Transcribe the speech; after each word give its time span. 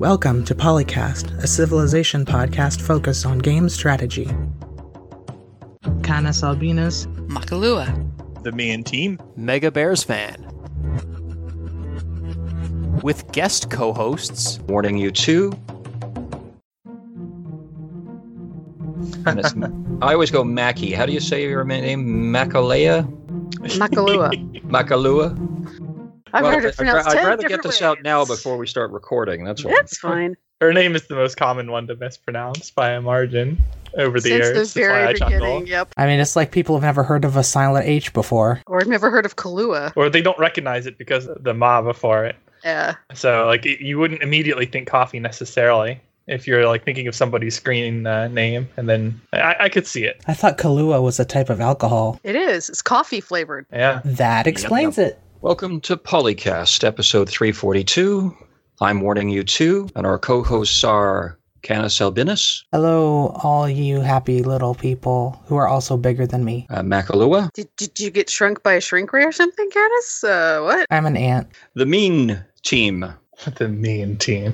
Welcome 0.00 0.46
to 0.46 0.54
Polycast, 0.54 1.36
a 1.44 1.46
civilization 1.46 2.24
podcast 2.24 2.80
focused 2.80 3.26
on 3.26 3.38
game 3.38 3.68
strategy. 3.68 4.30
Canis 6.02 6.42
Albinus, 6.42 7.04
Makalua. 7.28 7.86
The 8.42 8.50
Mean 8.50 8.82
Team. 8.82 9.20
Mega 9.36 9.70
Bears 9.70 10.02
fan. 10.02 10.42
With 13.02 13.30
guest 13.32 13.70
co 13.70 13.92
hosts 13.92 14.58
Warning 14.60 14.96
you 14.96 15.10
too. 15.10 15.52
I 19.26 20.14
always 20.14 20.30
go 20.30 20.42
Mackie. 20.42 20.92
How 20.92 21.04
do 21.04 21.12
you 21.12 21.20
say 21.20 21.42
your 21.42 21.62
name? 21.64 22.32
Makalea? 22.32 23.04
Makalua. 23.76 24.30
Makalua? 24.70 25.36
I've 26.32 26.42
Well, 26.42 26.52
heard 26.52 26.64
it 26.64 26.68
I'd, 26.68 26.76
pronounced 26.76 27.08
I'd 27.08 27.26
rather 27.26 27.42
get 27.42 27.48
different 27.48 27.62
this 27.64 27.82
out 27.82 28.02
now 28.02 28.24
before 28.24 28.56
we 28.56 28.66
start 28.66 28.90
recording. 28.90 29.44
That's 29.44 29.64
all. 29.64 29.70
That's 29.70 29.98
fine. 29.98 30.36
Her 30.60 30.74
name 30.74 30.94
is 30.94 31.06
the 31.06 31.14
most 31.14 31.36
common 31.38 31.70
one 31.70 31.86
to 31.86 31.96
mispronounce 31.96 32.70
by 32.70 32.90
a 32.90 33.00
margin 33.00 33.56
over 33.96 34.20
the 34.20 34.28
Since 34.28 34.44
years. 34.44 34.48
the 34.48 34.54
That's 34.58 34.74
why 34.76 34.82
very 34.82 35.04
I 35.08 35.12
beginning, 35.14 35.66
yep. 35.66 35.88
I 35.96 36.06
mean, 36.06 36.20
it's 36.20 36.36
like 36.36 36.52
people 36.52 36.76
have 36.76 36.82
never 36.82 37.02
heard 37.02 37.24
of 37.24 37.36
a 37.36 37.42
silent 37.42 37.86
H 37.86 38.12
before. 38.12 38.60
Or 38.66 38.78
I've 38.78 38.86
never 38.86 39.10
heard 39.10 39.24
of 39.24 39.36
Kalua. 39.36 39.92
Or 39.96 40.10
they 40.10 40.20
don't 40.20 40.38
recognize 40.38 40.84
it 40.84 40.98
because 40.98 41.26
of 41.28 41.42
the 41.42 41.54
ma 41.54 41.80
before 41.80 42.26
it. 42.26 42.36
Yeah. 42.62 42.96
So, 43.14 43.46
like, 43.46 43.64
you 43.64 43.98
wouldn't 43.98 44.22
immediately 44.22 44.66
think 44.66 44.86
coffee 44.86 45.18
necessarily 45.18 45.98
if 46.26 46.46
you're 46.46 46.66
like 46.66 46.84
thinking 46.84 47.08
of 47.08 47.14
somebody's 47.14 47.54
screen 47.56 48.06
uh, 48.06 48.28
name, 48.28 48.68
and 48.76 48.86
then 48.86 49.18
I, 49.32 49.56
I 49.60 49.68
could 49.70 49.86
see 49.86 50.04
it. 50.04 50.20
I 50.28 50.34
thought 50.34 50.58
Kahlua 50.58 51.02
was 51.02 51.18
a 51.18 51.24
type 51.24 51.48
of 51.48 51.60
alcohol. 51.60 52.20
It 52.22 52.36
is. 52.36 52.68
It's 52.68 52.82
coffee 52.82 53.22
flavored. 53.22 53.64
Yeah. 53.72 54.02
That 54.04 54.46
explains 54.46 54.98
it. 54.98 55.18
Welcome 55.42 55.80
to 55.82 55.96
Polycast, 55.96 56.84
episode 56.84 57.28
342. 57.28 58.36
I'm 58.82 59.00
Warning 59.00 59.28
You 59.30 59.42
too, 59.42 59.88
and 59.94 60.06
our 60.06 60.18
co 60.18 60.42
hosts 60.42 60.84
are 60.84 61.38
Canis 61.62 62.00
Albinus, 62.00 62.64
Hello, 62.72 63.38
all 63.42 63.68
you 63.68 64.00
happy 64.00 64.42
little 64.42 64.74
people 64.74 65.40
who 65.46 65.56
are 65.56 65.68
also 65.68 65.96
bigger 65.96 66.26
than 66.26 66.44
me. 66.44 66.66
uh, 66.70 66.80
Makalua, 66.82 67.50
Did, 67.52 67.68
did 67.76 68.00
you 68.00 68.10
get 68.10 68.30
shrunk 68.30 68.62
by 68.62 68.74
a 68.74 68.80
shrink 68.80 69.12
ray 69.12 69.24
or 69.24 69.32
something, 69.32 69.68
Caddis? 69.70 70.24
Uh, 70.24 70.62
what? 70.62 70.86
I'm 70.90 71.06
an 71.06 71.16
ant. 71.16 71.48
the 71.74 71.86
Mean 71.86 72.42
Team. 72.62 73.12
The 73.56 73.68
mean 73.68 74.18
team. 74.18 74.52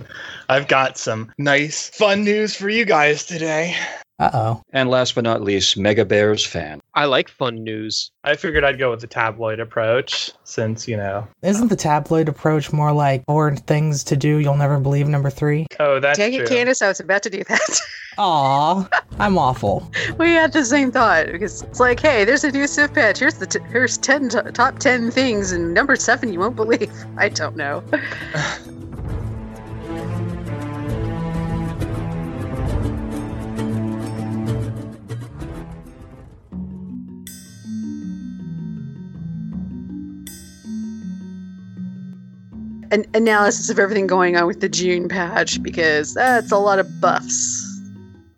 I've 0.48 0.69
got 0.69 0.97
some 0.97 1.32
nice, 1.38 1.91
fun 1.91 2.22
news 2.22 2.55
for 2.55 2.69
you 2.69 2.84
guys 2.84 3.27
today. 3.27 3.75
Uh 4.19 4.31
oh. 4.33 4.62
And 4.72 4.89
last 4.89 5.14
but 5.14 5.25
not 5.25 5.42
least, 5.42 5.77
Mega 5.77 6.05
Bears 6.05 6.45
fan. 6.45 6.81
I 6.95 7.05
like 7.05 7.28
fun 7.28 7.62
news. 7.62 8.11
I 8.25 8.34
figured 8.34 8.64
I'd 8.64 8.78
go 8.78 8.91
with 8.91 9.00
the 9.03 9.06
tabloid 9.06 9.61
approach 9.61 10.33
since, 10.45 10.89
you 10.89 10.97
know. 10.97 11.28
Isn't 11.42 11.69
the 11.69 11.77
tabloid 11.77 12.28
approach 12.28 12.72
more 12.72 12.92
like 12.92 13.25
four 13.27 13.55
things 13.55 14.03
to 14.05 14.17
do 14.17 14.39
you'll 14.39 14.56
never 14.56 14.81
believe 14.81 15.06
number 15.06 15.28
three? 15.28 15.67
Oh, 15.78 16.00
that's 16.00 16.19
Dang 16.19 16.33
true. 16.33 16.44
it, 16.44 16.48
Candace. 16.48 16.81
I 16.81 16.89
was 16.89 17.00
about 17.00 17.22
to 17.25 17.31
do 17.31 17.44
that. 17.44 17.81
Aw, 18.19 18.89
I'm 19.19 19.37
awful. 19.37 19.91
we 20.17 20.31
had 20.31 20.50
the 20.55 20.64
same 20.64 20.91
thought 20.91 21.27
because 21.27 21.61
it's 21.62 21.78
like, 21.81 22.00
hey, 22.00 22.25
there's 22.25 22.44
a 22.44 22.50
new 22.50 22.67
Civ 22.67 22.94
patch. 22.94 23.19
Here's 23.19 23.34
the 23.34 23.47
t- 23.47 23.59
here's 23.70 23.98
ten 23.98 24.31
t- 24.31 24.39
top 24.55 24.78
ten 24.78 25.11
things, 25.11 25.53
and 25.53 25.75
number 25.75 25.97
seven 25.97 26.33
you 26.33 26.41
won't 26.41 26.56
believe. 26.56 26.91
I 27.19 27.28
don't 27.28 27.56
know. 27.56 27.84
An 42.90 43.04
analysis 43.14 43.70
of 43.70 43.78
everything 43.78 44.06
going 44.06 44.36
on 44.36 44.46
with 44.46 44.60
the 44.60 44.68
June 44.68 45.08
patch 45.08 45.62
because 45.62 46.14
that's 46.14 46.52
a 46.52 46.58
lot 46.58 46.78
of 46.78 47.00
buffs. 47.00 47.64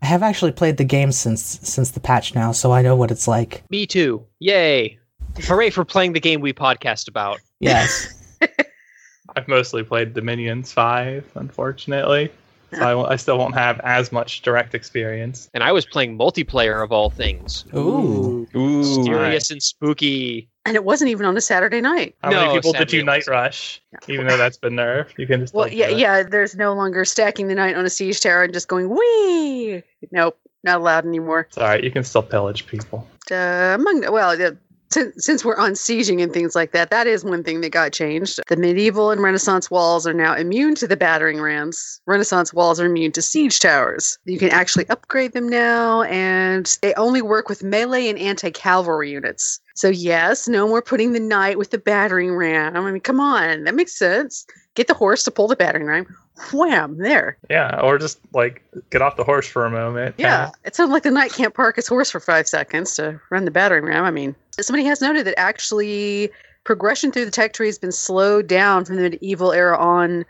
I 0.02 0.06
have 0.06 0.22
actually 0.22 0.52
played 0.52 0.76
the 0.76 0.84
game 0.84 1.12
since 1.12 1.60
since 1.62 1.90
the 1.90 2.00
patch 2.00 2.34
now, 2.34 2.52
so 2.52 2.72
I 2.72 2.82
know 2.82 2.96
what 2.96 3.10
it's 3.10 3.28
like. 3.28 3.64
Me 3.70 3.86
too. 3.86 4.24
Yay. 4.38 4.98
Hooray 5.40 5.70
for 5.70 5.84
playing 5.84 6.12
the 6.12 6.20
game 6.20 6.40
we 6.40 6.52
podcast 6.52 7.08
about. 7.08 7.40
Yes. 7.60 8.14
I've 9.36 9.48
mostly 9.48 9.82
played 9.82 10.14
Dominions 10.14 10.72
5, 10.72 11.32
unfortunately. 11.34 12.30
So 12.74 13.02
I, 13.02 13.12
I 13.12 13.16
still 13.16 13.38
won't 13.38 13.54
have 13.54 13.80
as 13.80 14.12
much 14.12 14.42
direct 14.42 14.74
experience. 14.74 15.48
And 15.54 15.64
I 15.64 15.72
was 15.72 15.86
playing 15.86 16.18
multiplayer 16.18 16.82
of 16.82 16.92
all 16.92 17.10
things. 17.10 17.64
Ooh. 17.74 18.46
Ooh. 18.54 18.78
Mysterious 18.78 19.50
and 19.50 19.62
spooky. 19.62 20.48
And 20.66 20.76
it 20.76 20.84
wasn't 20.84 21.10
even 21.10 21.24
on 21.24 21.36
a 21.36 21.40
Saturday 21.40 21.80
night. 21.80 22.14
How 22.22 22.30
No, 22.30 22.46
many 22.46 22.58
people 22.58 22.72
did 22.72 22.80
sadly 22.80 22.98
you 22.98 23.04
Night 23.04 23.16
wasn't. 23.20 23.32
Rush? 23.32 23.82
Even 24.08 24.26
though 24.26 24.36
that's 24.36 24.58
been 24.58 24.74
nerfed, 24.74 25.16
you 25.16 25.26
can 25.26 25.40
just. 25.40 25.54
Well, 25.54 25.66
still 25.66 25.78
yeah, 25.78 25.88
do 25.88 25.96
yeah. 25.96 26.22
There's 26.24 26.56
no 26.56 26.74
longer 26.74 27.06
stacking 27.06 27.48
the 27.48 27.54
night 27.54 27.74
on 27.74 27.86
a 27.86 27.90
siege 27.90 28.20
tower 28.20 28.42
and 28.42 28.52
just 28.52 28.68
going 28.68 28.90
wee. 28.90 29.82
Nope, 30.12 30.38
not 30.64 30.80
allowed 30.80 31.06
anymore. 31.06 31.46
It's 31.48 31.56
alright, 31.56 31.82
you 31.82 31.90
can 31.90 32.04
still 32.04 32.22
pillage 32.22 32.66
people. 32.66 33.08
Uh, 33.30 33.76
among 33.78 34.12
well, 34.12 34.30
uh, 34.30 34.50
since, 34.90 35.24
since 35.24 35.44
we're 35.44 35.56
on 35.56 35.72
sieging 35.72 36.22
and 36.22 36.32
things 36.32 36.54
like 36.54 36.72
that, 36.72 36.90
that 36.90 37.06
is 37.06 37.24
one 37.24 37.42
thing 37.44 37.60
that 37.60 37.70
got 37.70 37.92
changed. 37.92 38.40
The 38.48 38.56
medieval 38.56 39.10
and 39.10 39.22
Renaissance 39.22 39.70
walls 39.70 40.06
are 40.06 40.14
now 40.14 40.34
immune 40.34 40.74
to 40.76 40.86
the 40.86 40.96
battering 40.96 41.40
rams. 41.40 42.00
Renaissance 42.06 42.52
walls 42.52 42.80
are 42.80 42.86
immune 42.86 43.12
to 43.12 43.22
siege 43.22 43.60
towers. 43.60 44.18
You 44.24 44.38
can 44.38 44.50
actually 44.50 44.88
upgrade 44.88 45.32
them 45.32 45.48
now, 45.48 46.02
and 46.02 46.78
they 46.82 46.94
only 46.94 47.22
work 47.22 47.48
with 47.48 47.62
melee 47.62 48.08
and 48.08 48.18
anti-cavalry 48.18 49.10
units. 49.10 49.60
So 49.74 49.88
yes, 49.88 50.48
no 50.48 50.66
more 50.66 50.82
putting 50.82 51.12
the 51.12 51.20
knight 51.20 51.58
with 51.58 51.70
the 51.70 51.78
battering 51.78 52.34
ram. 52.34 52.76
I 52.76 52.90
mean, 52.90 53.00
come 53.00 53.20
on, 53.20 53.64
that 53.64 53.74
makes 53.74 53.96
sense. 53.96 54.44
Get 54.74 54.88
the 54.88 54.94
horse 54.94 55.22
to 55.24 55.30
pull 55.30 55.48
the 55.48 55.56
battering 55.56 55.86
ram. 55.86 56.06
Wham! 56.52 56.98
There. 56.98 57.36
Yeah, 57.50 57.80
or 57.80 57.98
just 57.98 58.18
like 58.32 58.62
get 58.90 59.02
off 59.02 59.16
the 59.16 59.24
horse 59.24 59.46
for 59.46 59.64
a 59.64 59.70
moment. 59.70 60.14
Yeah, 60.18 60.50
it 60.64 60.74
sounds 60.74 60.90
like 60.90 61.02
the 61.02 61.10
knight 61.10 61.32
can't 61.32 61.54
park 61.54 61.76
his 61.76 61.86
horse 61.86 62.10
for 62.10 62.20
five 62.20 62.48
seconds 62.48 62.94
to 62.96 63.20
run 63.30 63.44
the 63.44 63.50
battering 63.50 63.84
ram. 63.84 64.04
I 64.04 64.10
mean, 64.10 64.34
somebody 64.60 64.84
has 64.84 65.00
noted 65.00 65.26
that 65.26 65.38
actually 65.38 66.30
progression 66.64 67.12
through 67.12 67.24
the 67.24 67.30
tech 67.30 67.52
tree 67.54 67.66
has 67.66 67.78
been 67.78 67.92
slowed 67.92 68.46
down 68.46 68.84
from 68.84 68.96
the 68.96 69.02
medieval 69.02 69.52
era 69.52 69.78
on 69.78 70.24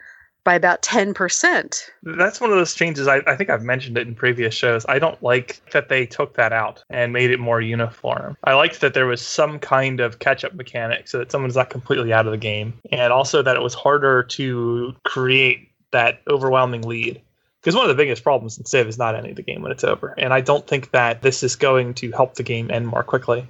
by 0.49 0.55
about 0.55 0.81
10%. 0.81 1.91
That's 2.03 2.41
one 2.41 2.51
of 2.51 2.57
those 2.57 2.73
changes. 2.73 3.07
I, 3.07 3.21
I 3.27 3.37
think 3.37 3.51
I've 3.51 3.63
mentioned 3.63 3.99
it 3.99 4.07
in 4.07 4.15
previous 4.15 4.55
shows. 4.55 4.87
I 4.89 4.99
don't 4.99 5.23
like 5.23 5.61
that 5.73 5.91
they 5.91 6.07
took 6.07 6.37
that 6.37 6.55
out 6.55 6.83
and 6.89 7.13
made 7.13 7.31
it 7.31 7.39
more 7.39 7.61
uniform. 7.61 8.35
I 8.45 8.55
liked 8.55 8.81
that 8.81 8.95
there 8.95 9.05
was 9.05 9.21
some 9.21 9.59
kind 9.59 10.01
of 10.01 10.21
catch 10.21 10.45
up 10.45 10.55
mechanic 10.55 11.07
so 11.07 11.19
that 11.19 11.31
someone's 11.31 11.57
not 11.57 11.69
completely 11.69 12.15
out 12.15 12.25
of 12.25 12.33
the 12.33 12.39
game. 12.39 12.73
And 12.91 13.13
also 13.13 13.43
that 13.43 13.57
it 13.57 13.63
was 13.63 13.75
harder 13.75 14.23
to 14.23 14.95
create 15.05 15.69
that 15.93 16.21
overwhelming 16.29 16.83
lead. 16.83 17.21
Because 17.61 17.75
one 17.75 17.85
of 17.85 17.89
the 17.97 18.01
biggest 18.01 18.23
problems 18.23 18.57
in 18.57 18.65
Civ 18.65 18.87
is 18.87 18.99
not 18.99 19.15
ending 19.17 19.35
the 19.35 19.43
game 19.43 19.63
when 19.63 19.73
it's 19.73 19.85
over. 19.85 20.15
And 20.17 20.33
I 20.33 20.41
don't 20.41 20.67
think 20.67 20.93
that 20.93 21.23
this 21.23 21.43
is 21.43 21.57
going 21.57 21.95
to 21.95 22.11
help 22.13 22.35
the 22.35 22.43
game 22.45 22.71
end 22.71 22.87
more 22.87 23.03
quickly 23.03 23.47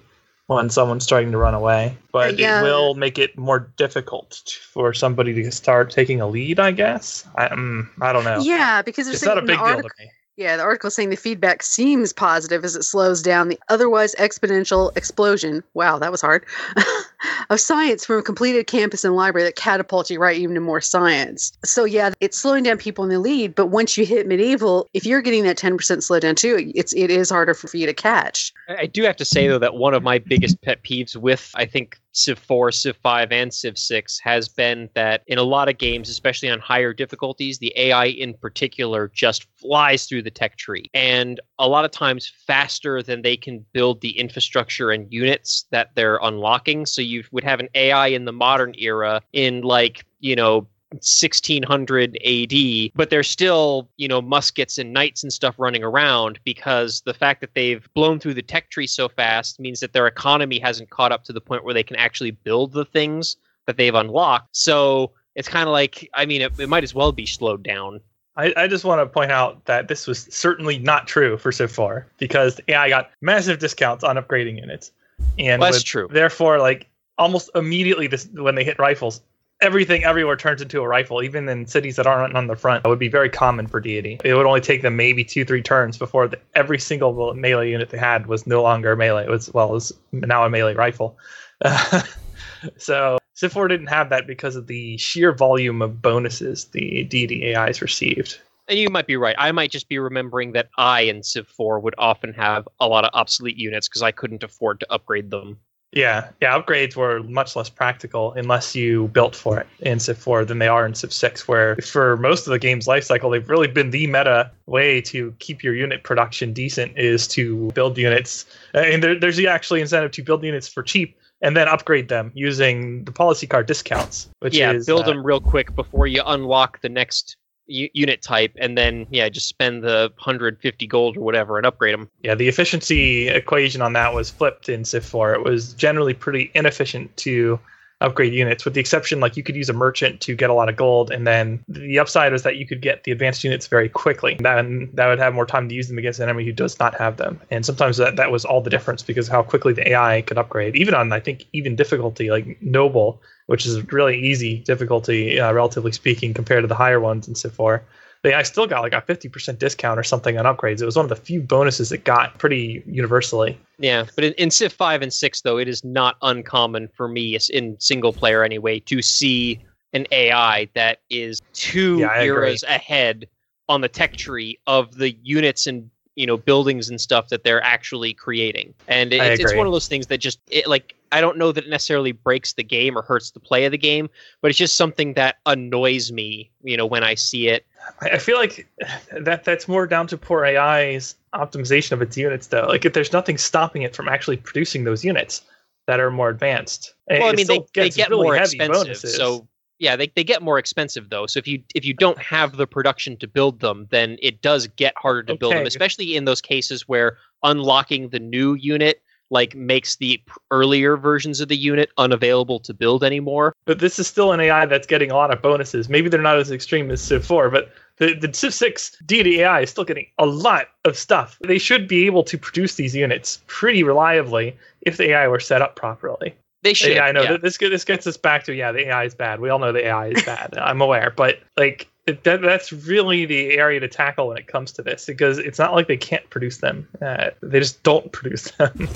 when 0.46 0.70
someone's 0.70 1.04
starting 1.04 1.30
to 1.32 1.36
run 1.38 1.52
away. 1.52 1.94
But 2.10 2.38
Yeah. 2.38 2.60
it 2.60 2.62
will 2.62 2.94
make 2.94 3.18
it 3.18 3.36
more 3.36 3.70
difficult 3.76 4.42
for 4.72 4.94
somebody 4.94 5.34
to 5.34 5.52
start 5.52 5.90
taking 5.90 6.22
a 6.22 6.26
lead, 6.26 6.58
I 6.58 6.70
guess. 6.70 7.26
I, 7.36 7.48
mm, 7.48 7.86
I 8.00 8.14
don't 8.14 8.24
know. 8.24 8.40
Yeah, 8.40 8.80
because 8.80 9.06
there's 9.06 9.16
It's 9.16 9.26
not 9.26 9.36
a 9.36 9.42
big 9.42 9.58
deal 9.58 9.66
article- 9.66 9.90
to 9.90 10.02
me. 10.04 10.10
Yeah, 10.36 10.56
the 10.56 10.62
article 10.62 10.88
saying 10.90 11.10
the 11.10 11.16
feedback 11.16 11.64
seems 11.64 12.12
positive 12.12 12.64
as 12.64 12.76
it 12.76 12.84
slows 12.84 13.20
down 13.22 13.48
the 13.48 13.58
otherwise 13.68 14.14
exponential 14.14 14.96
explosion. 14.96 15.64
Wow, 15.74 15.98
that 15.98 16.12
was 16.12 16.20
hard. 16.20 16.46
of 17.50 17.60
science 17.60 18.04
from 18.04 18.18
a 18.18 18.22
completed 18.22 18.66
campus 18.66 19.04
and 19.04 19.14
library 19.14 19.46
that 19.46 19.56
catapults 19.56 20.10
you 20.10 20.18
right 20.18 20.38
even 20.38 20.54
to 20.54 20.60
more 20.60 20.80
science. 20.80 21.52
So 21.64 21.84
yeah, 21.84 22.12
it's 22.20 22.38
slowing 22.38 22.64
down 22.64 22.78
people 22.78 23.04
in 23.04 23.10
the 23.10 23.18
lead, 23.18 23.54
but 23.54 23.66
once 23.66 23.96
you 23.96 24.04
hit 24.04 24.26
medieval, 24.26 24.88
if 24.94 25.06
you're 25.06 25.22
getting 25.22 25.44
that 25.44 25.58
10% 25.58 25.76
slowdown 25.76 26.36
too, 26.36 26.72
it's 26.74 26.92
it 26.94 27.10
is 27.10 27.30
harder 27.30 27.54
for 27.54 27.74
you 27.76 27.86
to 27.86 27.94
catch. 27.94 28.52
I 28.68 28.88
I 28.88 28.90
do 28.90 29.02
have 29.02 29.16
to 29.16 29.24
say 29.24 29.46
though 29.48 29.58
that 29.58 29.74
one 29.74 29.92
of 29.92 30.02
my 30.02 30.18
biggest 30.18 30.62
pet 30.62 30.82
peeves 30.82 31.14
with 31.14 31.50
I 31.54 31.66
think 31.66 32.00
Civ 32.18 32.38
4, 32.40 32.72
Civ 32.72 32.96
5, 32.96 33.32
and 33.32 33.54
Civ 33.54 33.78
6 33.78 34.18
has 34.18 34.48
been 34.48 34.88
that 34.94 35.22
in 35.28 35.38
a 35.38 35.42
lot 35.42 35.68
of 35.68 35.78
games, 35.78 36.08
especially 36.08 36.50
on 36.50 36.58
higher 36.58 36.92
difficulties, 36.92 37.58
the 37.58 37.72
AI 37.76 38.06
in 38.06 38.34
particular 38.34 39.10
just 39.14 39.46
flies 39.56 40.06
through 40.06 40.22
the 40.22 40.30
tech 40.30 40.56
tree. 40.56 40.90
And 40.94 41.40
a 41.58 41.68
lot 41.68 41.84
of 41.84 41.90
times 41.92 42.30
faster 42.46 43.02
than 43.02 43.22
they 43.22 43.36
can 43.36 43.64
build 43.72 44.00
the 44.00 44.18
infrastructure 44.18 44.90
and 44.90 45.12
units 45.12 45.66
that 45.70 45.90
they're 45.94 46.18
unlocking. 46.22 46.86
So 46.86 47.02
you 47.02 47.22
would 47.30 47.44
have 47.44 47.60
an 47.60 47.68
AI 47.74 48.08
in 48.08 48.24
the 48.24 48.32
modern 48.32 48.74
era 48.76 49.22
in 49.32 49.62
like, 49.62 50.04
you 50.18 50.34
know, 50.34 50.66
1600 50.90 52.18
AD, 52.24 52.92
but 52.94 53.10
there's 53.10 53.28
still, 53.28 53.88
you 53.96 54.08
know, 54.08 54.22
muskets 54.22 54.78
and 54.78 54.92
knights 54.92 55.22
and 55.22 55.32
stuff 55.32 55.54
running 55.58 55.82
around 55.82 56.38
because 56.44 57.02
the 57.02 57.14
fact 57.14 57.40
that 57.40 57.54
they've 57.54 57.88
blown 57.94 58.18
through 58.18 58.34
the 58.34 58.42
tech 58.42 58.70
tree 58.70 58.86
so 58.86 59.08
fast 59.08 59.60
means 59.60 59.80
that 59.80 59.92
their 59.92 60.06
economy 60.06 60.58
hasn't 60.58 60.90
caught 60.90 61.12
up 61.12 61.24
to 61.24 61.32
the 61.32 61.40
point 61.40 61.64
where 61.64 61.74
they 61.74 61.82
can 61.82 61.96
actually 61.96 62.30
build 62.30 62.72
the 62.72 62.84
things 62.84 63.36
that 63.66 63.76
they've 63.76 63.94
unlocked. 63.94 64.48
So 64.56 65.12
it's 65.34 65.48
kind 65.48 65.66
of 65.68 65.72
like, 65.72 66.08
I 66.14 66.26
mean, 66.26 66.42
it, 66.42 66.58
it 66.58 66.68
might 66.68 66.84
as 66.84 66.94
well 66.94 67.12
be 67.12 67.26
slowed 67.26 67.62
down. 67.62 68.00
I, 68.36 68.52
I 68.56 68.66
just 68.68 68.84
want 68.84 69.00
to 69.00 69.06
point 69.06 69.32
out 69.32 69.64
that 69.66 69.88
this 69.88 70.06
was 70.06 70.22
certainly 70.30 70.78
not 70.78 71.06
true 71.08 71.36
for 71.36 71.50
Civ 71.52 71.72
4 71.72 72.06
because 72.18 72.60
AI 72.68 72.88
got 72.88 73.10
massive 73.20 73.58
discounts 73.58 74.04
on 74.04 74.16
upgrading 74.16 74.58
units. 74.60 74.92
And 75.38 75.60
Well, 75.60 75.70
that's 75.70 75.80
with- 75.80 75.84
true. 75.86 76.08
Therefore, 76.10 76.58
like 76.58 76.88
almost 77.18 77.50
immediately 77.54 78.06
this, 78.06 78.28
when 78.34 78.54
they 78.54 78.62
hit 78.64 78.78
rifles, 78.78 79.20
everything 79.60 80.04
everywhere 80.04 80.36
turns 80.36 80.62
into 80.62 80.80
a 80.80 80.88
rifle, 80.88 81.22
even 81.22 81.48
in 81.48 81.66
cities 81.66 81.96
that 81.96 82.06
aren't 82.06 82.36
on 82.36 82.46
the 82.46 82.56
front. 82.56 82.82
That 82.82 82.88
would 82.88 82.98
be 82.98 83.08
very 83.08 83.28
common 83.28 83.66
for 83.66 83.80
deity. 83.80 84.20
It 84.24 84.34
would 84.34 84.46
only 84.46 84.60
take 84.60 84.82
them 84.82 84.96
maybe 84.96 85.24
two, 85.24 85.44
three 85.44 85.62
turns 85.62 85.98
before 85.98 86.28
the, 86.28 86.38
every 86.54 86.78
single 86.78 87.34
melee 87.34 87.70
unit 87.70 87.90
they 87.90 87.98
had 87.98 88.26
was 88.26 88.46
no 88.46 88.62
longer 88.62 88.94
melee. 88.96 89.24
It 89.24 89.30
was 89.30 89.52
well, 89.52 89.70
it 89.70 89.72
was 89.72 89.92
now 90.12 90.44
a 90.44 90.50
melee 90.50 90.74
rifle. 90.74 91.18
so 92.76 93.18
Civ 93.34 93.52
4 93.52 93.68
didn't 93.68 93.88
have 93.88 94.10
that 94.10 94.26
because 94.26 94.56
of 94.56 94.66
the 94.66 94.96
sheer 94.96 95.32
volume 95.32 95.82
of 95.82 96.02
bonuses 96.02 96.66
the 96.66 97.04
deity 97.04 97.54
AIs 97.54 97.80
received. 97.82 98.40
And 98.68 98.78
you 98.78 98.90
might 98.90 99.06
be 99.06 99.16
right. 99.16 99.36
I 99.38 99.50
might 99.52 99.70
just 99.70 99.88
be 99.88 99.98
remembering 99.98 100.52
that 100.52 100.68
I 100.76 101.02
in 101.02 101.22
Civ 101.22 101.48
4 101.48 101.80
would 101.80 101.94
often 101.96 102.34
have 102.34 102.68
a 102.80 102.86
lot 102.86 103.04
of 103.04 103.10
obsolete 103.14 103.56
units 103.56 103.88
because 103.88 104.02
I 104.02 104.12
couldn't 104.12 104.42
afford 104.42 104.80
to 104.80 104.92
upgrade 104.92 105.30
them. 105.30 105.58
Yeah, 105.92 106.28
yeah, 106.42 106.58
upgrades 106.58 106.96
were 106.96 107.22
much 107.22 107.56
less 107.56 107.70
practical 107.70 108.32
unless 108.34 108.74
you 108.74 109.08
built 109.08 109.34
for 109.34 109.58
it 109.60 109.66
in 109.80 109.98
Civ 109.98 110.18
4 110.18 110.44
than 110.44 110.58
they 110.58 110.68
are 110.68 110.84
in 110.84 110.94
Civ 110.94 111.12
6, 111.12 111.48
where 111.48 111.76
for 111.76 112.18
most 112.18 112.46
of 112.46 112.50
the 112.50 112.58
game's 112.58 112.86
life 112.86 113.04
cycle, 113.04 113.30
they've 113.30 113.48
really 113.48 113.68
been 113.68 113.90
the 113.90 114.06
meta 114.06 114.50
way 114.66 115.00
to 115.02 115.34
keep 115.38 115.62
your 115.62 115.74
unit 115.74 116.04
production 116.04 116.52
decent 116.52 116.96
is 116.98 117.26
to 117.28 117.70
build 117.72 117.96
units. 117.96 118.44
And 118.74 119.02
there, 119.02 119.18
there's 119.18 119.40
actually 119.40 119.80
incentive 119.80 120.10
to 120.12 120.22
build 120.22 120.44
units 120.44 120.68
for 120.68 120.82
cheap 120.82 121.16
and 121.40 121.56
then 121.56 121.68
upgrade 121.68 122.08
them 122.08 122.32
using 122.34 123.04
the 123.04 123.12
policy 123.12 123.46
card 123.46 123.66
discounts, 123.66 124.28
which 124.40 124.56
yeah, 124.56 124.72
is 124.72 124.84
build 124.84 125.04
uh, 125.04 125.06
them 125.06 125.24
real 125.24 125.40
quick 125.40 125.74
before 125.74 126.06
you 126.06 126.22
unlock 126.26 126.80
the 126.80 126.88
next 126.88 127.36
unit 127.68 128.22
type, 128.22 128.52
and 128.56 128.76
then 128.76 129.06
yeah, 129.10 129.28
just 129.28 129.48
spend 129.48 129.82
the 129.82 130.10
150 130.16 130.86
gold 130.86 131.16
or 131.16 131.20
whatever 131.20 131.56
and 131.58 131.66
upgrade 131.66 131.94
them. 131.94 132.10
Yeah, 132.22 132.34
the 132.34 132.48
efficiency 132.48 133.28
equation 133.28 133.82
on 133.82 133.92
that 133.92 134.14
was 134.14 134.30
flipped 134.30 134.68
in 134.68 134.84
Civ 134.84 135.04
4. 135.04 135.34
It 135.34 135.44
was 135.44 135.74
generally 135.74 136.14
pretty 136.14 136.50
inefficient 136.54 137.16
to 137.18 137.60
upgrade 138.00 138.32
units, 138.32 138.64
with 138.64 138.74
the 138.74 138.80
exception 138.80 139.20
like 139.20 139.36
you 139.36 139.42
could 139.42 139.56
use 139.56 139.68
a 139.68 139.72
merchant 139.72 140.20
to 140.20 140.36
get 140.36 140.50
a 140.50 140.54
lot 140.54 140.68
of 140.68 140.76
gold, 140.76 141.10
and 141.10 141.26
then 141.26 141.64
the 141.68 141.98
upside 141.98 142.32
is 142.32 142.42
that 142.42 142.56
you 142.56 142.66
could 142.66 142.80
get 142.80 143.04
the 143.04 143.12
advanced 143.12 143.42
units 143.42 143.66
very 143.66 143.88
quickly. 143.88 144.36
Then 144.40 144.88
that 144.94 145.08
would 145.08 145.18
have 145.18 145.34
more 145.34 145.46
time 145.46 145.68
to 145.68 145.74
use 145.74 145.88
them 145.88 145.98
against 145.98 146.20
an 146.20 146.28
enemy 146.28 146.44
who 146.44 146.52
does 146.52 146.78
not 146.78 146.94
have 146.96 147.16
them. 147.16 147.40
And 147.50 147.66
sometimes 147.66 147.96
that, 147.96 148.16
that 148.16 148.30
was 148.30 148.44
all 148.44 148.60
the 148.60 148.70
difference 148.70 149.02
because 149.02 149.26
how 149.26 149.42
quickly 149.42 149.72
the 149.72 149.88
AI 149.90 150.22
could 150.22 150.38
upgrade, 150.38 150.76
even 150.76 150.94
on 150.94 151.12
I 151.12 151.20
think 151.20 151.46
even 151.52 151.74
difficulty 151.74 152.30
like 152.30 152.60
noble, 152.62 153.20
which 153.46 153.66
is 153.66 153.92
really 153.92 154.18
easy 154.18 154.58
difficulty 154.58 155.40
uh, 155.40 155.52
relatively 155.52 155.92
speaking 155.92 156.34
compared 156.34 156.62
to 156.62 156.68
the 156.68 156.74
higher 156.74 157.00
ones 157.00 157.26
in 157.26 157.34
Civ 157.34 157.52
4 157.54 157.82
they 158.22 158.34
I 158.34 158.42
still 158.42 158.66
got 158.66 158.82
like 158.82 158.92
a 158.92 159.00
50% 159.00 159.58
discount 159.58 159.98
or 159.98 160.02
something 160.02 160.38
on 160.38 160.44
upgrades. 160.44 160.82
It 160.82 160.84
was 160.86 160.96
one 160.96 161.04
of 161.04 161.08
the 161.10 161.16
few 161.16 161.40
bonuses 161.40 161.90
that 161.90 162.04
got 162.04 162.38
pretty 162.38 162.82
universally. 162.86 163.58
Yeah, 163.78 164.06
but 164.14 164.24
in, 164.24 164.32
in 164.34 164.50
Civ 164.50 164.72
5 164.72 165.02
and 165.02 165.12
6, 165.12 165.40
though, 165.42 165.58
it 165.58 165.68
is 165.68 165.84
not 165.84 166.16
uncommon 166.22 166.88
for 166.88 167.08
me 167.08 167.38
in 167.50 167.76
single 167.78 168.12
player 168.12 168.42
anyway 168.42 168.80
to 168.80 169.02
see 169.02 169.60
an 169.92 170.06
AI 170.10 170.68
that 170.74 170.98
is 171.10 171.40
two 171.52 171.98
Yeah, 171.98 172.08
I 172.08 172.16
agree. 172.16 172.26
eras 172.26 172.62
ahead 172.64 173.28
on 173.68 173.80
the 173.80 173.88
tech 173.88 174.16
tree 174.16 174.58
of 174.66 174.96
the 174.96 175.12
units 175.22 175.66
and 175.66 175.90
you 176.16 176.26
know 176.26 176.36
buildings 176.36 176.88
and 176.88 177.00
stuff 177.00 177.28
that 177.28 177.44
they're 177.44 177.62
actually 177.62 178.12
creating 178.12 178.74
and 178.88 179.12
it's, 179.12 179.40
it's 179.40 179.54
one 179.54 179.68
of 179.68 179.72
those 179.72 179.86
things 179.86 180.08
that 180.08 180.18
just 180.18 180.40
it, 180.50 180.66
like 180.66 180.96
i 181.12 181.20
don't 181.20 181.38
know 181.38 181.52
that 181.52 181.64
it 181.64 181.70
necessarily 181.70 182.10
breaks 182.10 182.54
the 182.54 182.64
game 182.64 182.98
or 182.98 183.02
hurts 183.02 183.30
the 183.30 183.38
play 183.38 183.66
of 183.66 183.70
the 183.70 183.78
game 183.78 184.10
but 184.42 184.50
it's 184.50 184.58
just 184.58 184.76
something 184.76 185.14
that 185.14 185.36
annoys 185.46 186.10
me 186.10 186.50
you 186.64 186.76
know 186.76 186.86
when 186.86 187.04
i 187.04 187.14
see 187.14 187.46
it 187.46 187.64
I 188.00 188.18
feel 188.18 188.36
like 188.36 188.68
that 189.12 189.44
that's 189.44 189.66
more 189.68 189.86
down 189.86 190.06
to 190.08 190.18
poor 190.18 190.44
AI's 190.44 191.16
optimization 191.34 191.92
of 191.92 192.02
its 192.02 192.16
units, 192.16 192.48
though. 192.48 192.66
Like, 192.66 192.84
if 192.84 192.92
there's 192.92 193.12
nothing 193.12 193.38
stopping 193.38 193.82
it 193.82 193.94
from 193.94 194.08
actually 194.08 194.36
producing 194.36 194.84
those 194.84 195.04
units 195.04 195.42
that 195.88 196.00
are 196.00 196.10
more 196.10 196.28
advanced. 196.28 196.94
well 197.08 197.30
i 197.30 197.32
mean 197.32 197.46
they, 197.48 197.60
they 197.74 197.88
get 197.90 198.10
really 198.10 198.22
more 198.22 198.36
expensive 198.36 198.84
bonuses. 198.84 199.16
so 199.16 199.48
yeah 199.78 199.96
they, 199.96 200.12
they 200.14 200.22
get 200.22 200.42
more 200.42 200.58
expensive 200.58 201.08
though 201.08 201.26
so 201.26 201.38
if 201.38 201.48
you 201.48 201.62
if 201.74 201.84
you 201.84 201.94
don't 201.94 202.18
have 202.18 202.56
the 202.56 202.66
production 202.66 203.16
to 203.16 203.26
build 203.26 203.58
them 203.60 203.88
then 203.90 204.18
it 204.22 204.42
does 204.42 204.68
get 204.76 204.92
harder 204.96 205.22
to 205.22 205.34
build 205.34 205.54
them 205.54 205.66
especially 205.66 206.14
in 206.14 206.26
those 206.26 206.42
cases 206.42 206.86
where 206.86 207.16
unlocking 207.42 208.10
the 208.10 208.20
new 208.20 208.54
unit 208.54 209.02
like 209.30 209.54
makes 209.54 209.96
the 209.96 210.22
earlier 210.50 210.96
versions 210.96 211.40
of 211.40 211.48
the 211.48 211.56
unit 211.56 211.90
unavailable 211.98 212.58
to 212.60 212.72
build 212.74 213.04
anymore 213.04 213.54
But 213.66 213.78
this 213.78 213.98
is 213.98 214.06
still 214.06 214.32
an 214.32 214.40
AI 214.40 214.66
that's 214.66 214.86
getting 214.86 215.10
a 215.10 215.14
lot 215.14 215.32
of 215.32 215.42
bonuses. 215.42 215.88
Maybe 215.88 216.08
they're 216.08 216.22
not 216.22 216.38
as 216.38 216.50
extreme 216.50 216.90
as 216.90 217.00
Civ 217.00 217.24
4, 217.24 217.50
but 217.50 217.70
the, 217.98 218.14
the 218.14 218.32
Civ 218.32 218.54
6 218.54 218.96
deity 219.06 219.40
AI 219.40 219.60
is 219.62 219.70
still 219.70 219.84
getting 219.84 220.06
a 220.18 220.26
lot 220.26 220.68
of 220.84 220.96
stuff. 220.96 221.38
They 221.46 221.58
should 221.58 221.88
be 221.88 222.06
able 222.06 222.22
to 222.24 222.38
produce 222.38 222.76
these 222.76 222.94
units 222.94 223.42
pretty 223.46 223.82
reliably 223.82 224.56
if 224.82 224.96
the 224.96 225.10
AI 225.10 225.28
were 225.28 225.40
set 225.40 225.62
up 225.62 225.76
properly. 225.76 226.34
they 226.62 226.74
should 226.74 226.94
Yeah, 226.94 227.02
I 227.04 227.12
know 227.12 227.22
yeah. 227.22 227.36
this 227.36 227.58
this 227.58 227.84
gets 227.84 228.06
us 228.06 228.16
back 228.16 228.44
to 228.44 228.54
yeah, 228.54 228.72
the 228.72 228.88
AI 228.88 229.04
is 229.04 229.14
bad. 229.14 229.40
We 229.40 229.48
all 229.48 229.58
know 229.58 229.72
the 229.72 229.86
AI 229.86 230.08
is 230.08 230.22
bad. 230.24 230.56
I'm 230.58 230.80
aware, 230.80 231.12
but 231.14 231.40
like 231.56 231.88
it- 232.08 232.24
that 232.24 232.40
that's 232.42 232.72
really 232.72 233.24
the 233.26 233.52
area 233.52 233.78
to 233.80 233.88
tackle 233.88 234.28
when 234.28 234.36
it 234.38 234.46
comes 234.46 234.72
to 234.72 234.82
this 234.82 235.06
because 235.06 235.38
it's 235.38 235.58
not 235.58 235.74
like 235.74 235.86
they 235.88 235.96
can't 235.96 236.28
produce 236.30 236.58
them. 236.58 236.88
Uh, 237.02 237.30
they 237.42 237.60
just 237.60 237.82
don't 237.82 238.10
produce 238.18 238.50
them. 238.52 238.88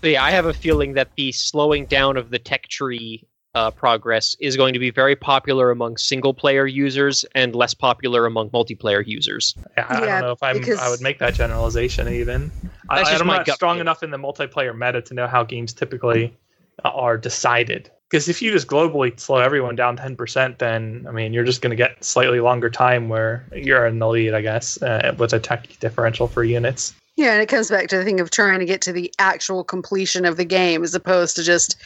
But 0.00 0.10
yeah, 0.10 0.22
I 0.24 0.30
have 0.30 0.46
a 0.46 0.52
feeling 0.54 0.94
that 0.94 1.08
the 1.16 1.32
slowing 1.32 1.86
down 1.86 2.16
of 2.16 2.30
the 2.30 2.38
tech 2.38 2.68
tree 2.68 3.24
uh, 3.54 3.70
progress 3.72 4.36
is 4.40 4.56
going 4.56 4.72
to 4.72 4.78
be 4.78 4.90
very 4.90 5.16
popular 5.16 5.70
among 5.72 5.96
single 5.96 6.32
player 6.32 6.66
users 6.66 7.24
and 7.34 7.54
less 7.56 7.74
popular 7.74 8.24
among 8.26 8.50
multiplayer 8.50 9.04
users. 9.04 9.56
Yeah, 9.76 9.86
I 9.88 9.94
Yeah, 9.94 10.00
don't 10.06 10.20
know 10.20 10.30
if 10.32 10.42
I'm, 10.42 10.58
because- 10.58 10.78
I 10.78 10.88
would 10.88 11.00
make 11.00 11.18
that 11.18 11.34
generalization 11.34 12.06
even. 12.08 12.52
I, 12.88 12.98
That's 12.98 13.10
just 13.10 13.20
I'm 13.22 13.26
not 13.26 13.48
strong 13.48 13.76
feel. 13.76 13.80
enough 13.80 14.02
in 14.04 14.10
the 14.12 14.18
multiplayer 14.18 14.76
meta 14.76 15.02
to 15.02 15.14
know 15.14 15.26
how 15.26 15.42
games 15.42 15.72
typically 15.72 16.36
uh, 16.84 16.90
are 16.90 17.16
decided. 17.18 17.90
Because 18.08 18.28
if 18.28 18.40
you 18.40 18.50
just 18.50 18.66
globally 18.66 19.18
slow 19.20 19.38
everyone 19.38 19.76
down 19.76 19.96
10%, 19.96 20.58
then, 20.58 21.04
I 21.06 21.12
mean, 21.12 21.34
you're 21.34 21.44
just 21.44 21.60
going 21.60 21.70
to 21.70 21.76
get 21.76 22.02
slightly 22.02 22.40
longer 22.40 22.70
time 22.70 23.10
where 23.10 23.44
you're 23.54 23.86
in 23.86 23.98
the 23.98 24.08
lead, 24.08 24.32
I 24.32 24.40
guess, 24.40 24.80
uh, 24.80 25.14
with 25.18 25.34
a 25.34 25.38
tech 25.38 25.68
differential 25.80 26.26
for 26.26 26.42
units. 26.42 26.94
Yeah, 27.16 27.32
and 27.32 27.42
it 27.42 27.48
comes 27.48 27.68
back 27.68 27.88
to 27.88 27.98
the 27.98 28.04
thing 28.04 28.20
of 28.20 28.30
trying 28.30 28.60
to 28.60 28.64
get 28.64 28.80
to 28.82 28.92
the 28.92 29.12
actual 29.18 29.62
completion 29.62 30.24
of 30.24 30.36
the 30.36 30.44
game 30.44 30.82
as 30.84 30.94
opposed 30.94 31.36
to 31.36 31.42
just, 31.42 31.76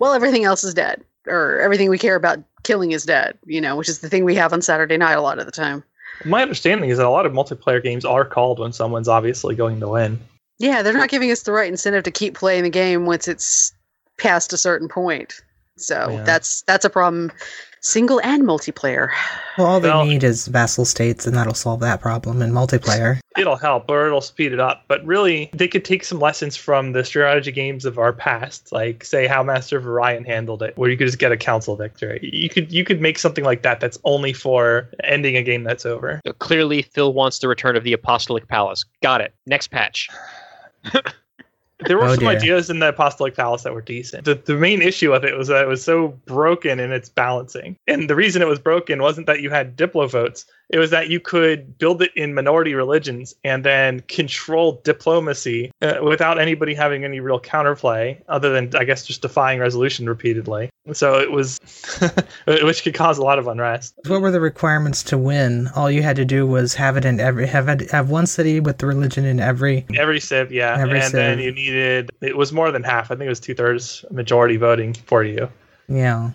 well, 0.00 0.12
everything 0.12 0.44
else 0.44 0.64
is 0.64 0.74
dead 0.74 1.02
or 1.26 1.60
everything 1.60 1.88
we 1.88 1.98
care 1.98 2.16
about 2.16 2.40
killing 2.64 2.92
is 2.92 3.04
dead, 3.04 3.38
you 3.46 3.60
know, 3.60 3.76
which 3.76 3.88
is 3.88 4.00
the 4.00 4.08
thing 4.08 4.24
we 4.24 4.34
have 4.34 4.52
on 4.52 4.60
Saturday 4.60 4.96
night 4.96 5.14
a 5.14 5.22
lot 5.22 5.38
of 5.38 5.46
the 5.46 5.52
time. 5.52 5.82
My 6.24 6.42
understanding 6.42 6.90
is 6.90 6.98
that 6.98 7.06
a 7.06 7.10
lot 7.10 7.24
of 7.24 7.32
multiplayer 7.32 7.82
games 7.82 8.04
are 8.04 8.24
called 8.24 8.58
when 8.58 8.72
someone's 8.72 9.08
obviously 9.08 9.54
going 9.54 9.80
to 9.80 9.88
win. 9.88 10.20
Yeah, 10.58 10.82
they're 10.82 10.92
not 10.92 11.08
giving 11.08 11.30
us 11.30 11.42
the 11.42 11.52
right 11.52 11.70
incentive 11.70 12.02
to 12.04 12.10
keep 12.10 12.34
playing 12.34 12.64
the 12.64 12.70
game 12.70 13.06
once 13.06 13.28
it's 13.28 13.72
past 14.18 14.52
a 14.52 14.58
certain 14.58 14.88
point. 14.88 15.40
So 15.80 16.08
Yeah. 16.10 16.22
that's 16.24 16.62
that's 16.62 16.84
a 16.84 16.90
problem, 16.90 17.32
single 17.80 18.20
and 18.22 18.42
multiplayer. 18.44 19.08
Well, 19.56 19.66
all 19.66 19.80
they 19.80 19.88
Well- 19.88 20.04
need 20.04 20.22
is 20.22 20.46
vassal 20.48 20.84
states, 20.84 21.26
and 21.26 21.36
that'll 21.36 21.54
solve 21.54 21.80
that 21.80 22.00
problem 22.00 22.42
in 22.42 22.52
multiplayer. 22.52 23.18
It'll 23.38 23.56
help 23.56 23.88
or 23.88 24.06
it'll 24.06 24.20
speed 24.20 24.52
it 24.52 24.60
up. 24.60 24.82
But 24.88 25.04
really, 25.06 25.50
they 25.54 25.68
could 25.68 25.84
take 25.84 26.04
some 26.04 26.18
lessons 26.20 26.56
from 26.56 26.92
the 26.92 27.04
strategy 27.04 27.52
games 27.52 27.84
of 27.84 27.98
our 27.98 28.12
past, 28.12 28.70
like 28.72 29.04
say 29.04 29.26
how 29.26 29.42
Master 29.42 29.78
of 29.78 29.86
Orion 29.86 30.24
handled 30.24 30.62
it, 30.62 30.76
where 30.76 30.90
you 30.90 30.96
could 30.96 31.06
just 31.06 31.18
get 31.18 31.32
a 31.32 31.36
council 31.36 31.76
victory. 31.76 32.20
You 32.22 32.48
could 32.48 32.70
you 32.72 32.84
could 32.84 33.00
make 33.00 33.18
something 33.18 33.44
like 33.44 33.62
that 33.62 33.80
that's 33.80 33.98
only 34.04 34.32
for 34.32 34.88
ending 35.04 35.36
a 35.36 35.42
game 35.42 35.64
that's 35.64 35.86
over. 35.86 36.20
So 36.26 36.32
clearly, 36.34 36.82
Phil 36.82 37.12
wants 37.14 37.38
the 37.38 37.48
return 37.48 37.76
of 37.76 37.84
the 37.84 37.92
Apostolic 37.92 38.48
Palace. 38.48 38.84
Got 39.02 39.20
it. 39.20 39.32
Next 39.46 39.68
patch. 39.70 40.08
There 41.86 41.96
were 41.96 42.04
Oh, 42.04 42.14
some 42.14 42.24
dear. 42.24 42.30
ideas 42.30 42.70
in 42.70 42.78
the 42.78 42.88
Apostolic 42.88 43.34
Palace 43.34 43.62
that 43.62 43.74
were 43.74 43.80
decent. 43.80 44.24
The, 44.24 44.34
the 44.34 44.54
main 44.56 44.82
issue 44.82 45.10
with 45.12 45.24
it 45.24 45.36
was 45.36 45.48
that 45.48 45.62
it 45.64 45.68
was 45.68 45.82
so 45.82 46.08
broken 46.26 46.78
in 46.80 46.92
its 46.92 47.08
balancing. 47.08 47.76
And 47.86 48.08
the 48.08 48.14
reason 48.16 48.42
it 48.42 48.48
was 48.48 48.58
broken 48.58 49.00
wasn't 49.02 49.26
that 49.26 49.40
you 49.40 49.50
had 49.50 49.76
Diplo 49.76 50.08
votes, 50.10 50.44
it 50.70 50.78
was 50.78 50.90
that 50.90 51.10
you 51.10 51.18
could 51.18 51.76
build 51.78 52.00
it 52.00 52.12
in 52.16 52.32
minority 52.32 52.74
religions 52.74 53.34
and 53.42 53.64
then 53.64 54.00
control 54.00 54.80
diplomacy 54.84 55.72
uh, 55.82 55.98
without 56.02 56.40
anybody 56.40 56.74
having 56.74 57.04
any 57.04 57.18
real 57.18 57.40
counterplay, 57.40 58.20
other 58.28 58.50
than, 58.52 58.74
I 58.76 58.84
guess, 58.84 59.04
just 59.04 59.20
defying 59.20 59.58
resolution 59.58 60.08
repeatedly. 60.08 60.70
So 60.92 61.18
it 61.18 61.30
was, 61.30 61.58
which 62.46 62.84
could 62.84 62.94
cause 62.94 63.18
a 63.18 63.22
lot 63.22 63.40
of 63.40 63.48
unrest. 63.48 63.94
What 64.06 64.22
were 64.22 64.30
the 64.30 64.40
requirements 64.40 65.02
to 65.04 65.18
win? 65.18 65.68
All 65.74 65.90
you 65.90 66.02
had 66.02 66.16
to 66.16 66.24
do 66.24 66.46
was 66.46 66.74
have 66.74 66.96
it 66.96 67.04
in 67.04 67.18
every 67.18 67.48
have 67.48 67.68
it, 67.68 67.90
have 67.90 68.08
one 68.08 68.26
city 68.26 68.60
with 68.60 68.78
the 68.78 68.86
religion 68.86 69.24
in 69.24 69.40
every. 69.40 69.84
Every 69.94 70.20
civ, 70.20 70.52
yeah. 70.52 70.76
Every 70.78 71.00
and 71.00 71.12
then 71.12 71.38
you 71.40 71.50
needed, 71.50 72.10
it 72.20 72.36
was 72.36 72.52
more 72.52 72.70
than 72.70 72.84
half. 72.84 73.10
I 73.10 73.16
think 73.16 73.26
it 73.26 73.28
was 73.28 73.40
two 73.40 73.54
thirds 73.54 74.04
majority 74.10 74.56
voting 74.56 74.94
for 74.94 75.24
you. 75.24 75.48
Yeah, 75.88 76.30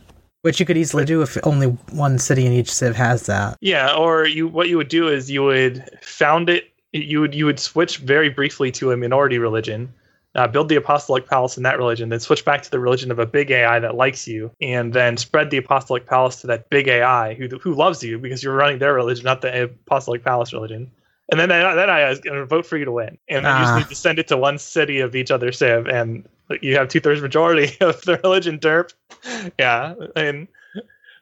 which 0.46 0.60
you 0.60 0.66
could 0.66 0.78
easily 0.78 1.04
do 1.04 1.24
if 1.24 1.40
only 1.44 1.66
one 1.92 2.20
city 2.20 2.46
in 2.46 2.52
each 2.52 2.72
civ 2.72 2.96
has 2.96 3.26
that. 3.26 3.58
Yeah, 3.62 3.96
or 3.96 4.28
you 4.28 4.48
what 4.48 4.70
you 4.70 4.78
would 4.78 4.90
do 4.90 5.08
is 5.08 5.32
you 5.32 5.42
would 5.44 5.84
found 6.04 6.52
it 6.52 6.72
you 6.94 7.20
would 7.20 7.34
you 7.34 7.48
would 7.48 7.60
switch 7.60 7.98
very 7.98 8.30
briefly 8.30 8.70
to 8.74 8.92
a 8.92 8.98
minority 8.98 9.40
religion, 9.40 9.92
uh, 10.36 10.48
build 10.48 10.70
the 10.70 10.76
apostolic 10.76 11.28
palace 11.28 11.58
in 11.58 11.64
that 11.64 11.80
religion, 11.80 12.10
then 12.10 12.20
switch 12.20 12.46
back 12.46 12.62
to 12.62 12.70
the 12.70 12.80
religion 12.80 13.10
of 13.10 13.18
a 13.18 13.26
big 13.26 13.50
AI 13.50 13.80
that 13.80 13.96
likes 13.96 14.28
you, 14.28 14.52
and 14.62 14.94
then 14.94 15.18
spread 15.18 15.50
the 15.50 15.58
apostolic 15.58 16.06
palace 16.06 16.40
to 16.42 16.48
that 16.48 16.70
big 16.70 16.88
AI 16.88 17.34
who 17.34 17.48
who 17.58 17.74
loves 17.74 18.04
you 18.04 18.20
because 18.20 18.44
you're 18.44 18.56
running 18.56 18.78
their 18.78 18.94
religion, 18.94 19.26
not 19.26 19.42
the 19.42 19.64
apostolic 19.64 20.24
palace 20.24 20.54
religion. 20.54 20.92
And 21.32 21.40
then 21.40 21.50
that 21.50 21.74
that 21.74 21.90
AI 21.90 22.12
is 22.12 22.20
going 22.20 22.38
to 22.38 22.46
vote 22.46 22.68
for 22.68 22.78
you 22.78 22.86
to 22.86 22.92
win, 22.92 23.18
and 23.30 23.44
then 23.44 23.56
you 23.58 23.64
Ah. 23.64 23.66
just 23.66 23.76
need 23.78 23.90
to 23.90 23.96
send 23.96 24.20
it 24.20 24.28
to 24.28 24.38
one 24.38 24.60
city 24.60 25.00
of 25.00 25.16
each 25.16 25.32
other 25.32 25.52
civ, 25.52 25.88
and 25.88 26.24
you 26.62 26.76
have 26.76 26.90
two 26.90 27.00
thirds 27.00 27.22
majority 27.22 27.76
of 27.82 28.02
the 28.02 28.20
religion 28.24 28.60
derp. 28.60 28.94
Yeah, 29.58 29.96
and 30.16 30.48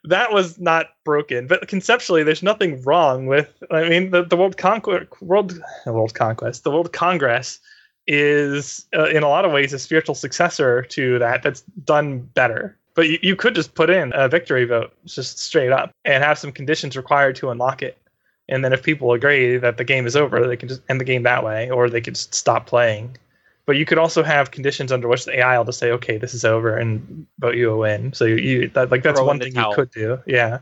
that 0.04 0.32
was 0.32 0.60
not 0.60 0.88
broken. 1.04 1.48
But 1.48 1.68
conceptually, 1.68 2.24
there's 2.24 2.44
nothing 2.44 2.82
wrong 2.84 3.28
with. 3.28 3.62
I 3.72 3.88
mean, 3.88 4.12
the, 4.12 4.24
the 4.24 4.36
World 4.36 4.58
Conquest, 4.58 5.22
World 5.22 5.60
World 5.86 6.14
Conquest, 6.14 6.64
the 6.64 6.72
World 6.72 6.94
Congress 6.94 7.60
is 8.06 8.86
uh, 8.96 9.06
in 9.06 9.24
a 9.24 9.30
lot 9.30 9.46
of 9.46 9.52
ways 9.52 9.72
a 9.72 9.80
spiritual 9.80 10.16
successor 10.16 10.84
to 10.84 11.20
that. 11.20 11.44
That's 11.44 11.62
done 11.86 12.20
better. 12.34 12.78
But 12.96 13.10
you, 13.10 13.18
you 13.22 13.36
could 13.36 13.56
just 13.56 13.74
put 13.74 13.90
in 13.90 14.12
a 14.14 14.28
victory 14.28 14.66
vote, 14.66 14.94
just 15.06 15.40
straight 15.40 15.72
up, 15.72 15.92
and 16.06 16.24
have 16.24 16.38
some 16.38 16.52
conditions 16.52 16.96
required 16.96 17.36
to 17.38 17.50
unlock 17.50 17.82
it. 17.82 17.98
And 18.50 18.64
then 18.64 18.74
if 18.74 18.84
people 18.84 19.14
agree 19.14 19.58
that 19.58 19.78
the 19.78 19.86
game 19.86 20.06
is 20.06 20.16
over, 20.16 20.46
they 20.46 20.58
can 20.58 20.68
just 20.68 20.82
end 20.90 21.00
the 21.00 21.06
game 21.06 21.24
that 21.24 21.44
way, 21.44 21.70
or 21.70 21.90
they 21.90 22.02
could 22.02 22.18
stop 22.18 22.68
playing. 22.68 23.18
But 23.66 23.78
you 23.78 23.86
could 23.86 23.98
also 23.98 24.24
have 24.24 24.52
conditions 24.52 24.92
under 24.92 25.08
which 25.08 25.26
the 25.26 25.40
AI 25.40 25.58
will 25.58 25.66
just 25.66 25.80
say, 25.80 25.92
"Okay, 25.92 26.18
this 26.18 26.34
is 26.34 26.44
over," 26.44 26.76
and 26.76 27.26
vote 27.40 27.56
you 27.56 27.72
a 27.72 27.78
win. 27.78 28.14
So 28.14 28.26
you, 28.26 28.36
you 28.36 28.70
that, 28.70 28.92
like 28.92 29.04
that's 29.04 29.20
Throw 29.20 29.28
one 29.28 29.40
thing 29.40 29.54
towel. 29.54 29.72
you 29.72 29.76
could 29.76 29.92
do. 29.92 30.20
Yeah. 30.26 30.60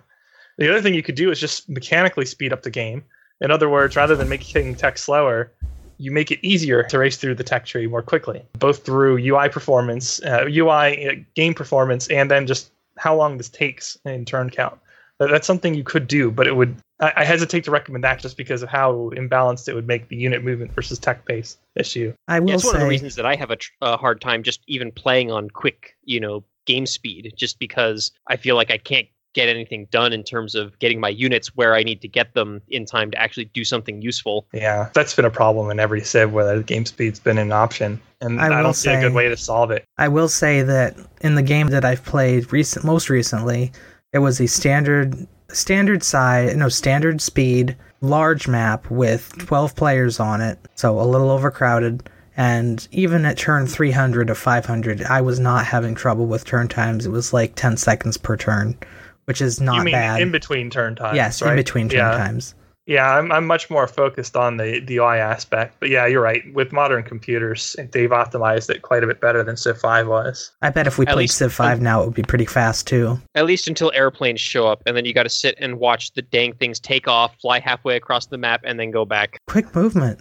The 0.58 0.70
other 0.70 0.82
thing 0.82 0.94
you 0.94 1.02
could 1.02 1.16
do 1.16 1.32
is 1.32 1.40
just 1.40 1.68
mechanically 1.70 2.26
speed 2.26 2.54
up 2.54 2.62
the 2.62 2.70
game. 2.70 3.04
In 3.40 3.50
other 3.50 3.70
words, 3.70 3.96
rather 3.96 4.16
than 4.16 4.30
making 4.30 4.76
tech 4.76 5.00
slower, 5.00 5.52
you 5.98 6.12
make 6.12 6.32
it 6.32 6.40
easier 6.44 6.84
to 6.84 7.00
race 7.00 7.18
through 7.18 7.36
the 7.36 7.44
tech 7.44 7.66
tree 7.66 7.88
more 7.88 8.02
quickly, 8.02 8.44
both 8.60 8.84
through 8.86 9.18
UI 9.18 9.50
performance, 9.50 10.22
uh, 10.24 10.46
UI 10.48 11.08
uh, 11.08 11.14
game 11.36 11.54
performance, 11.54 12.08
and 12.10 12.30
then 12.30 12.46
just 12.46 12.72
how 12.98 13.16
long 13.16 13.38
this 13.38 13.50
takes 13.50 13.98
in 14.06 14.26
turn 14.26 14.50
count. 14.50 14.80
That, 15.22 15.30
that's 15.30 15.46
something 15.46 15.76
you 15.76 15.84
could 15.84 16.08
do, 16.08 16.32
but 16.32 16.48
it 16.48 16.56
would. 16.56 16.76
I, 17.00 17.14
I 17.18 17.24
hesitate 17.24 17.64
to 17.66 17.72
recommend 17.72 18.04
that 18.04 18.20
just 18.20 18.38
because 18.38 18.64
of 18.64 18.70
how 18.70 19.12
imbalanced 19.16 19.70
it 19.70 19.76
would 19.76 19.86
make 19.86 20.08
the 20.08 20.16
unit 20.16 20.44
movement 20.44 20.74
versus 20.74 20.98
tech 20.98 21.26
pace 21.26 21.60
issue. 21.76 22.12
I 22.28 22.40
will 22.40 22.50
Yeah, 22.50 22.56
it's 22.56 22.66
one 22.66 22.76
of 22.76 22.82
the 22.82 22.88
reasons 22.88 23.14
that 23.18 23.26
I 23.26 23.36
have 23.36 23.52
a, 23.52 23.56
tr- 23.56 23.72
a 23.84 23.98
hard 23.98 24.20
time 24.20 24.42
just 24.42 24.62
even 24.66 24.92
playing 24.92 25.30
on 25.30 25.52
quick, 25.52 25.96
you 26.06 26.20
know, 26.20 26.44
game 26.66 26.88
speed, 26.88 27.32
just 27.38 27.60
because 27.60 28.12
I 28.30 28.36
feel 28.36 28.56
like 28.56 28.72
I 28.72 28.80
can't 28.80 29.08
get 29.34 29.48
anything 29.48 29.86
done 29.92 30.12
in 30.12 30.24
terms 30.24 30.56
of 30.56 30.78
getting 30.80 31.00
my 31.00 31.10
units 31.10 31.56
where 31.56 31.76
I 31.76 31.84
need 31.84 32.02
to 32.02 32.08
get 32.08 32.34
them 32.34 32.60
in 32.70 32.88
time 32.88 33.12
to 33.12 33.18
actually 33.18 33.46
do 33.46 33.64
something 33.64 34.02
useful. 34.02 34.48
Yeah, 34.54 34.90
that's 34.96 35.16
been 35.16 35.26
a 35.26 35.30
problem 35.30 35.70
in 35.70 35.80
every 35.80 36.02
Civ 36.02 36.34
where 36.34 36.58
the 36.58 36.64
game 36.64 36.88
speed's 36.88 37.20
been 37.20 37.38
an 37.38 37.52
option, 37.52 38.02
and 38.22 38.42
I 38.42 38.60
I, 38.60 38.64
don't 38.64 38.74
see 38.74 38.90
a 38.90 39.00
good 39.00 39.14
way 39.14 39.30
to 39.30 39.38
solve 39.38 39.70
it. 39.70 39.86
I 40.00 40.08
will 40.08 40.30
say 40.30 40.64
that 40.64 40.98
in 41.22 41.36
the 41.36 41.44
game 41.44 41.68
that 41.68 41.86
I've 41.86 42.04
played 42.04 42.52
recent, 42.52 42.84
most 42.84 43.08
recently, 43.08 43.72
it 44.14 44.20
was 44.20 44.40
a 44.40 44.48
standard 44.48 45.28
standard 45.50 46.04
size, 46.04 46.56
no 46.56 46.70
standard 46.70 47.22
speed, 47.22 47.76
large 48.02 48.48
map 48.48 48.90
with 48.90 49.38
12 49.38 49.76
players 49.76 50.20
on 50.20 50.42
it, 50.42 50.60
so 50.76 51.00
a 51.00 51.04
little 51.04 51.30
overcrowded. 51.30 52.10
And 52.38 52.88
even 52.92 53.26
at 53.26 53.38
turn 53.38 53.68
300 53.68 54.30
of 54.30 54.38
500, 54.38 55.04
I 55.04 55.22
was 55.22 55.40
not 55.40 55.66
having 55.66 55.96
trouble 55.96 56.26
with 56.26 56.46
turn 56.46 56.70
times. 56.70 57.06
It 57.06 57.10
was 57.10 57.34
like 57.34 57.56
10 57.56 57.76
seconds 57.76 58.16
per 58.18 58.38
turn, 58.38 58.78
which 59.26 59.42
is 59.42 59.60
not 59.60 59.78
you 59.78 59.84
mean 59.84 59.94
bad. 59.94 60.22
in 60.22 60.32
between 60.32 60.70
turn 60.70 60.96
times? 60.96 61.16
yes, 61.16 61.42
right? 61.42 61.52
in 61.52 61.56
between 61.58 61.90
turn 61.90 62.00
yeah. 62.00 62.18
times. 62.18 62.56
Yeah, 62.92 63.16
I'm, 63.18 63.32
I'm 63.32 63.48
much 63.48 63.70
more 63.70 63.88
focused 63.88 64.36
on 64.36 64.58
the, 64.58 64.82
the 64.82 64.98
UI 64.98 65.18
aspect. 65.18 65.78
But 65.80 65.90
yeah, 65.90 66.06
you're 66.06 66.22
right. 66.22 66.42
With 66.54 66.74
modern 66.74 67.04
computers, 67.04 67.74
they've 67.92 68.10
optimized 68.10 68.70
it 68.70 68.82
quite 68.82 69.02
a 69.02 69.08
bit 69.08 69.22
better 69.22 69.44
than 69.44 69.56
Civ 69.56 69.80
5 69.80 70.08
was. 70.08 70.52
I 70.62 70.72
bet 70.72 70.88
if 70.88 70.98
we 70.98 71.06
At 71.06 71.14
played 71.14 71.24
least- 71.24 71.38
Civ 71.38 71.54
5 71.54 71.80
now, 71.82 72.02
it 72.02 72.06
would 72.06 72.14
be 72.16 72.24
pretty 72.24 72.46
fast 72.46 72.88
too. 72.88 73.18
At 73.34 73.46
least 73.46 73.68
until 73.70 73.94
airplanes 73.96 74.42
show 74.42 74.68
up, 74.68 74.84
and 74.86 74.98
then 74.98 75.06
you 75.06 75.14
got 75.14 75.24
to 75.24 75.30
sit 75.30 75.56
and 75.58 75.80
watch 75.80 76.12
the 76.14 76.22
dang 76.22 76.52
things 76.54 76.80
take 76.82 77.08
off, 77.08 77.34
fly 77.42 77.60
halfway 77.60 77.96
across 77.96 78.26
the 78.26 78.38
map, 78.38 78.62
and 78.66 78.78
then 78.78 78.92
go 78.92 79.06
back. 79.06 79.40
Quick 79.48 79.74
movement. 79.74 80.20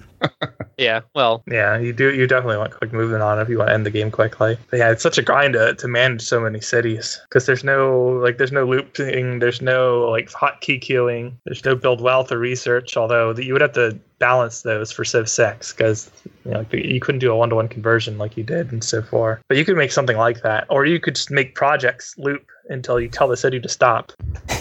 Yeah, 0.81 1.03
well, 1.15 1.43
Yeah, 1.47 1.77
you 1.79 1.93
do. 1.93 2.15
You 2.15 2.27
definitely 2.27 2.57
want 2.57 2.73
quick 2.73 2.91
movement 2.91 3.23
on 3.23 3.39
if 3.39 3.51
you 3.51 3.59
want 3.59 3.69
to 3.69 3.75
end 3.75 3.85
the 3.85 3.91
game 3.91 4.11
quickly. 4.11 4.57
But 4.71 4.79
yeah, 4.79 4.91
it's 4.91 5.03
such 5.03 5.19
a 5.19 5.23
grind 5.23 5.53
to, 5.53 5.75
to 5.75 5.89
manage 5.89 6.23
so 6.23 6.41
many 6.41 6.63
cities 6.63 7.21
because 7.29 7.45
there's 7.45 7.63
no 7.63 8.19
like 8.23 8.39
there's 8.39 8.51
no 8.51 8.65
looping, 8.65 9.41
there's 9.41 9.61
no 9.61 10.09
like 10.09 10.31
hotkey 10.31 10.83
queuing, 10.83 11.35
there's 11.45 11.67
no 11.67 11.75
build 11.75 12.01
wealth 12.01 12.33
or 12.33 12.39
research. 12.39 12.97
Although 12.97 13.35
you 13.35 13.53
would 13.53 13.61
have 13.61 13.75
to 13.75 13.99
balance 14.19 14.63
those 14.63 14.91
for 14.91 15.05
Civ 15.05 15.29
6 15.29 15.73
because 15.73 16.11
you 16.47 16.53
know 16.53 16.65
you 16.73 17.01
couldn't 17.01 17.19
do 17.19 17.31
a 17.31 17.37
one 17.37 17.51
to 17.51 17.57
one 17.57 17.69
conversion 17.69 18.17
like 18.17 18.39
you 18.39 18.43
did 18.43 18.73
in 18.73 18.81
Civ 18.81 19.07
4. 19.09 19.43
But 19.49 19.59
you 19.59 19.67
could 19.67 19.77
make 19.77 19.93
something 19.93 20.17
like 20.17 20.41
that, 20.43 20.65
or 20.71 20.87
you 20.87 20.99
could 20.99 21.15
just 21.15 21.31
make 21.31 21.55
projects 21.55 22.15
loop 22.17 22.47
until 22.71 23.01
you 23.01 23.09
tell 23.09 23.29
the 23.29 23.37
city 23.37 23.61
to 23.61 23.69
stop. 23.69 24.13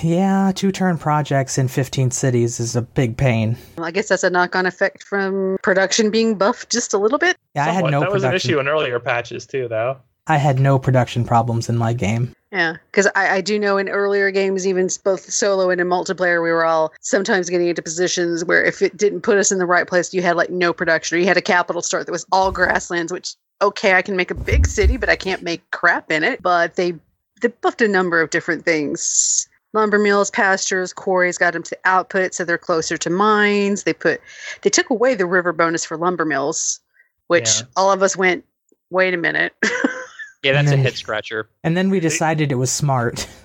Yeah, 0.03 0.51
two 0.55 0.71
turn 0.71 0.97
projects 0.97 1.57
in 1.57 1.67
15 1.67 2.11
cities 2.11 2.59
is 2.59 2.75
a 2.75 2.81
big 2.81 3.17
pain. 3.17 3.57
Well, 3.77 3.85
I 3.85 3.91
guess 3.91 4.09
that's 4.09 4.23
a 4.23 4.29
knock-on 4.29 4.65
effect 4.65 5.03
from 5.03 5.57
production 5.61 6.09
being 6.09 6.35
buffed 6.35 6.71
just 6.71 6.93
a 6.93 6.97
little 6.97 7.17
bit. 7.17 7.37
Yeah, 7.55 7.65
I 7.65 7.69
had 7.69 7.75
Somewhat. 7.75 7.91
no 7.91 7.99
that 8.01 8.11
was 8.11 8.23
an 8.23 8.33
issue 8.33 8.59
in 8.59 8.67
earlier 8.67 8.99
patches 8.99 9.45
too, 9.45 9.67
though. 9.67 9.97
I 10.27 10.37
had 10.37 10.59
no 10.59 10.77
production 10.77 11.25
problems 11.25 11.69
in 11.69 11.77
my 11.77 11.91
game. 11.93 12.35
Yeah, 12.51 12.77
because 12.91 13.07
I, 13.15 13.37
I 13.37 13.41
do 13.41 13.59
know 13.59 13.77
in 13.77 13.89
earlier 13.89 14.31
games, 14.31 14.65
even 14.65 14.89
both 15.03 15.31
solo 15.31 15.69
and 15.69 15.79
in 15.81 15.87
multiplayer, 15.87 16.41
we 16.41 16.51
were 16.51 16.65
all 16.65 16.93
sometimes 17.01 17.49
getting 17.49 17.67
into 17.67 17.81
positions 17.81 18.45
where 18.45 18.63
if 18.63 18.81
it 18.81 18.95
didn't 18.97 19.21
put 19.21 19.37
us 19.37 19.51
in 19.51 19.59
the 19.59 19.65
right 19.65 19.87
place, 19.87 20.13
you 20.13 20.21
had 20.21 20.35
like 20.35 20.49
no 20.49 20.73
production, 20.73 21.17
or 21.17 21.19
you 21.19 21.27
had 21.27 21.37
a 21.37 21.41
capital 21.41 21.81
start 21.81 22.05
that 22.05 22.11
was 22.11 22.25
all 22.31 22.51
grasslands. 22.51 23.11
Which 23.11 23.35
okay, 23.61 23.93
I 23.93 24.01
can 24.01 24.15
make 24.15 24.31
a 24.31 24.35
big 24.35 24.65
city, 24.65 24.97
but 24.97 25.09
I 25.09 25.15
can't 25.15 25.43
make 25.43 25.69
crap 25.71 26.11
in 26.11 26.23
it. 26.23 26.41
But 26.41 26.75
they 26.75 26.95
they 27.41 27.47
buffed 27.49 27.81
a 27.81 27.87
number 27.87 28.21
of 28.21 28.29
different 28.29 28.65
things. 28.65 29.47
Lumber 29.73 29.99
mills, 29.99 30.31
pastures, 30.31 30.93
quarries 30.93 31.37
got 31.37 31.53
them 31.53 31.61
to 31.63 31.77
output, 31.85 32.33
so 32.33 32.43
they're 32.43 32.57
closer 32.57 32.97
to 32.97 33.09
mines. 33.09 33.83
They 33.83 33.93
put 33.93 34.19
they 34.63 34.69
took 34.69 34.89
away 34.89 35.13
the 35.15 35.25
river 35.27 35.53
bonus 35.53 35.85
for 35.85 35.95
lumber 35.97 36.25
mills, 36.25 36.79
which 37.27 37.59
Yeah. 37.59 37.65
all 37.75 37.91
of 37.91 38.01
us 38.01 38.17
went, 38.17 38.43
wait 38.89 39.13
a 39.13 39.17
minute. 39.17 39.53
yeah, 40.43 40.53
that's 40.53 40.71
a 40.71 40.75
Mhm. 40.75 40.81
head 40.81 40.93
scratcher. 40.95 41.47
And 41.63 41.77
then 41.77 41.89
we 41.91 41.99
decided 41.99 42.51
it 42.51 42.55
was 42.55 42.71
smart. 42.71 43.27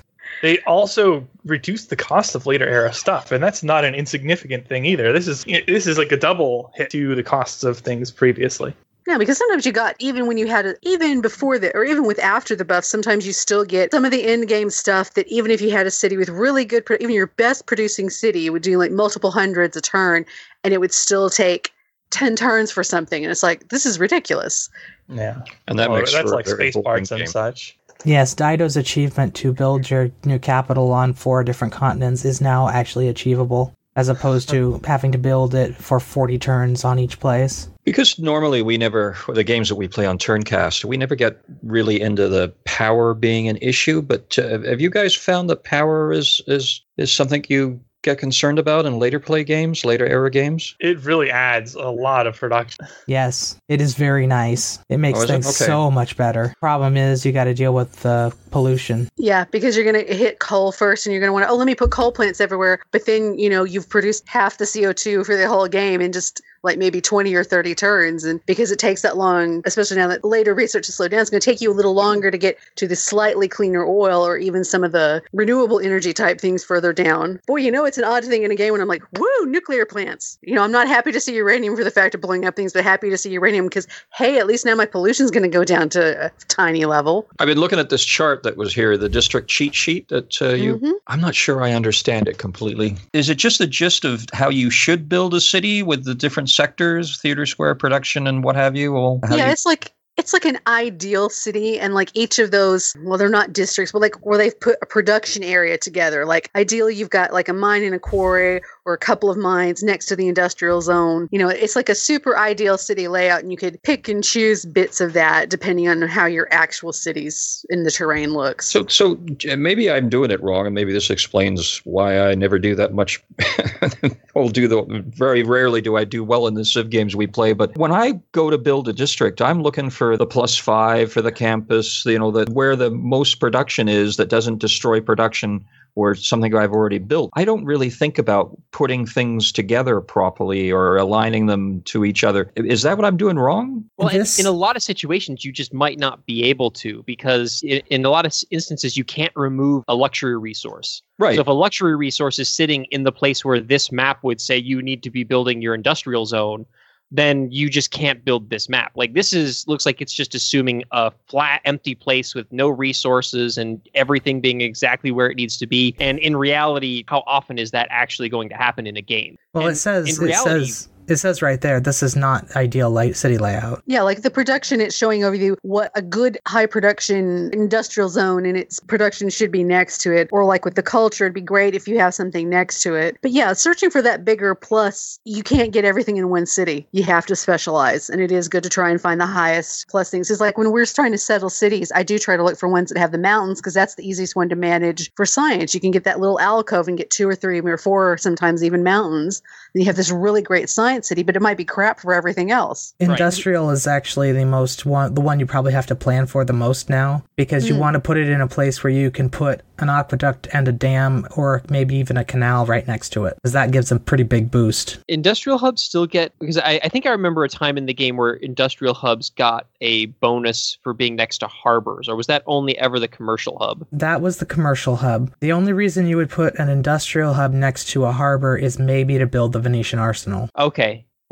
They 0.42 0.58
also 0.66 1.26
reduced 1.46 1.88
the 1.88 1.96
cost 1.96 2.34
of 2.34 2.44
later 2.44 2.68
era 2.68 2.92
stuff, 2.92 3.32
and 3.32 3.42
that's 3.42 3.62
not 3.62 3.82
an 3.84 3.94
insignificant 3.94 4.66
thing 4.68 4.84
either. 4.84 5.10
This 5.10 5.26
is 5.26 5.42
this 5.44 5.86
is 5.86 5.96
like 5.96 6.12
a 6.12 6.18
double 6.18 6.70
hit 6.74 6.90
to 6.90 7.14
the 7.14 7.22
costs 7.22 7.64
of 7.64 7.78
things 7.78 8.10
previously. 8.10 8.74
Yeah, 9.06 9.18
because 9.18 9.36
sometimes 9.36 9.66
you 9.66 9.72
got 9.72 9.96
even 9.98 10.26
when 10.26 10.38
you 10.38 10.46
had 10.46 10.64
it, 10.64 10.78
even 10.82 11.20
before 11.20 11.58
the 11.58 11.74
or 11.76 11.84
even 11.84 12.06
with 12.06 12.18
after 12.20 12.56
the 12.56 12.64
buff, 12.64 12.84
sometimes 12.84 13.26
you 13.26 13.34
still 13.34 13.64
get 13.64 13.90
some 13.90 14.04
of 14.04 14.10
the 14.10 14.24
end 14.24 14.48
game 14.48 14.70
stuff 14.70 15.12
that 15.14 15.28
even 15.28 15.50
if 15.50 15.60
you 15.60 15.70
had 15.70 15.86
a 15.86 15.90
city 15.90 16.16
with 16.16 16.30
really 16.30 16.64
good, 16.64 16.84
even 17.00 17.14
your 17.14 17.26
best 17.26 17.66
producing 17.66 18.08
city 18.08 18.48
would 18.48 18.62
do 18.62 18.78
like 18.78 18.90
multiple 18.92 19.30
hundreds 19.30 19.76
a 19.76 19.82
turn, 19.82 20.24
and 20.62 20.72
it 20.72 20.80
would 20.80 20.92
still 20.94 21.28
take 21.28 21.70
ten 22.10 22.34
turns 22.34 22.70
for 22.70 22.82
something, 22.82 23.22
and 23.22 23.30
it's 23.30 23.42
like 23.42 23.68
this 23.68 23.84
is 23.84 24.00
ridiculous. 24.00 24.70
Yeah, 25.08 25.42
And 25.68 25.78
that 25.78 25.90
Well, 25.90 25.98
makes 25.98 26.12
that's 26.12 26.26
for 26.30 26.32
a 26.32 26.36
like 26.36 26.46
space 26.48 26.72
boring 26.74 26.84
parts 26.84 27.10
game. 27.10 27.20
and 27.20 27.28
such. 27.28 27.76
Yes, 28.06 28.34
Dido's 28.34 28.76
achievement 28.76 29.34
to 29.36 29.52
build 29.52 29.90
your 29.90 30.10
new 30.24 30.38
capital 30.38 30.92
on 30.92 31.12
four 31.12 31.44
different 31.44 31.72
continents 31.74 32.24
is 32.24 32.40
now 32.40 32.68
actually 32.68 33.08
achievable, 33.08 33.74
as 33.96 34.08
opposed 34.08 34.48
to 34.48 34.80
having 34.84 35.12
to 35.12 35.18
build 35.18 35.54
it 35.54 35.76
for 35.76 36.00
40 36.00 36.38
turns 36.38 36.84
on 36.84 36.98
each 36.98 37.20
place. 37.20 37.68
Because 37.84 38.18
normally 38.18 38.62
we 38.62 38.76
never, 38.76 39.16
the 39.28 39.44
games 39.44 39.68
that 39.68 39.76
we 39.76 39.86
play 39.86 40.06
on 40.06 40.18
Turncast, 40.18 40.84
we 40.84 40.96
never 40.96 41.14
get 41.14 41.40
really 41.62 42.00
into 42.00 42.28
the 42.28 42.48
power 42.64 43.14
being 43.14 43.48
an 43.48 43.58
issue. 43.58 44.02
But 44.02 44.38
uh, 44.38 44.60
have 44.62 44.80
you 44.80 44.90
guys 44.90 45.14
found 45.14 45.48
that 45.50 45.64
power 45.64 46.12
is 46.12 46.40
is 46.46 46.82
is 46.96 47.12
something 47.12 47.44
you 47.48 47.80
get 48.04 48.18
concerned 48.18 48.58
about 48.60 48.86
in 48.86 48.98
later 48.98 49.18
play 49.18 49.42
games, 49.42 49.84
later 49.84 50.06
era 50.06 50.30
games? 50.30 50.76
It 50.78 51.00
really 51.00 51.30
adds 51.30 51.74
a 51.74 51.88
lot 51.90 52.26
of 52.28 52.38
production. 52.38 52.86
Yes, 53.08 53.56
it 53.68 53.80
is 53.80 53.94
very 53.94 54.26
nice. 54.26 54.78
It 54.88 54.98
makes 54.98 55.18
Oh, 55.18 55.22
is 55.22 55.30
it? 55.30 55.32
things 55.32 55.46
Okay. 55.48 55.64
so 55.66 55.90
much 55.90 56.16
better. 56.16 56.54
Problem 56.60 56.96
is, 56.96 57.26
you 57.26 57.32
got 57.32 57.44
to 57.44 57.54
deal 57.54 57.74
with 57.74 57.92
the 58.02 58.32
pollution. 58.52 59.08
Yeah, 59.16 59.44
because 59.50 59.76
you're 59.76 59.84
gonna 59.90 60.04
hit 60.14 60.38
coal 60.38 60.70
first, 60.70 61.06
and 61.06 61.12
you're 61.12 61.20
gonna 61.20 61.32
want 61.32 61.44
to 61.46 61.50
oh 61.50 61.56
let 61.56 61.66
me 61.66 61.74
put 61.74 61.90
coal 61.90 62.12
plants 62.12 62.40
everywhere, 62.40 62.78
but 62.92 63.06
then 63.06 63.36
you 63.38 63.50
know 63.50 63.64
you've 63.64 63.88
produced 63.88 64.28
half 64.28 64.58
the 64.58 64.66
CO 64.66 64.92
two 64.92 65.24
for 65.24 65.36
the 65.36 65.48
whole 65.48 65.66
game 65.66 66.00
and 66.00 66.12
just 66.14 66.40
like 66.64 66.78
maybe 66.78 67.00
20 67.00 67.34
or 67.34 67.44
30 67.44 67.74
turns 67.74 68.24
and 68.24 68.44
because 68.46 68.70
it 68.70 68.78
takes 68.78 69.02
that 69.02 69.16
long 69.16 69.62
especially 69.64 69.96
now 69.96 70.08
that 70.08 70.24
later 70.24 70.54
research 70.54 70.86
has 70.86 70.94
slowed 70.94 71.10
down 71.10 71.20
it's 71.20 71.30
going 71.30 71.40
to 71.40 71.44
take 71.44 71.60
you 71.60 71.70
a 71.70 71.74
little 71.74 71.94
longer 71.94 72.30
to 72.30 72.38
get 72.38 72.58
to 72.76 72.86
the 72.86 72.96
slightly 72.96 73.48
cleaner 73.48 73.84
oil 73.86 74.26
or 74.26 74.36
even 74.36 74.64
some 74.64 74.82
of 74.82 74.92
the 74.92 75.22
renewable 75.32 75.78
energy 75.80 76.12
type 76.12 76.40
things 76.40 76.64
further 76.64 76.92
down 76.92 77.40
boy 77.46 77.56
you 77.56 77.70
know 77.70 77.84
it's 77.84 77.98
an 77.98 78.04
odd 78.04 78.24
thing 78.24 78.42
in 78.42 78.50
a 78.50 78.56
game 78.56 78.72
when 78.72 78.80
i'm 78.80 78.88
like 78.88 79.02
woo 79.18 79.46
nuclear 79.46 79.84
plants 79.84 80.38
you 80.42 80.54
know 80.54 80.62
i'm 80.62 80.72
not 80.72 80.88
happy 80.88 81.12
to 81.12 81.20
see 81.20 81.34
uranium 81.34 81.76
for 81.76 81.84
the 81.84 81.90
fact 81.90 82.14
of 82.14 82.20
blowing 82.20 82.44
up 82.44 82.56
things 82.56 82.72
but 82.72 82.82
happy 82.82 83.10
to 83.10 83.18
see 83.18 83.30
uranium 83.30 83.66
because 83.66 83.86
hey 84.14 84.38
at 84.38 84.46
least 84.46 84.64
now 84.64 84.74
my 84.74 84.86
pollution's 84.86 85.30
going 85.30 85.42
to 85.42 85.48
go 85.48 85.64
down 85.64 85.88
to 85.88 86.26
a 86.26 86.30
tiny 86.48 86.84
level 86.84 87.28
I've 87.38 87.46
been 87.46 87.58
looking 87.58 87.78
at 87.78 87.90
this 87.90 88.04
chart 88.04 88.42
that 88.44 88.56
was 88.56 88.72
here, 88.72 88.96
the 88.96 89.08
district 89.08 89.48
cheat 89.48 89.74
sheet 89.74 90.08
that 90.08 90.40
uh, 90.40 90.50
you. 90.50 90.78
Mhm. 90.78 90.92
I'm 91.08 91.20
not 91.20 91.34
sure 91.34 91.62
I 91.62 91.72
understand 91.72 92.28
it 92.28 92.38
completely. 92.38 92.96
Is 93.12 93.28
it 93.28 93.34
just 93.36 93.58
the 93.58 93.66
gist 93.66 94.04
of 94.04 94.24
how 94.32 94.48
you 94.48 94.70
should 94.70 95.08
build 95.08 95.34
a 95.34 95.40
city 95.40 95.82
with 95.82 96.04
the 96.04 96.14
different 96.14 96.48
sectors, 96.54 97.20
theater 97.20 97.46
square, 97.46 97.74
production, 97.74 98.26
and 98.26 98.44
what 98.44 98.56
have 98.56 98.76
you? 98.76 98.92
Well, 98.92 99.20
yeah 99.30 99.46
you- 99.46 99.52
it's 99.52 99.66
like 99.66 99.92
it's 100.16 100.32
like 100.32 100.44
an 100.44 100.58
ideal 100.66 101.28
city 101.28 101.78
and 101.78 101.94
like 101.94 102.10
each 102.14 102.38
of 102.38 102.50
those 102.50 102.94
well 103.02 103.18
they're 103.18 103.28
not 103.28 103.52
districts 103.52 103.92
but 103.92 104.00
like 104.00 104.14
where 104.26 104.38
they've 104.38 104.58
put 104.60 104.76
a 104.82 104.86
production 104.86 105.42
area 105.42 105.78
together 105.78 106.24
like 106.24 106.50
ideally 106.54 106.94
you've 106.94 107.10
got 107.10 107.32
like 107.32 107.48
a 107.48 107.52
mine 107.52 107.82
and 107.82 107.94
a 107.94 107.98
quarry 107.98 108.60
or 108.84 108.92
a 108.92 108.98
couple 108.98 109.30
of 109.30 109.36
mines 109.36 109.82
next 109.82 110.06
to 110.06 110.16
the 110.16 110.28
industrial 110.28 110.80
zone 110.80 111.28
you 111.30 111.38
know 111.38 111.48
it's 111.48 111.76
like 111.76 111.88
a 111.88 111.94
super 111.94 112.36
ideal 112.36 112.76
city 112.76 113.08
layout 113.08 113.40
and 113.40 113.50
you 113.50 113.56
could 113.56 113.80
pick 113.82 114.08
and 114.08 114.24
choose 114.24 114.64
bits 114.64 115.00
of 115.00 115.12
that 115.12 115.48
depending 115.48 115.88
on 115.88 116.02
how 116.02 116.26
your 116.26 116.48
actual 116.50 116.92
cities 116.92 117.64
in 117.70 117.82
the 117.84 117.90
terrain 117.90 118.32
looks 118.32 118.66
So, 118.66 118.86
so 118.86 119.18
maybe 119.56 119.90
I'm 119.90 120.08
doing 120.08 120.30
it 120.30 120.42
wrong, 120.42 120.66
and 120.66 120.74
maybe 120.74 120.92
this 120.92 121.10
explains 121.10 121.80
why 121.84 122.18
I 122.28 122.34
never 122.34 122.58
do 122.58 122.74
that 122.74 122.92
much. 122.92 123.22
I'll 124.36 124.48
do 124.48 124.66
the 124.66 125.04
very 125.16 125.42
rarely 125.42 125.80
do 125.80 125.96
I 125.96 126.04
do 126.04 126.24
well 126.24 126.46
in 126.46 126.54
the 126.54 126.64
Civ 126.64 126.90
games 126.90 127.14
we 127.14 127.26
play. 127.26 127.52
But 127.52 127.76
when 127.76 127.92
I 127.92 128.20
go 128.32 128.50
to 128.50 128.58
build 128.58 128.88
a 128.88 128.92
district, 128.92 129.40
I'm 129.40 129.62
looking 129.62 129.90
for 129.90 130.03
the 130.16 130.26
plus 130.26 130.56
five 130.56 131.12
for 131.12 131.22
the 131.22 131.32
campus. 131.32 132.04
You 132.04 132.18
know, 132.18 132.30
the 132.30 132.50
where 132.52 132.76
the 132.76 132.90
most 132.90 133.40
production 133.40 133.88
is 133.88 134.16
that 134.16 134.28
doesn't 134.28 134.58
destroy 134.58 135.00
production 135.00 135.64
or 135.96 136.14
something 136.14 136.54
I've 136.54 136.72
already 136.72 136.98
built. 136.98 137.30
I 137.34 137.44
don't 137.44 137.64
really 137.64 137.90
think 137.90 138.18
about 138.18 138.56
putting 138.72 139.06
things 139.06 139.52
together 139.52 140.00
properly 140.00 140.70
or 140.72 140.96
aligning 140.96 141.46
them 141.46 141.82
to 141.82 142.04
each 142.04 142.24
other. 142.24 142.50
Is 142.56 142.82
that 142.82 142.96
what 142.96 143.04
I'm 143.04 143.16
doing 143.16 143.38
wrong? 143.38 143.84
Well, 143.96 144.08
and 144.08 144.20
This- 144.20 144.40
in 144.40 144.46
a 144.46 144.50
lot 144.50 144.76
of 144.76 144.82
situations, 144.82 145.44
you 145.44 145.52
just 145.52 145.72
might 145.72 145.98
not 145.98 146.26
be 146.26 146.42
able 146.44 146.70
to 146.72 147.02
because 147.04 147.62
in, 147.62 147.80
in 147.90 148.04
a 148.04 148.10
lot 148.10 148.26
of 148.26 148.34
instances, 148.50 148.96
you 148.96 149.04
can't 149.04 149.32
remove 149.36 149.84
a 149.86 149.94
luxury 149.94 150.36
resource. 150.36 151.02
Right. 151.18 151.36
So 151.36 151.42
if 151.42 151.46
a 151.46 151.52
luxury 151.52 151.94
resource 151.94 152.38
is 152.38 152.48
sitting 152.48 152.86
in 152.86 153.04
the 153.04 153.12
place 153.12 153.44
where 153.44 153.60
this 153.60 153.92
map 153.92 154.24
would 154.24 154.40
say 154.40 154.58
you 154.58 154.82
need 154.82 155.02
to 155.04 155.10
be 155.10 155.22
building 155.22 155.62
your 155.62 155.74
industrial 155.74 156.26
zone, 156.26 156.66
then 157.14 157.48
you 157.52 157.70
just 157.70 157.92
can't 157.92 158.24
build 158.24 158.50
this 158.50 158.68
map. 158.68 158.92
Like 158.96 159.14
this 159.14 159.32
is 159.32 159.66
looks 159.68 159.86
like 159.86 160.00
it's 160.00 160.12
just 160.12 160.34
assuming 160.34 160.82
a 160.90 161.12
flat, 161.28 161.60
empty 161.64 161.94
place 161.94 162.34
with 162.34 162.50
no 162.52 162.68
resources 162.68 163.56
and 163.56 163.80
everything 163.94 164.40
being 164.40 164.60
exactly 164.60 165.12
where 165.12 165.30
it 165.30 165.36
needs 165.36 165.56
to 165.58 165.66
be. 165.66 165.94
And 166.00 166.18
in 166.18 166.36
reality, 166.36 167.04
how 167.06 167.22
often 167.26 167.56
is 167.56 167.70
that 167.70 167.86
actually 167.90 168.28
going 168.28 168.48
to 168.48 168.56
happen 168.56 168.86
in 168.86 168.96
a 168.96 169.02
game? 169.02 169.38
Well, 169.52 169.68
it 169.68 169.76
says 169.76 170.18
in 170.18 170.28
it 170.28 170.34
says 170.34 170.88
it 171.08 171.16
says 171.16 171.42
right 171.42 171.60
there. 171.60 171.80
This 171.80 172.02
is 172.02 172.16
not 172.16 172.54
ideal 172.56 172.90
light 172.90 173.16
city 173.16 173.38
layout. 173.38 173.82
Yeah, 173.86 174.02
like 174.02 174.22
the 174.22 174.30
production, 174.30 174.80
it's 174.80 174.96
showing 174.96 175.24
over 175.24 175.34
you 175.34 175.56
what 175.62 175.90
a 175.94 176.02
good 176.02 176.38
high 176.46 176.66
production 176.66 177.50
industrial 177.52 178.08
zone 178.08 178.46
and 178.46 178.56
its 178.56 178.80
production 178.80 179.28
should 179.30 179.50
be 179.50 179.64
next 179.64 179.98
to 179.98 180.12
it. 180.12 180.28
Or 180.32 180.44
like 180.44 180.64
with 180.64 180.74
the 180.74 180.82
culture, 180.82 181.24
it'd 181.24 181.34
be 181.34 181.40
great 181.40 181.74
if 181.74 181.86
you 181.86 181.98
have 181.98 182.14
something 182.14 182.48
next 182.48 182.82
to 182.82 182.94
it. 182.94 183.18
But 183.22 183.32
yeah, 183.32 183.52
searching 183.52 183.90
for 183.90 184.02
that 184.02 184.24
bigger 184.24 184.54
plus, 184.54 185.18
you 185.24 185.42
can't 185.42 185.72
get 185.72 185.84
everything 185.84 186.16
in 186.16 186.28
one 186.30 186.46
city. 186.46 186.86
You 186.92 187.02
have 187.04 187.26
to 187.26 187.36
specialize. 187.36 188.08
And 188.08 188.20
it 188.20 188.32
is 188.32 188.48
good 188.48 188.62
to 188.62 188.68
try 188.68 188.90
and 188.90 189.00
find 189.00 189.20
the 189.20 189.26
highest 189.26 189.88
plus 189.88 190.10
things. 190.10 190.30
It's 190.30 190.40
like 190.40 190.58
when 190.58 190.72
we're 190.72 190.86
trying 190.86 191.12
to 191.12 191.18
settle 191.18 191.50
cities, 191.50 191.92
I 191.94 192.02
do 192.02 192.18
try 192.18 192.36
to 192.36 192.44
look 192.44 192.58
for 192.58 192.68
ones 192.68 192.90
that 192.90 192.98
have 192.98 193.12
the 193.12 193.18
mountains 193.18 193.60
because 193.60 193.74
that's 193.74 193.94
the 193.94 194.06
easiest 194.06 194.36
one 194.36 194.48
to 194.48 194.56
manage 194.56 195.12
for 195.14 195.26
science. 195.26 195.74
You 195.74 195.80
can 195.80 195.90
get 195.90 196.04
that 196.04 196.20
little 196.20 196.40
alcove 196.40 196.88
and 196.88 196.98
get 196.98 197.10
two 197.10 197.28
or 197.28 197.34
three 197.34 197.60
or 197.60 197.78
four, 197.78 198.12
or 198.12 198.18
sometimes 198.18 198.62
even 198.64 198.82
mountains. 198.82 199.42
And 199.74 199.82
you 199.82 199.86
have 199.86 199.96
this 199.96 200.10
really 200.10 200.42
great 200.42 200.68
science 200.68 200.93
city, 201.02 201.22
but 201.22 201.36
it 201.36 201.42
might 201.42 201.56
be 201.56 201.64
crap 201.64 202.00
for 202.00 202.12
everything 202.12 202.50
else. 202.50 202.94
Right. 203.00 203.10
Industrial 203.10 203.70
is 203.70 203.86
actually 203.86 204.32
the 204.32 204.44
most 204.44 204.84
one, 204.86 205.14
the 205.14 205.20
one 205.20 205.40
you 205.40 205.46
probably 205.46 205.72
have 205.72 205.86
to 205.86 205.94
plan 205.94 206.26
for 206.26 206.44
the 206.44 206.52
most 206.52 206.90
now 206.90 207.22
because 207.36 207.68
you 207.68 207.74
Mm. 207.74 207.78
want 207.78 207.94
to 207.94 208.00
put 208.00 208.16
it 208.16 208.28
in 208.28 208.40
a 208.40 208.46
place 208.48 208.84
where 208.84 208.92
you 208.92 209.10
can 209.10 209.30
put 209.30 209.62
an 209.80 209.88
aqueduct 209.88 210.46
and 210.52 210.68
a 210.68 210.72
dam 210.72 211.26
or 211.36 211.60
maybe 211.68 211.96
even 211.96 212.16
a 212.16 212.24
canal 212.24 212.64
right 212.66 212.86
next 212.86 213.08
to 213.14 213.24
it 213.24 213.34
because 213.36 213.52
that 213.52 213.72
gives 213.72 213.90
a 213.90 213.98
pretty 213.98 214.22
big 214.22 214.50
boost. 214.50 214.98
industrial 215.08 215.58
hubs 215.58 215.82
still 215.82 216.06
get 216.06 216.32
because 216.38 216.58
I, 216.58 216.78
I 216.84 216.88
think 216.88 217.06
I 217.06 217.10
remember 217.10 217.42
a 217.44 217.48
time 217.48 217.76
in 217.76 217.86
the 217.86 217.94
game 217.94 218.16
where 218.16 218.34
industrial 218.34 218.94
hubs 218.94 219.30
got 219.30 219.66
a 219.80 220.06
bonus 220.06 220.78
for 220.82 220.92
being 220.92 221.16
next 221.16 221.38
to 221.38 221.46
harbors, 221.48 222.08
or 222.08 222.14
was 222.16 222.26
that 222.28 222.42
only 222.46 222.78
ever 222.78 223.00
the 223.00 223.08
commercial 223.08 223.58
hub? 223.58 223.84
That 223.92 224.20
was 224.20 224.36
the 224.38 224.46
commercial 224.46 224.96
hub. 224.96 225.32
The 225.40 225.52
only 225.52 225.72
reason 225.72 226.06
you 226.06 226.16
would 226.18 226.30
put 226.30 226.54
an 226.58 226.68
industrial 226.68 227.32
hub 227.34 227.52
next 227.52 227.88
to 227.90 228.04
a 228.04 228.12
harbor 228.12 228.56
is 228.56 228.78
maybe 228.78 229.18
to 229.18 229.26
build 229.26 229.52
the 229.52 229.60
Venetian 229.60 229.98
arsenal. 229.98 230.48
Okay, 230.58 230.83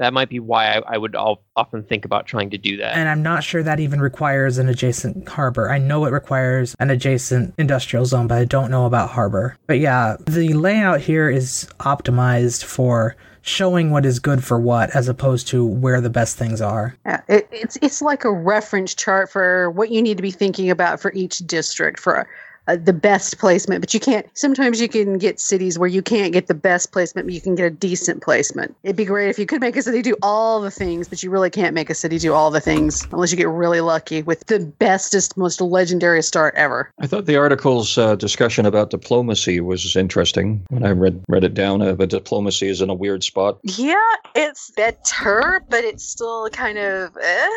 that 0.03 0.13
might 0.13 0.29
be 0.29 0.41
why 0.41 0.75
I, 0.75 0.83
I 0.87 0.99
would 0.99 1.15
all, 1.15 1.43
often 1.57 1.83
think 1.85 2.05
about 2.05 2.27
trying 2.27 2.51
to 2.51 2.59
do 2.59 2.77
that. 2.79 2.97
And 2.97 3.09
I'm 3.09 3.23
not 3.23 3.45
sure 3.45 3.63
that 3.63 3.81
even 3.81 4.01
requires 4.01 4.59
an 4.59 4.69
adjacent 4.69 5.29
harbor. 5.29 5.71
I 5.71 5.79
know 5.79 6.05
it 6.05 6.11
requires 6.11 6.75
an 6.81 6.91
adjacent 6.91 7.55
industrial 7.59 8.05
zone, 8.07 8.27
but 8.27 8.39
I 8.39 8.45
don't 8.45 8.71
know 8.71 8.87
about 8.87 9.11
harbor. 9.11 9.57
But 9.67 9.79
yeah, 9.79 10.17
the 10.27 10.55
layout 10.55 11.01
here 11.01 11.31
is 11.31 11.69
optimized 11.81 12.65
for 12.65 13.17
showing 13.43 13.91
what 13.91 14.07
is 14.07 14.19
good 14.19 14.43
for 14.45 14.59
what 14.59 14.91
as 14.91 15.09
opposed 15.09 15.49
to 15.49 15.67
where 15.67 16.01
the 16.01 16.11
best 16.11 16.37
things 16.37 16.61
are. 16.61 16.97
Yeah, 17.05 17.21
it, 17.29 17.49
it's 17.51 17.77
it's 17.83 18.01
like 18.01 18.25
a 18.25 18.33
reference 18.33 18.95
chart 18.95 19.31
for 19.31 19.71
what 19.71 19.91
you 19.91 20.01
need 20.01 20.17
to 20.17 20.23
be 20.23 20.31
thinking 20.31 20.71
about 20.71 21.01
for 21.01 21.12
each 21.12 21.38
district 21.38 21.99
for 21.99 22.29
uh, 22.68 22.77
the 22.77 22.92
best 22.92 23.38
placement. 23.38 23.81
But 23.81 23.94
you 23.94 24.01
can't. 24.01 24.27
Sometimes 24.35 24.81
you 24.81 24.88
can 24.88 25.18
get 25.18 25.40
cities 25.40 25.79
where 25.79 25.88
you 25.88 26.03
can't 26.03 26.33
get 26.33 26.46
the 26.46 26.55
best 26.55 26.92
placement, 26.92 27.27
but 27.27 27.35
you 27.35 27.40
can 27.40 27.55
get 27.55 27.66
a 27.66 27.70
decent 27.70 28.22
placement. 28.22 28.75
It'd 28.83 28.96
be 28.96 29.05
great 29.05 29.29
if 29.29 29.38
you 29.38 29.46
could 29.46 29.61
make 29.61 29.77
a 29.77 29.83
city 29.83 30.03
do 30.03 30.16
all 30.22 30.61
the 30.61 30.70
things, 30.70 31.09
but 31.09 31.22
you 31.22 31.31
really 31.31 31.51
can't 31.51 31.75
make 31.75 31.90
a 31.90 31.94
city 31.94 32.18
do 32.18 32.33
all 32.33 32.51
the 32.51 32.61
things 32.61 33.07
unless 33.12 33.31
you 33.31 33.37
get 33.37 33.48
really 33.48 33.81
lucky 33.81 34.22
with 34.22 34.46
the 34.46 34.61
bestest, 34.61 35.37
most 35.37 35.61
legendary 35.61 36.22
start 36.22 36.55
ever. 36.57 36.90
I 37.01 37.07
thought 37.07 37.27
the 37.27 37.37
article's 37.37 37.98
uh, 37.98 38.14
discussion 38.16 38.66
about 38.66 38.90
diplomacy 38.90 39.61
was 39.61 39.96
interesting 39.96 40.64
when 40.68 40.85
I 40.85 40.90
read 40.90 41.22
read 41.29 41.44
it 41.44 41.55
down. 41.55 41.83
Uh, 41.83 41.94
but 41.94 42.11
diplomacy 42.11 42.68
is 42.68 42.81
in 42.81 42.90
a 42.90 42.94
weird 42.94 43.25
spot. 43.25 43.59
Yeah, 43.64 43.96
it's 44.35 44.70
better, 44.77 45.64
but 45.68 45.85
it's 45.85 46.05
still 46.05 46.48
kind 46.51 46.79
of. 46.79 47.16
Eh. 47.16 47.48